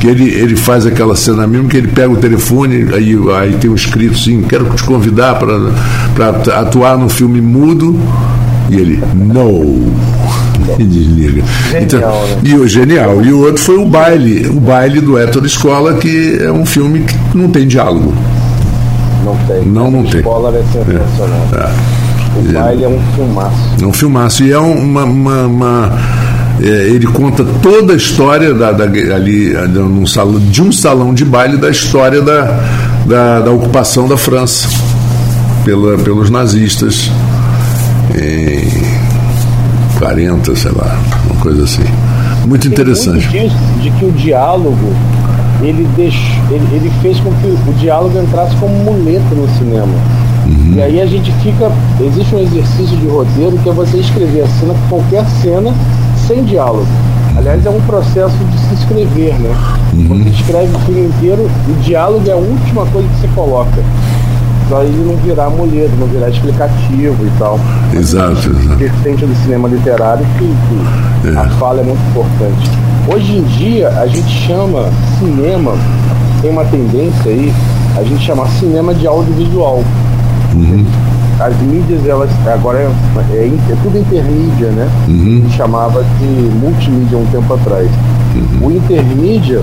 [0.00, 3.70] que ele, ele faz aquela cena mesmo que ele pega o telefone, aí, aí tem
[3.70, 7.96] um escrito assim, quero te convidar para atuar no filme mudo,
[8.68, 9.86] e ele, não.
[10.80, 11.44] E desliga.
[11.70, 12.40] Genial, então, né?
[12.42, 13.24] E o genial.
[13.24, 17.00] E o outro foi o baile, o baile do Héctor Escola, que é um filme
[17.00, 18.12] que não tem diálogo.
[19.26, 19.64] Não tem.
[19.66, 20.20] Não, não tem.
[20.20, 21.40] Escola é sensacional.
[21.52, 21.56] É.
[21.56, 22.38] É.
[22.38, 23.56] O baile é um filmaço.
[23.82, 24.44] É um filmaço.
[24.44, 25.98] E é uma, uma, uma
[26.62, 31.24] é, ele conta toda a história da, da, ali num salão, de um salão de
[31.24, 32.60] baile da história da,
[33.04, 34.68] da, da ocupação da França
[35.64, 37.10] pela, pelos nazistas
[38.14, 40.96] em 40, sei lá,
[41.28, 41.84] uma coisa assim.
[42.46, 43.28] Muito interessante.
[43.28, 44.94] Muito de que o diálogo
[45.62, 46.20] ele, deixou,
[46.50, 49.94] ele, ele fez com que o diálogo entrasse como muleta no cinema.
[50.46, 50.74] Uhum.
[50.74, 51.70] E aí a gente fica.
[52.00, 55.72] Existe um exercício de roteiro que é você escrever a cena, qualquer cena,
[56.26, 56.86] sem diálogo.
[57.36, 59.54] Aliás, é um processo de se escrever, né?
[59.92, 60.24] Uhum.
[60.24, 63.82] Você escreve o filme inteiro, o diálogo é a última coisa que você coloca.
[64.68, 67.58] Pra ele não virar mulher, não virar explicativo e tal.
[67.94, 68.76] Exato, exato.
[68.76, 70.44] Vertente do cinema literário que,
[71.22, 71.38] que é.
[71.38, 72.85] a fala é muito importante.
[73.08, 75.72] Hoje em dia, a gente chama cinema,
[76.42, 77.52] tem uma tendência aí,
[77.96, 79.82] a gente chamar cinema de audiovisual.
[80.54, 80.84] Uhum
[81.40, 82.90] as mídias, elas agora é,
[83.32, 84.88] é, é tudo intermídia, né?
[85.06, 85.14] Uhum.
[85.14, 87.90] A gente chamava de multimídia um tempo atrás.
[88.34, 88.68] Uhum.
[88.68, 89.60] O intermídia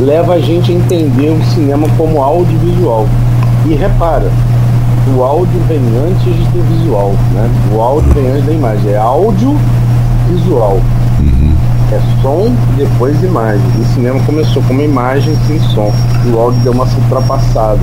[0.00, 3.06] leva a gente a entender o cinema como audiovisual.
[3.66, 4.28] E repara,
[5.16, 7.48] o áudio vem antes do visual, né?
[7.72, 9.56] O áudio vem antes da imagem, é áudio
[10.30, 10.80] visual.
[11.20, 11.54] Uhum.
[11.92, 13.62] É som e depois imagem.
[13.78, 15.92] O cinema começou como imagem sem som.
[16.32, 17.80] O áudio deu uma ultrapassada.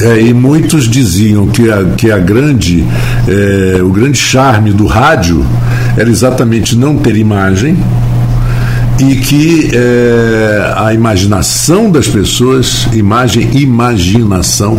[0.00, 2.86] É, e muitos diziam que a, que a grande,
[3.28, 5.44] é, o grande charme do rádio
[5.94, 7.76] era exatamente não ter imagem
[8.98, 14.78] e que é, a imaginação das pessoas, imagem, imaginação,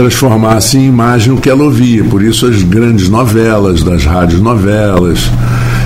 [0.00, 2.02] transformasse em imagem o que ela ouvia.
[2.04, 5.30] Por isso as grandes novelas, das rádios novelas,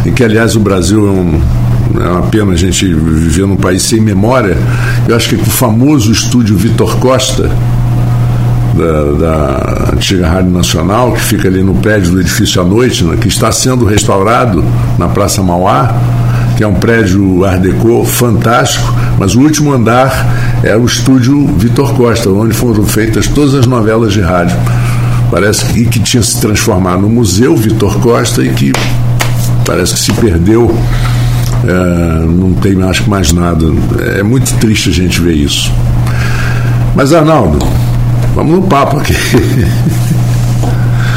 [0.06, 1.42] e que, aliás, o Brasil é, um,
[2.00, 4.56] é uma pena a gente viver num país sem memória.
[5.08, 7.50] Eu acho que o famoso estúdio Vitor Costa,
[8.74, 13.16] da, da, antiga Rádio Nacional, que fica ali no prédio do edifício à noite, né,
[13.20, 14.64] que está sendo restaurado
[14.96, 15.92] na Praça Mauá,
[16.56, 21.94] que é um prédio Art Deco fantástico, mas o último andar é o estúdio Vitor
[21.94, 24.56] Costa, onde foram feitas todas as novelas de rádio.
[25.30, 28.72] Parece que, que tinha se transformado no Museu Vitor Costa e que
[29.64, 30.76] parece que se perdeu.
[31.64, 33.64] É, não tem acho que mais nada.
[34.16, 35.72] É muito triste a gente ver isso.
[36.94, 37.58] Mas Arnaldo,
[38.34, 39.14] vamos no papo aqui.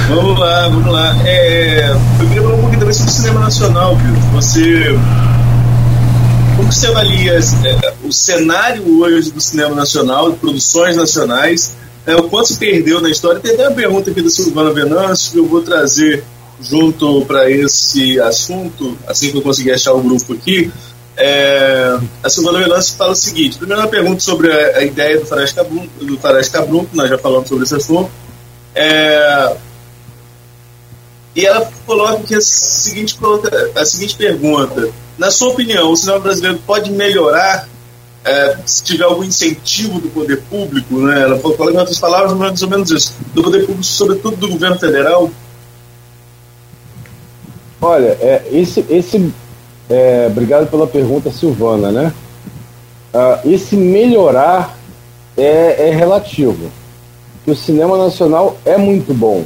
[0.09, 1.17] Vamos lá, vamos lá.
[1.25, 4.13] É, eu queria falar um pouquinho também sobre o cinema nacional, viu?
[4.31, 4.97] Você
[6.57, 12.23] como você avalia é, o cenário hoje do cinema nacional, de produções nacionais, é, o
[12.23, 13.39] quanto se perdeu na história?
[13.39, 16.23] Tem até uma pergunta aqui da Silvana Venâncio que eu vou trazer
[16.59, 20.71] junto para esse assunto, assim que eu conseguir achar o grupo aqui.
[21.15, 25.27] É, a Silvana Venâncio fala o seguinte: primeiro, uma pergunta sobre a, a ideia do
[25.27, 26.17] Farage Cabrum, do
[26.51, 28.09] Cabrum, nós já falamos sobre esse assunto.
[28.73, 29.55] É,
[31.37, 33.15] e ela coloca aqui a seguinte,
[33.75, 34.89] a seguinte pergunta:
[35.19, 37.69] Na sua opinião, o cinema brasileiro pode melhorar
[38.25, 40.97] é, se tiver algum incentivo do poder público?
[40.97, 41.21] Né?
[41.21, 44.79] Ela falou, em outras palavras, mais ou menos isso: do poder público, sobretudo do governo
[44.79, 45.29] federal?
[47.79, 49.31] Olha, é, esse, esse
[49.87, 52.13] é, obrigado pela pergunta, Silvana, né?
[53.13, 54.75] Uh, esse melhorar
[55.37, 56.71] é, é relativo.
[57.45, 59.45] Que o cinema nacional é muito bom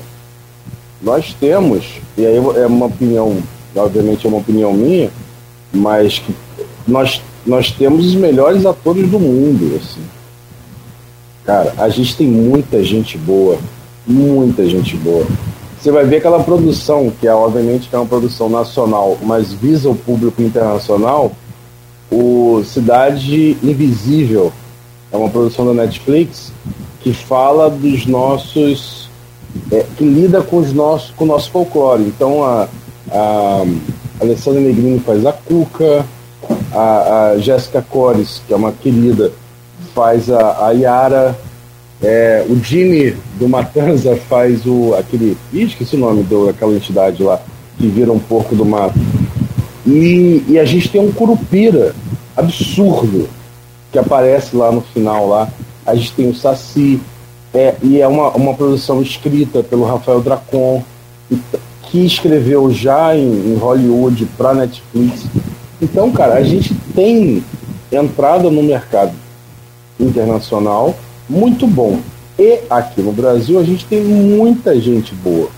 [1.02, 3.38] nós temos, e aí é uma opinião,
[3.76, 5.10] obviamente é uma opinião minha,
[5.74, 6.36] mas que
[6.88, 10.02] nós, nós temos os melhores atores do mundo, assim.
[11.44, 13.58] Cara, a gente tem muita gente boa,
[14.06, 15.26] muita gente boa.
[15.80, 19.90] Você vai ver aquela produção, que é obviamente que é uma produção nacional, mas visa
[19.90, 21.32] o público internacional,
[22.12, 24.54] o Cidade Invisível,
[25.12, 26.54] é uma produção da Netflix,
[27.02, 29.01] que fala dos nossos
[29.72, 32.04] é, que lida com, os nossos, com o nosso folclore.
[32.04, 32.68] Então a,
[33.12, 33.64] a
[34.20, 36.06] Alessandra Negrini faz a Cuca,
[36.74, 39.32] a, a Jéssica Cores, que é uma querida,
[39.94, 41.38] faz a, a Yara,
[42.02, 45.38] é, o Jimmy do Matanza faz o aquele.
[45.54, 47.40] Ih, esqueci o nome daquela entidade lá,
[47.78, 49.00] que vira um porco do mato.
[49.86, 51.94] E, e a gente tem um curupira
[52.36, 53.30] absurdo
[53.92, 55.48] que aparece lá no final lá.
[55.86, 57.00] A gente tem o Saci,
[57.54, 60.84] é, e é uma, uma produção escrita pelo Rafael Dracon,
[61.84, 65.26] que escreveu já em, em Hollywood para Netflix.
[65.82, 67.44] Então, cara, a gente tem
[67.92, 69.14] entrada no mercado
[70.00, 70.96] internacional
[71.30, 72.00] muito bom.
[72.40, 75.50] E aqui no Brasil a gente tem muita gente boa.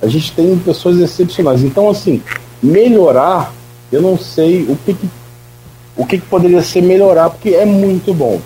[0.00, 1.62] A gente tem pessoas excepcionais.
[1.62, 2.22] Então, assim,
[2.62, 3.52] melhorar,
[3.90, 5.08] eu não sei o que, que
[5.96, 8.40] o que, que poderia ser melhorar, porque é muito bom.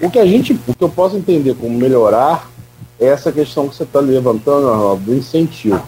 [0.00, 2.50] O que a gente, o que eu posso entender como melhorar
[2.98, 5.82] é essa questão que você está levantando, Arnaldo, do incentivo.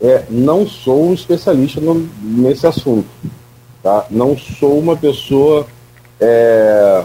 [0.00, 3.08] É, não sou um especialista no, nesse assunto.
[3.82, 4.06] Tá?
[4.10, 5.66] Não sou uma pessoa
[6.20, 7.04] é,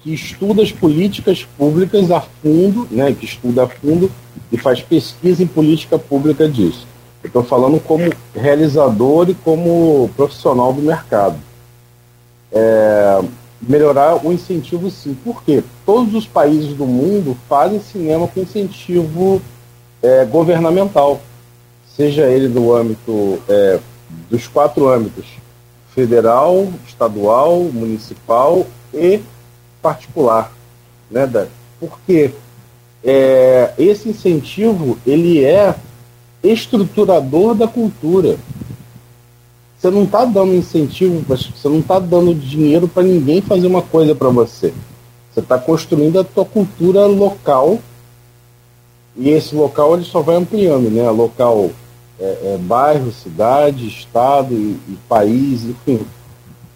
[0.00, 4.10] que estuda as políticas públicas a fundo, né, que estuda a fundo
[4.50, 6.86] e faz pesquisa em política pública disso.
[7.22, 11.36] Eu estou falando como realizador e como profissional do mercado.
[12.50, 13.22] É,
[13.62, 15.14] melhorar o incentivo sim.
[15.24, 15.62] Por quê?
[15.86, 19.40] Todos os países do mundo fazem cinema com incentivo
[20.02, 21.20] é, governamental,
[21.96, 23.78] seja ele do âmbito é,
[24.28, 25.26] dos quatro âmbitos
[25.94, 29.20] federal, estadual, municipal e
[29.80, 30.52] particular,
[31.10, 31.50] né, Dani?
[31.78, 32.32] Porque
[33.04, 35.74] é, esse incentivo ele é
[36.42, 38.36] estruturador da cultura
[39.82, 44.14] você não está dando incentivo, você não está dando dinheiro para ninguém fazer uma coisa
[44.14, 44.72] para você.
[45.34, 47.80] Você está construindo a tua cultura local
[49.16, 51.10] e esse local ele só vai ampliando, né?
[51.10, 51.70] Local
[52.20, 56.02] é, é, bairro, cidade, estado e, e país, enfim,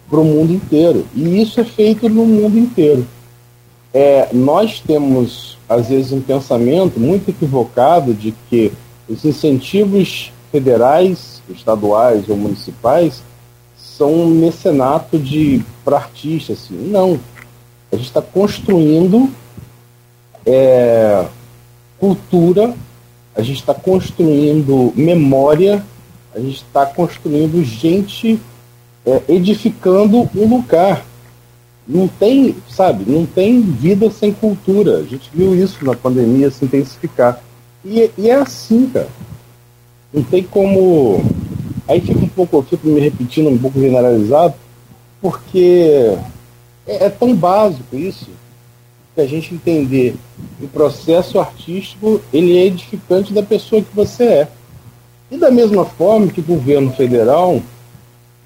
[0.09, 1.05] para o mundo inteiro.
[1.15, 3.07] E isso é feito no mundo inteiro.
[3.93, 8.73] É, nós temos às vezes um pensamento muito equivocado de que
[9.07, 13.21] os incentivos federais estaduais ou municipais
[13.77, 16.59] são um mecenato de para artistas.
[16.59, 16.75] Assim.
[16.75, 17.19] Não.
[17.91, 19.29] A gente está construindo
[20.45, 21.25] é,
[21.99, 22.73] cultura,
[23.35, 25.83] a gente está construindo memória,
[26.33, 28.39] a gente está construindo gente
[29.05, 31.05] é, edificando um lugar.
[31.87, 34.97] Não tem, sabe, não tem vida sem cultura.
[34.97, 37.41] A gente viu isso na pandemia se intensificar.
[37.85, 39.07] E, e é assim, cara.
[40.13, 41.23] Não tem como.
[41.87, 44.55] Aí fica um pouco, eu fico me repetindo, um pouco generalizado,
[45.21, 46.17] porque
[46.85, 48.29] é, é tão básico isso
[49.15, 50.15] que a gente entender
[50.61, 54.47] o processo artístico ele é edificante da pessoa que você é.
[55.29, 57.61] E da mesma forma que o governo federal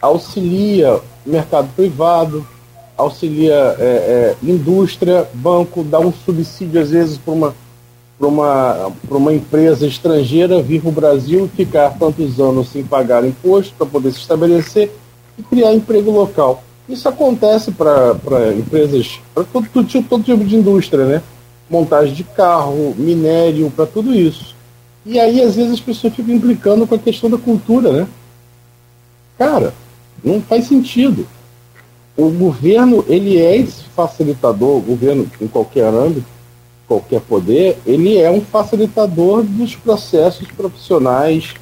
[0.01, 2.47] auxilia o mercado privado,
[2.97, 7.55] auxilia é, é, indústria, banco, dá um subsídio às vezes para uma
[8.21, 13.25] para uma, uma empresa estrangeira vir para o Brasil e ficar tantos anos sem pagar
[13.25, 14.91] imposto para poder se estabelecer
[15.39, 16.63] e criar emprego local.
[16.87, 21.23] Isso acontece para empresas, para todo, todo, tipo, todo tipo de indústria, né?
[21.67, 24.55] Montagem de carro, minério, para tudo isso.
[25.03, 28.07] E aí, às vezes, as pessoas ficam implicando com a questão da cultura, né?
[29.35, 29.73] Cara,
[30.23, 31.25] Não faz sentido.
[32.15, 36.27] O governo, ele é esse facilitador, o governo em qualquer âmbito,
[36.91, 41.53] qualquer poder, ele é um facilitador dos processos profissionais,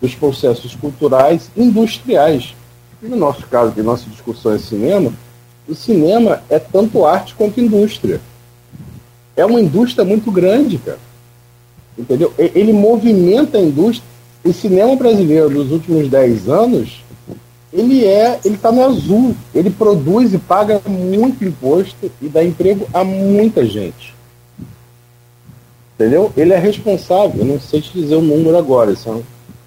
[0.00, 2.54] dos processos culturais, industriais.
[3.02, 5.12] E no nosso caso, que nossa discussão é cinema,
[5.68, 8.18] o cinema é tanto arte quanto indústria.
[9.36, 10.98] É uma indústria muito grande, cara.
[11.98, 12.32] Entendeu?
[12.38, 14.08] Ele movimenta a indústria.
[14.42, 17.04] O cinema brasileiro nos últimos 10 anos,
[17.70, 19.36] ele é, ele está no azul.
[19.54, 24.16] Ele produz e paga muito imposto e dá emprego a muita gente.
[25.98, 26.32] Entendeu?
[26.36, 29.24] Ele é responsável, eu não sei te dizer o número agora, isso é eu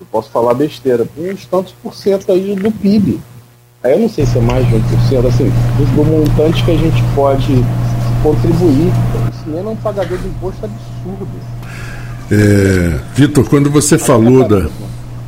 [0.10, 3.20] posso falar besteira, uns tantos por cento aí do PIB.
[3.84, 5.52] Aí eu não sei se é mais de 1%, assim,
[5.94, 7.54] do montante que a gente pode
[8.24, 8.94] contribuir.
[9.30, 11.28] O cinema é um pagador de imposto absurdo.
[12.32, 14.70] É, Vitor, quando você falou da,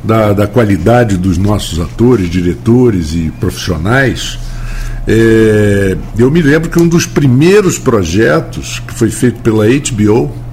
[0.02, 4.38] da, da, qualidade dos nossos atores, diretores e profissionais,
[5.06, 10.43] é, eu me lembro que um dos primeiros projetos que foi feito pela HBO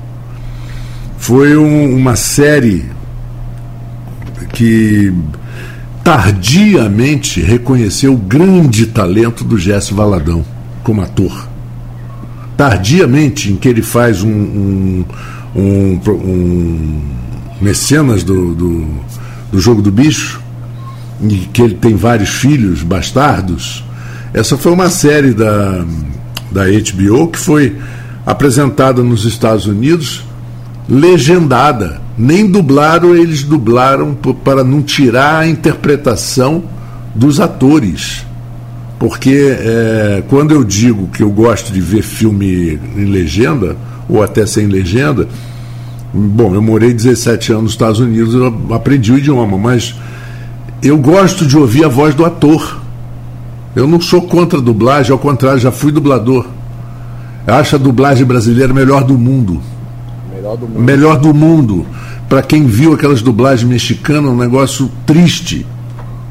[1.22, 2.84] foi um, uma série
[4.54, 5.14] que
[6.04, 10.44] tardiamente reconheceu o grande talento do Jesse Valadão
[10.84, 11.48] como ator.
[12.58, 15.06] Tardiamente, em que ele faz um, um,
[15.56, 17.02] um, um
[17.62, 18.88] mecenas do, do,
[19.52, 20.42] do jogo do bicho,
[21.22, 23.86] e que ele tem vários filhos bastardos.
[24.34, 25.86] Essa foi uma série da,
[26.52, 27.78] da HBO que foi
[28.26, 30.31] apresentada nos Estados Unidos
[30.92, 32.02] legendada.
[32.18, 34.14] Nem dublaram, eles dublaram
[34.44, 36.66] para não tirar a interpretação
[37.16, 38.26] dos atores.
[39.00, 43.78] Porque é, quando eu digo que eu gosto de ver filme em legenda,
[44.08, 45.28] ou até sem legenda,
[46.14, 49.96] bom, eu morei 17 anos nos Estados Unidos, eu aprendi o idioma, mas
[50.84, 52.82] eu gosto de ouvir a voz do ator.
[53.74, 56.46] Eu não sou contra a dublagem, ao contrário, já fui dublador.
[57.48, 59.62] Eu acho a dublagem brasileira melhor do mundo.
[60.42, 60.80] Melhor do mundo.
[60.80, 61.86] Melhor do mundo.
[62.28, 65.66] Para quem viu aquelas dublagens mexicanas, um negócio triste,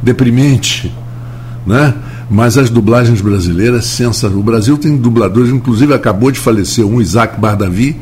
[0.03, 0.93] deprimente,
[1.66, 1.95] né?
[2.28, 4.39] Mas as dublagens brasileiras, sensacional.
[4.39, 7.97] O Brasil tem dubladores, inclusive acabou de falecer um, Isaac Bardavi,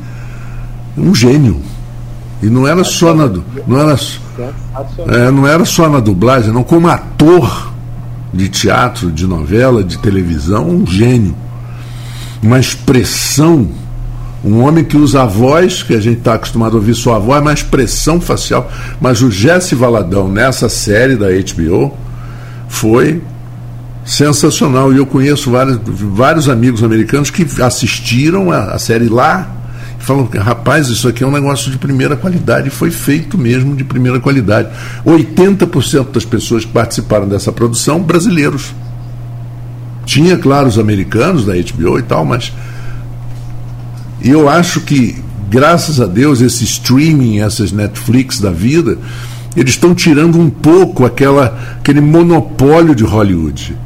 [0.96, 1.60] um gênio.
[2.42, 3.26] E não era só na
[3.66, 3.98] não era,
[5.08, 7.72] é, não era só na dublagem, não como ator
[8.32, 11.34] de teatro, de novela, de televisão, um gênio.
[12.42, 13.68] Uma expressão
[14.44, 17.42] um homem que usa a voz, que a gente está acostumado a ouvir sua voz,
[17.42, 18.70] mas expressão facial.
[19.00, 21.92] Mas o Jesse Valadão, nessa série da HBO,
[22.68, 23.20] foi
[24.04, 24.92] sensacional.
[24.92, 29.48] E eu conheço vários, vários amigos americanos que assistiram a, a série lá
[30.00, 32.68] e falam: rapaz, isso aqui é um negócio de primeira qualidade.
[32.68, 34.68] E foi feito mesmo de primeira qualidade.
[35.04, 38.72] 80% das pessoas que participaram dessa produção, brasileiros.
[40.06, 42.50] Tinha, claro, os americanos da HBO e tal, mas
[44.20, 45.16] e eu acho que,
[45.48, 48.98] graças a Deus, esse streaming, essas Netflix da vida,
[49.56, 53.76] eles estão tirando um pouco aquela, aquele monopólio de Hollywood.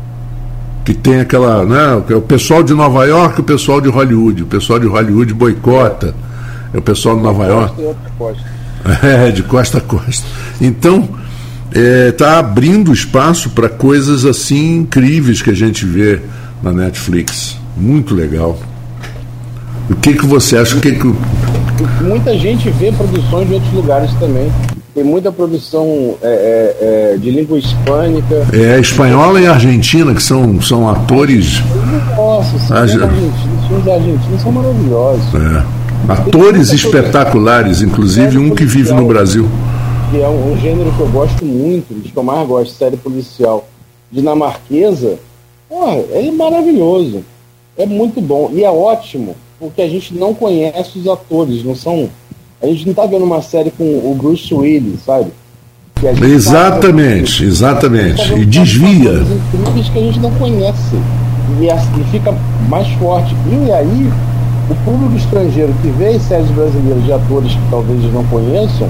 [0.84, 1.64] Que tem aquela.
[1.64, 4.42] Né, o pessoal de Nova York o pessoal de Hollywood.
[4.42, 6.14] O pessoal de Hollywood boicota.
[6.74, 7.74] É o pessoal de Nova York.
[9.00, 10.26] É, de costa a costa.
[10.60, 11.08] Então,
[11.70, 16.20] está é, tá abrindo espaço para coisas assim incríveis que a gente vê
[16.60, 17.56] na Netflix.
[17.76, 18.58] Muito legal.
[19.90, 20.76] O que, que você acha?
[20.76, 21.14] O que que...
[22.02, 24.50] Muita gente vê produções de outros lugares também.
[24.94, 28.46] Tem muita produção é, é, é, de língua hispânica.
[28.52, 31.60] É, espanhola e argentina, que são, são atores.
[32.16, 35.34] Nossa, os filmes argentinos são maravilhosos.
[35.34, 36.12] É.
[36.12, 39.48] Atores espetaculares, inclusive um que vive no Brasil.
[40.10, 42.96] Que é um, um gênero que eu gosto muito, de que eu mais gosto, série
[42.96, 43.66] policial
[44.10, 45.18] dinamarquesa.
[45.68, 47.24] Porra, é maravilhoso.
[47.78, 48.50] É muito bom.
[48.52, 52.08] E é ótimo porque a gente não conhece os atores, não são.
[52.60, 55.30] A gente não tá vendo uma série com o Bruce Willis, sabe?
[56.20, 58.28] Exatamente, tá exatamente.
[58.28, 59.22] Tá e desvia.
[59.54, 60.96] incríveis que a gente não conhece.
[61.60, 62.34] E, e fica
[62.68, 63.36] mais forte.
[63.46, 64.12] E aí,
[64.68, 68.88] o público estrangeiro que vê as séries brasileiras de atores que talvez eles não conheçam,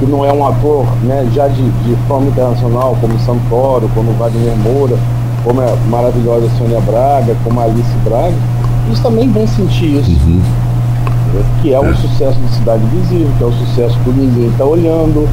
[0.00, 4.56] que não é um ator né, já de, de fama internacional, como Santoro, como Wagner
[4.56, 4.98] Moura,
[5.44, 8.34] como a maravilhosa Sônia Braga, como a Alice Braga,
[8.90, 10.10] eles também vão sentir isso.
[10.10, 10.42] Uhum.
[11.62, 11.94] Que é um é.
[11.94, 15.28] sucesso de Cidade Visível, que é um sucesso que ninguém está olhando.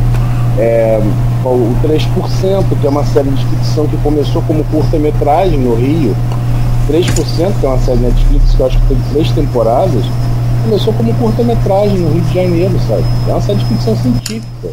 [0.59, 0.99] É,
[1.43, 6.15] o 3%, que é uma série de ficção que começou como curta-metragem no Rio.
[6.89, 10.05] 3%, que é uma série Netflix que eu acho que tem três temporadas,
[10.63, 13.03] começou como curta-metragem no Rio de Janeiro, sabe?
[13.27, 14.69] É uma série de ficção científica.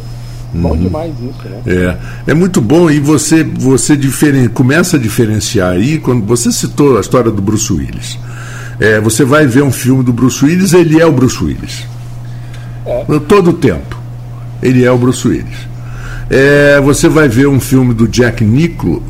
[0.53, 0.77] Bom uhum.
[0.77, 1.59] demais isso, né?
[1.67, 6.97] É, é muito bom e você, você diferen, começa a diferenciar aí, quando você citou
[6.97, 8.17] a história do Bruce Willis.
[8.79, 11.85] É, você vai ver um filme do Bruce Willis, ele é o Bruce Willis.
[12.85, 13.19] É.
[13.27, 13.97] Todo o tempo.
[14.61, 15.67] Ele é o Bruce Willis.
[16.29, 19.01] É, você vai ver um filme do Jack, Nicol,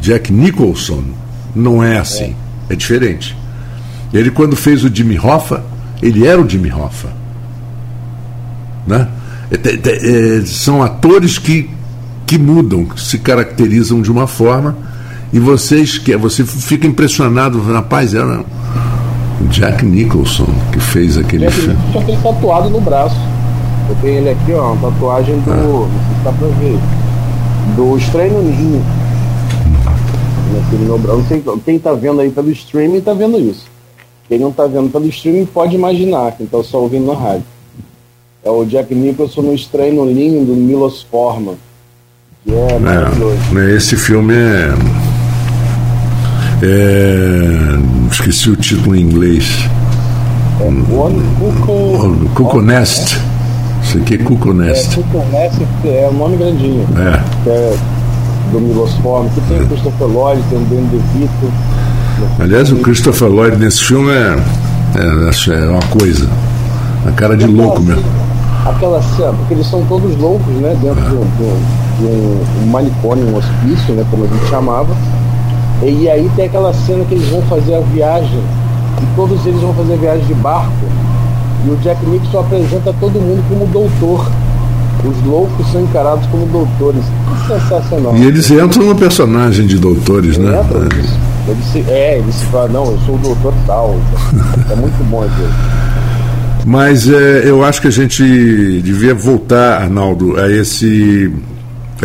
[0.00, 1.02] Jack Nicholson,
[1.54, 2.34] não é assim.
[2.68, 2.74] É.
[2.74, 3.36] é diferente.
[4.12, 5.64] Ele, quando fez o Jimmy Hoffa,
[6.00, 7.08] ele era o Jimmy Hoffa.
[8.86, 9.08] Né?
[9.50, 11.68] É, é, são atores que,
[12.26, 14.76] que mudam, que se caracterizam de uma forma
[15.34, 18.44] e vocês que você fica impressionado, rapaz, era
[19.50, 21.74] Jack Nicholson que fez aquele Jack filme.
[21.74, 23.16] Nicholson tem tatuado no braço.
[23.88, 25.50] Eu tenho ele aqui, ó, uma tatuagem do.
[25.50, 25.56] Ah.
[25.56, 26.78] Não sei se dá pra ver.
[27.76, 28.84] Do Estranho Ninho.
[31.06, 33.66] Não sei, quem tá vendo aí pelo streaming tá vendo isso.
[34.28, 37.44] Quem não tá vendo pelo streaming pode imaginar, quem tá só ouvindo na rádio.
[38.44, 41.56] É o Jack Nicholson no Estranho no Ninho do Milos Forman.
[42.44, 43.38] Que é maravilhoso.
[43.58, 44.74] É, esse filme é,
[46.62, 48.03] é.
[48.34, 49.46] Esqueci o título em inglês.
[50.60, 53.16] É, One Cuckoo, Cuckoo Nest.
[53.80, 54.98] Isso aqui é Cuckoo Nest.
[54.98, 56.84] É, Nest é um nome grandinho.
[56.98, 57.22] É.
[57.44, 57.76] Que é
[58.50, 61.52] do Milos Forman, que tem o Christopher Lloyd, tem o Ben DeVito.
[62.40, 64.36] Aliás, o Christopher Lloyd nesse filme é,
[64.96, 66.28] é, é uma coisa.
[67.06, 68.02] A cara de louco mesmo
[68.66, 70.74] aquela cena, porque eles são todos loucos, né?
[70.80, 71.26] Dentro de, um,
[71.98, 74.04] de um, um manicômio, um hospício, né?
[74.10, 74.96] Como a gente chamava.
[75.82, 78.40] E aí tem aquela cena que eles vão fazer a viagem,
[79.02, 80.72] e todos eles vão fazer a viagem de barco,
[81.66, 84.30] e o Jack Nicholson apresenta todo mundo como doutor.
[85.04, 87.04] Os loucos são encarados como doutores.
[87.04, 88.16] Que sensacional.
[88.16, 90.62] E eles entram no personagem de doutores, né?
[90.62, 93.94] Entram, eles, se, é, eles se falam, não, eu sou o doutor tal.
[94.70, 95.50] é muito bom aquilo.
[96.66, 98.22] Mas é, eu acho que a gente
[98.82, 101.30] devia voltar, Arnaldo, a esse,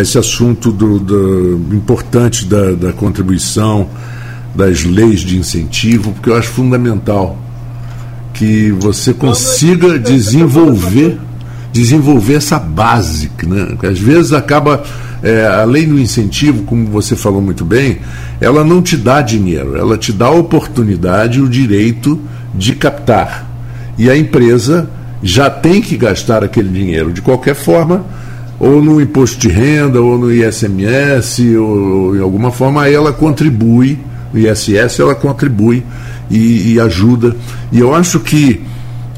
[0.02, 3.88] esse assunto do, do importante da, da contribuição
[4.56, 7.38] das leis de incentivo, porque eu acho fundamental
[8.34, 11.20] que você consiga desenvolver
[11.72, 13.78] desenvolver essa base, né?
[13.84, 14.84] Às vezes acaba
[15.22, 18.00] é, a lei do incentivo, como você falou muito bem,
[18.42, 22.20] ela não te dá dinheiro, ela te dá a oportunidade, o direito
[22.56, 23.48] de captar
[24.00, 24.90] e a empresa
[25.22, 28.06] já tem que gastar aquele dinheiro de qualquer forma,
[28.60, 33.98] ou no imposto de renda, ou no ISMS, ou, em alguma forma, aí ela contribui,
[34.34, 35.84] o ISS ela contribui
[36.30, 37.36] e, e ajuda.
[37.72, 38.62] E eu acho que,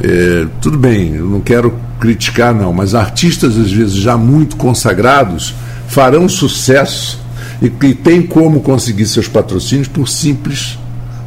[0.03, 5.53] é, tudo bem, eu não quero criticar não, mas artistas às vezes já muito consagrados
[5.87, 7.19] farão sucesso
[7.61, 10.79] e, e tem como conseguir seus patrocínios por simples,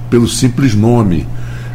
[0.08, 1.26] pelo simples nome.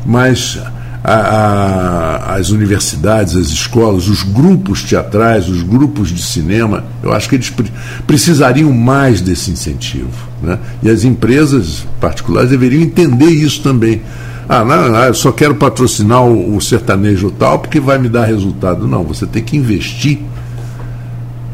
[0.05, 0.59] Mas
[1.03, 7.29] a, a, as universidades, as escolas, os grupos teatrais, os grupos de cinema, eu acho
[7.29, 7.71] que eles pre
[8.05, 10.09] precisariam mais desse incentivo.
[10.41, 10.59] Né?
[10.83, 14.01] E as empresas particulares deveriam entender isso também.
[14.47, 18.25] Ah, não, não eu só quero patrocinar o, o sertanejo tal porque vai me dar
[18.25, 18.87] resultado.
[18.87, 20.19] Não, você tem que investir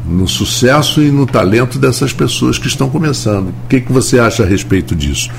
[0.08, 3.48] no sucesso e no talento dessas pessoas que estão começando.
[3.48, 5.30] O que, que você acha a respeito disso?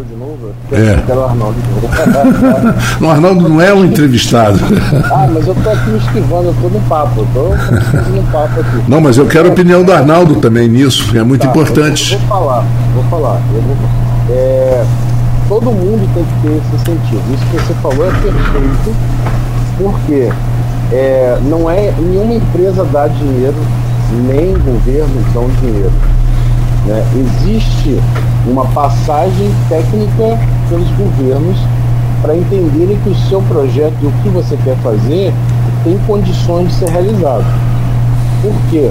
[0.00, 0.54] Eu de novo?
[0.72, 1.02] É.
[1.06, 1.88] Quero o Arnaldo de novo.
[3.04, 4.58] o Arnaldo não é um entrevistado.
[5.12, 8.82] ah, mas eu tô aqui me esquivando, eu tô no papo, tô no papo aqui.
[8.88, 12.16] Não, mas eu quero a opinião do Arnaldo também nisso, é muito tá, importante.
[12.16, 12.64] Vou falar,
[12.94, 13.42] vou falar.
[13.54, 13.76] Eu vou,
[14.30, 14.84] é,
[15.48, 17.34] todo mundo tem que ter esse sentido.
[17.34, 18.96] Isso que você falou é perfeito,
[19.76, 20.32] porque
[20.94, 23.56] é, não é nenhuma empresa dá dinheiro,
[24.26, 25.92] nem governo dão dinheiro
[26.86, 27.04] né?
[27.14, 27.98] Existe
[28.46, 30.38] uma passagem técnica
[30.68, 31.56] pelos governos
[32.22, 35.32] para entenderem que o seu projeto e o que você quer fazer
[35.84, 37.44] tem condições de ser realizado.
[38.42, 38.90] Por quê?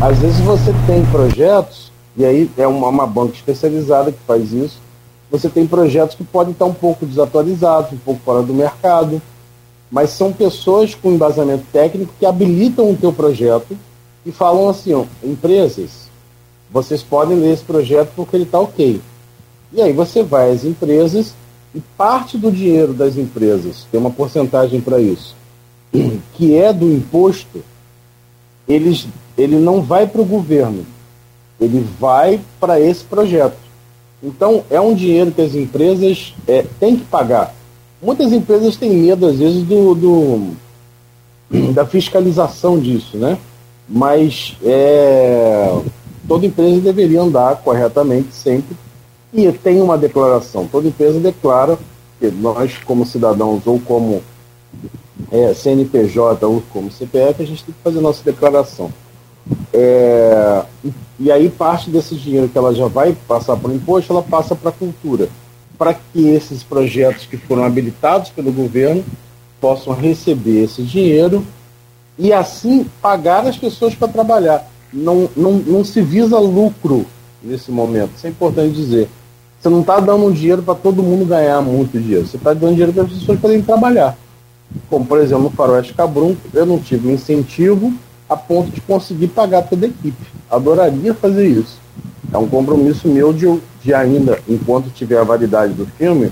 [0.00, 4.80] Às vezes você tem projetos, e aí é uma, uma banca especializada que faz isso,
[5.30, 9.20] você tem projetos que podem estar um pouco desatualizados, um pouco fora do mercado,
[9.90, 13.76] mas são pessoas com embasamento técnico que habilitam o teu projeto
[14.24, 16.01] e falam assim, ó, empresas,
[16.72, 19.00] vocês podem ler esse projeto porque ele está ok.
[19.72, 21.34] E aí você vai às empresas
[21.74, 25.34] e parte do dinheiro das empresas, tem uma porcentagem para isso,
[26.34, 27.62] que é do imposto,
[28.68, 30.84] eles, ele não vai para o governo,
[31.60, 33.56] ele vai para esse projeto.
[34.22, 37.54] Então, é um dinheiro que as empresas é, têm que pagar.
[38.00, 40.56] Muitas empresas têm medo, às vezes, do, do
[41.72, 43.38] da fiscalização disso, né?
[43.88, 45.72] Mas é,
[46.32, 48.74] toda empresa deveria andar corretamente sempre.
[49.34, 50.66] E tem uma declaração.
[50.66, 51.78] Toda empresa declara
[52.18, 54.22] que nós, como cidadãos ou como
[55.30, 58.90] é, CNPJ ou como CPF, a gente tem que fazer nossa declaração.
[59.74, 60.62] É,
[61.20, 64.54] e aí parte desse dinheiro que ela já vai passar para o imposto, ela passa
[64.54, 65.28] para a cultura,
[65.76, 69.04] para que esses projetos que foram habilitados pelo governo
[69.60, 71.44] possam receber esse dinheiro
[72.18, 74.71] e assim pagar as pessoas para trabalhar.
[74.92, 77.06] Não, não, não se visa lucro
[77.42, 79.08] nesse momento, isso é importante dizer.
[79.60, 82.92] Você não está dando dinheiro para todo mundo ganhar muito dinheiro, você está dando dinheiro
[82.92, 84.18] para as pessoas poderem trabalhar.
[84.88, 87.92] Como, por exemplo, no Faroeste Cabrum, eu não tive incentivo
[88.28, 90.26] a ponto de conseguir pagar toda a equipe.
[90.50, 91.78] Adoraria fazer isso.
[92.32, 93.46] É um compromisso meu de,
[93.82, 96.30] de ainda, enquanto tiver a validade do filme,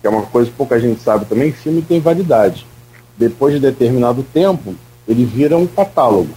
[0.00, 2.66] que é uma coisa que pouca gente sabe também, filme tem validade.
[3.16, 4.74] Depois de determinado tempo,
[5.06, 6.30] ele vira um catálogo.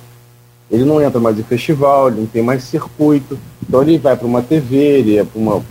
[0.71, 3.37] Ele não entra mais em festival, ele não tem mais circuito.
[3.67, 5.61] Então ele vai para uma TV, ele é para uma,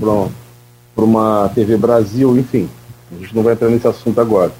[0.94, 2.68] para uma TV Brasil, enfim.
[3.12, 4.52] A gente não vai entrar nesse assunto agora.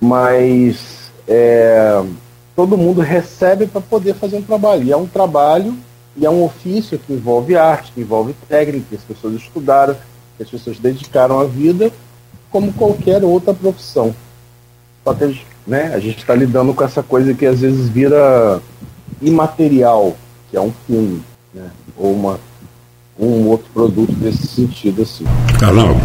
[0.00, 2.02] Mas é,
[2.54, 4.84] todo mundo recebe para poder fazer um trabalho.
[4.84, 5.74] E é um trabalho
[6.16, 9.96] e é um ofício que envolve arte, que envolve técnica, que as pessoas estudaram,
[10.36, 11.92] que as pessoas dedicaram a vida,
[12.50, 14.14] como qualquer outra profissão.
[15.04, 18.60] Só que né, a gente está lidando com essa coisa que às vezes vira
[19.20, 20.16] imaterial,
[20.50, 21.22] que é um filme,
[21.54, 22.38] né, ou uma,
[23.18, 25.02] um outro produto desse sentido.
[25.02, 25.24] Assim.
[25.58, 25.96] Carlão.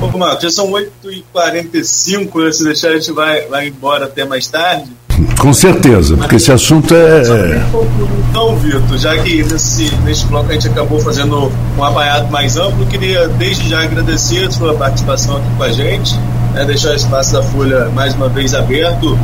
[0.00, 2.52] Ô, Marcos, já são 8h45, né?
[2.52, 4.90] se deixar a gente vai, vai embora até mais tarde.
[5.38, 7.22] Com certeza, porque esse assunto é.
[8.30, 12.86] Então, Vitor, já que nesse, nesse bloco a gente acabou fazendo um apanhado mais amplo,
[12.86, 16.14] queria desde já agradecer a sua participação aqui com a gente,
[16.54, 19.18] né, deixar o espaço da Folha mais uma vez aberto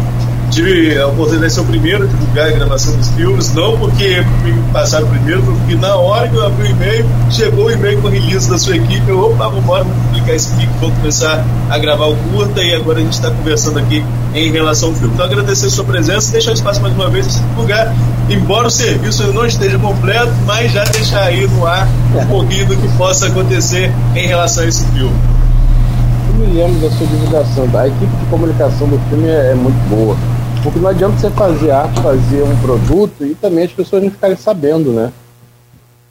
[0.51, 4.24] tive a oportunidade de ser o primeiro a divulgar a gravação dos filmes, não porque
[4.43, 8.09] me passaram primeiro, porque na hora que eu abri o e-mail, chegou o e-mail com
[8.09, 11.44] o release da sua equipe, eu, opa, vamos embora, vamos publicar esse aqui, vamos começar
[11.68, 14.05] a gravar o curta e agora a gente está conversando aqui
[14.35, 15.14] em relação ao filme.
[15.14, 17.94] Então agradecer a sua presença, deixar o espaço mais uma vez, divulgar,
[18.31, 22.77] embora o serviço não esteja completo, mas já deixar aí no ar um pouquinho do
[22.77, 25.14] que possa acontecer em relação a esse filme.
[26.39, 30.14] Me lembro da sua divulgação, a equipe de comunicação do filme é, é muito boa
[30.66, 34.36] porque não adianta você fazer arte, fazer um produto e também as pessoas não ficarem
[34.36, 35.12] sabendo, né?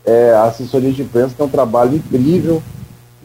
[0.06, 2.64] É, a assessoria de imprensa tem um trabalho incrível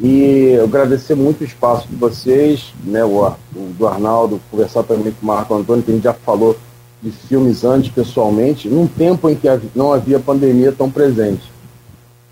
[0.00, 5.22] e eu agradecer muito o espaço de vocês, né, o, do Arnaldo, conversar também com
[5.22, 6.56] o Marco Antônio, que a gente já falou
[7.00, 11.44] de filmes antes pessoalmente, num tempo em que não havia pandemia tão presente.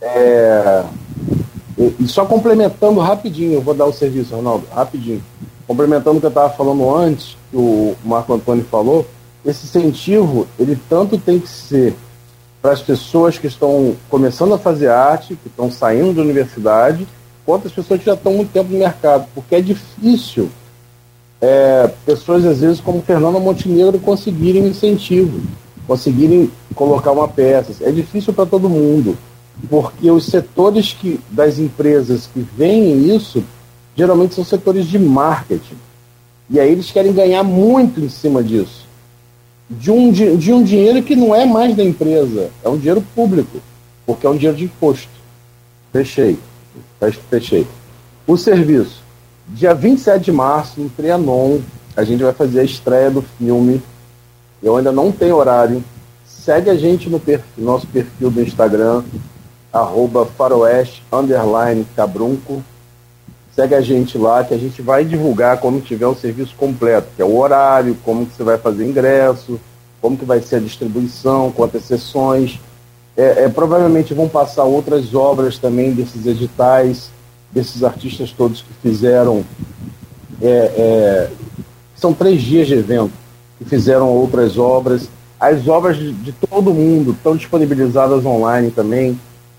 [0.03, 0.83] É,
[1.79, 5.23] e, só complementando rapidinho, eu vou dar o serviço, Arnaldo, rapidinho.
[5.67, 9.07] Complementando o que eu estava falando antes, que o Marco Antônio falou,
[9.45, 11.95] esse incentivo, ele tanto tem que ser
[12.61, 17.07] para as pessoas que estão começando a fazer arte, que estão saindo da universidade,
[17.47, 20.51] quanto as pessoas que já estão muito tempo no mercado, porque é difícil
[21.41, 25.41] é, pessoas, às vezes, como Fernanda Montenegro, conseguirem incentivo,
[25.87, 27.73] conseguirem colocar uma peça.
[27.83, 29.17] É difícil para todo mundo,
[29.69, 33.43] porque os setores que, das empresas que veem isso
[33.97, 35.77] geralmente são setores de marketing.
[36.49, 38.87] E aí eles querem ganhar muito em cima disso.
[39.69, 43.61] De um, de, um dinheiro que não é mais da empresa, é um dinheiro público,
[44.07, 45.11] porque é um dinheiro de imposto.
[45.93, 46.39] Fechei.
[47.29, 47.67] Fechei.
[48.27, 49.03] O serviço.
[49.49, 51.59] Dia 27 de março, no Trianon,
[51.97, 53.83] a gente vai fazer a estreia do filme.
[54.63, 55.83] Eu ainda não tenho horário.
[56.25, 59.03] Segue a gente no perfil, nosso perfil do Instagram,
[59.73, 62.63] arroba faroeste, underline, cabrunco,
[63.55, 67.23] segue a gente lá que a gente vai divulgar quando tiver o serviço completo, que
[67.23, 69.61] é o horário, como que você vai fazer ingresso,
[70.01, 72.61] como que vai ser a distribuição, quantas sessões.
[73.17, 77.11] É, é, provavelmente vão passar outras obras também desses editais,
[77.51, 79.45] desses artistas todos que fizeram.
[80.41, 81.31] É, é,
[81.97, 83.13] são três dias de evento,
[83.59, 85.11] que fizeram outras obras.
[85.41, 89.19] As obras de, de todo mundo estão disponibilizadas online também.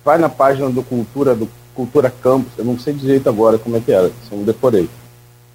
[0.10, 3.80] Vai na página do Cultura do Cultura Campus, eu não sei direito agora como é
[3.80, 4.90] que era, eu não decorei.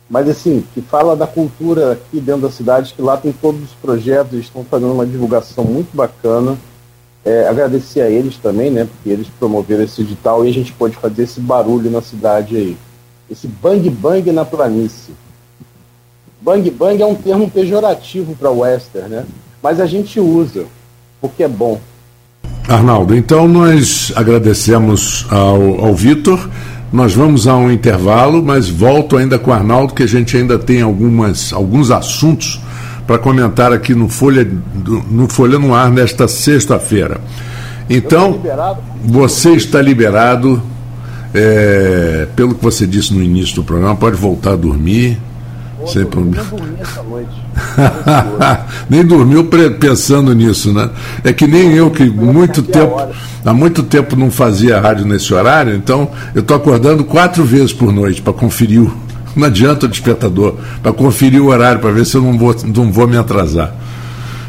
[0.09, 3.73] Mas assim, que fala da cultura aqui dentro da cidade, que lá tem todos os
[3.73, 6.57] projetos, eles estão fazendo uma divulgação muito bacana.
[7.25, 8.85] É, agradecer a eles também, né?
[8.85, 12.77] Porque eles promoveram esse edital e a gente pode fazer esse barulho na cidade aí.
[13.29, 15.15] Esse bang bang na planície.
[16.41, 19.27] Bang bang é um termo pejorativo para western, né?
[19.61, 20.65] Mas a gente usa,
[21.21, 21.81] porque é bom.
[22.69, 26.49] Arnaldo, então nós agradecemos ao, ao Vitor.
[26.93, 30.59] Nós vamos a um intervalo, mas volto ainda com o Arnaldo, que a gente ainda
[30.59, 32.61] tem algumas, alguns assuntos
[33.07, 34.49] para comentar aqui no Folha,
[35.11, 37.20] no Folha no Ar nesta sexta-feira.
[37.89, 38.41] Então,
[39.05, 40.62] você está liberado.
[41.36, 45.19] É, pelo que você disse no início do programa, pode voltar a dormir.
[45.86, 46.44] Sem problema.
[48.89, 49.48] nem dormiu
[49.78, 50.90] pensando nisso, né?
[51.23, 52.97] É que nem eu que muito tempo,
[53.44, 57.93] há muito tempo não fazia rádio nesse horário, então eu estou acordando quatro vezes por
[57.93, 58.94] noite para conferir o.
[59.35, 62.93] Não adianta o despertador, para conferir o horário, para ver se eu não vou, não
[62.93, 63.74] vou me atrasar.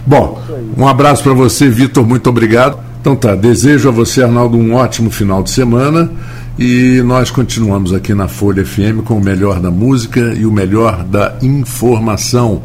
[0.06, 0.40] Bom,
[0.78, 2.78] um abraço para você, Vitor, muito obrigado.
[3.02, 6.12] Então tá, desejo a você, Arnaldo, um ótimo final de semana
[6.58, 11.04] e nós continuamos aqui na Folha FM com o melhor da música e o melhor
[11.04, 12.64] da informação.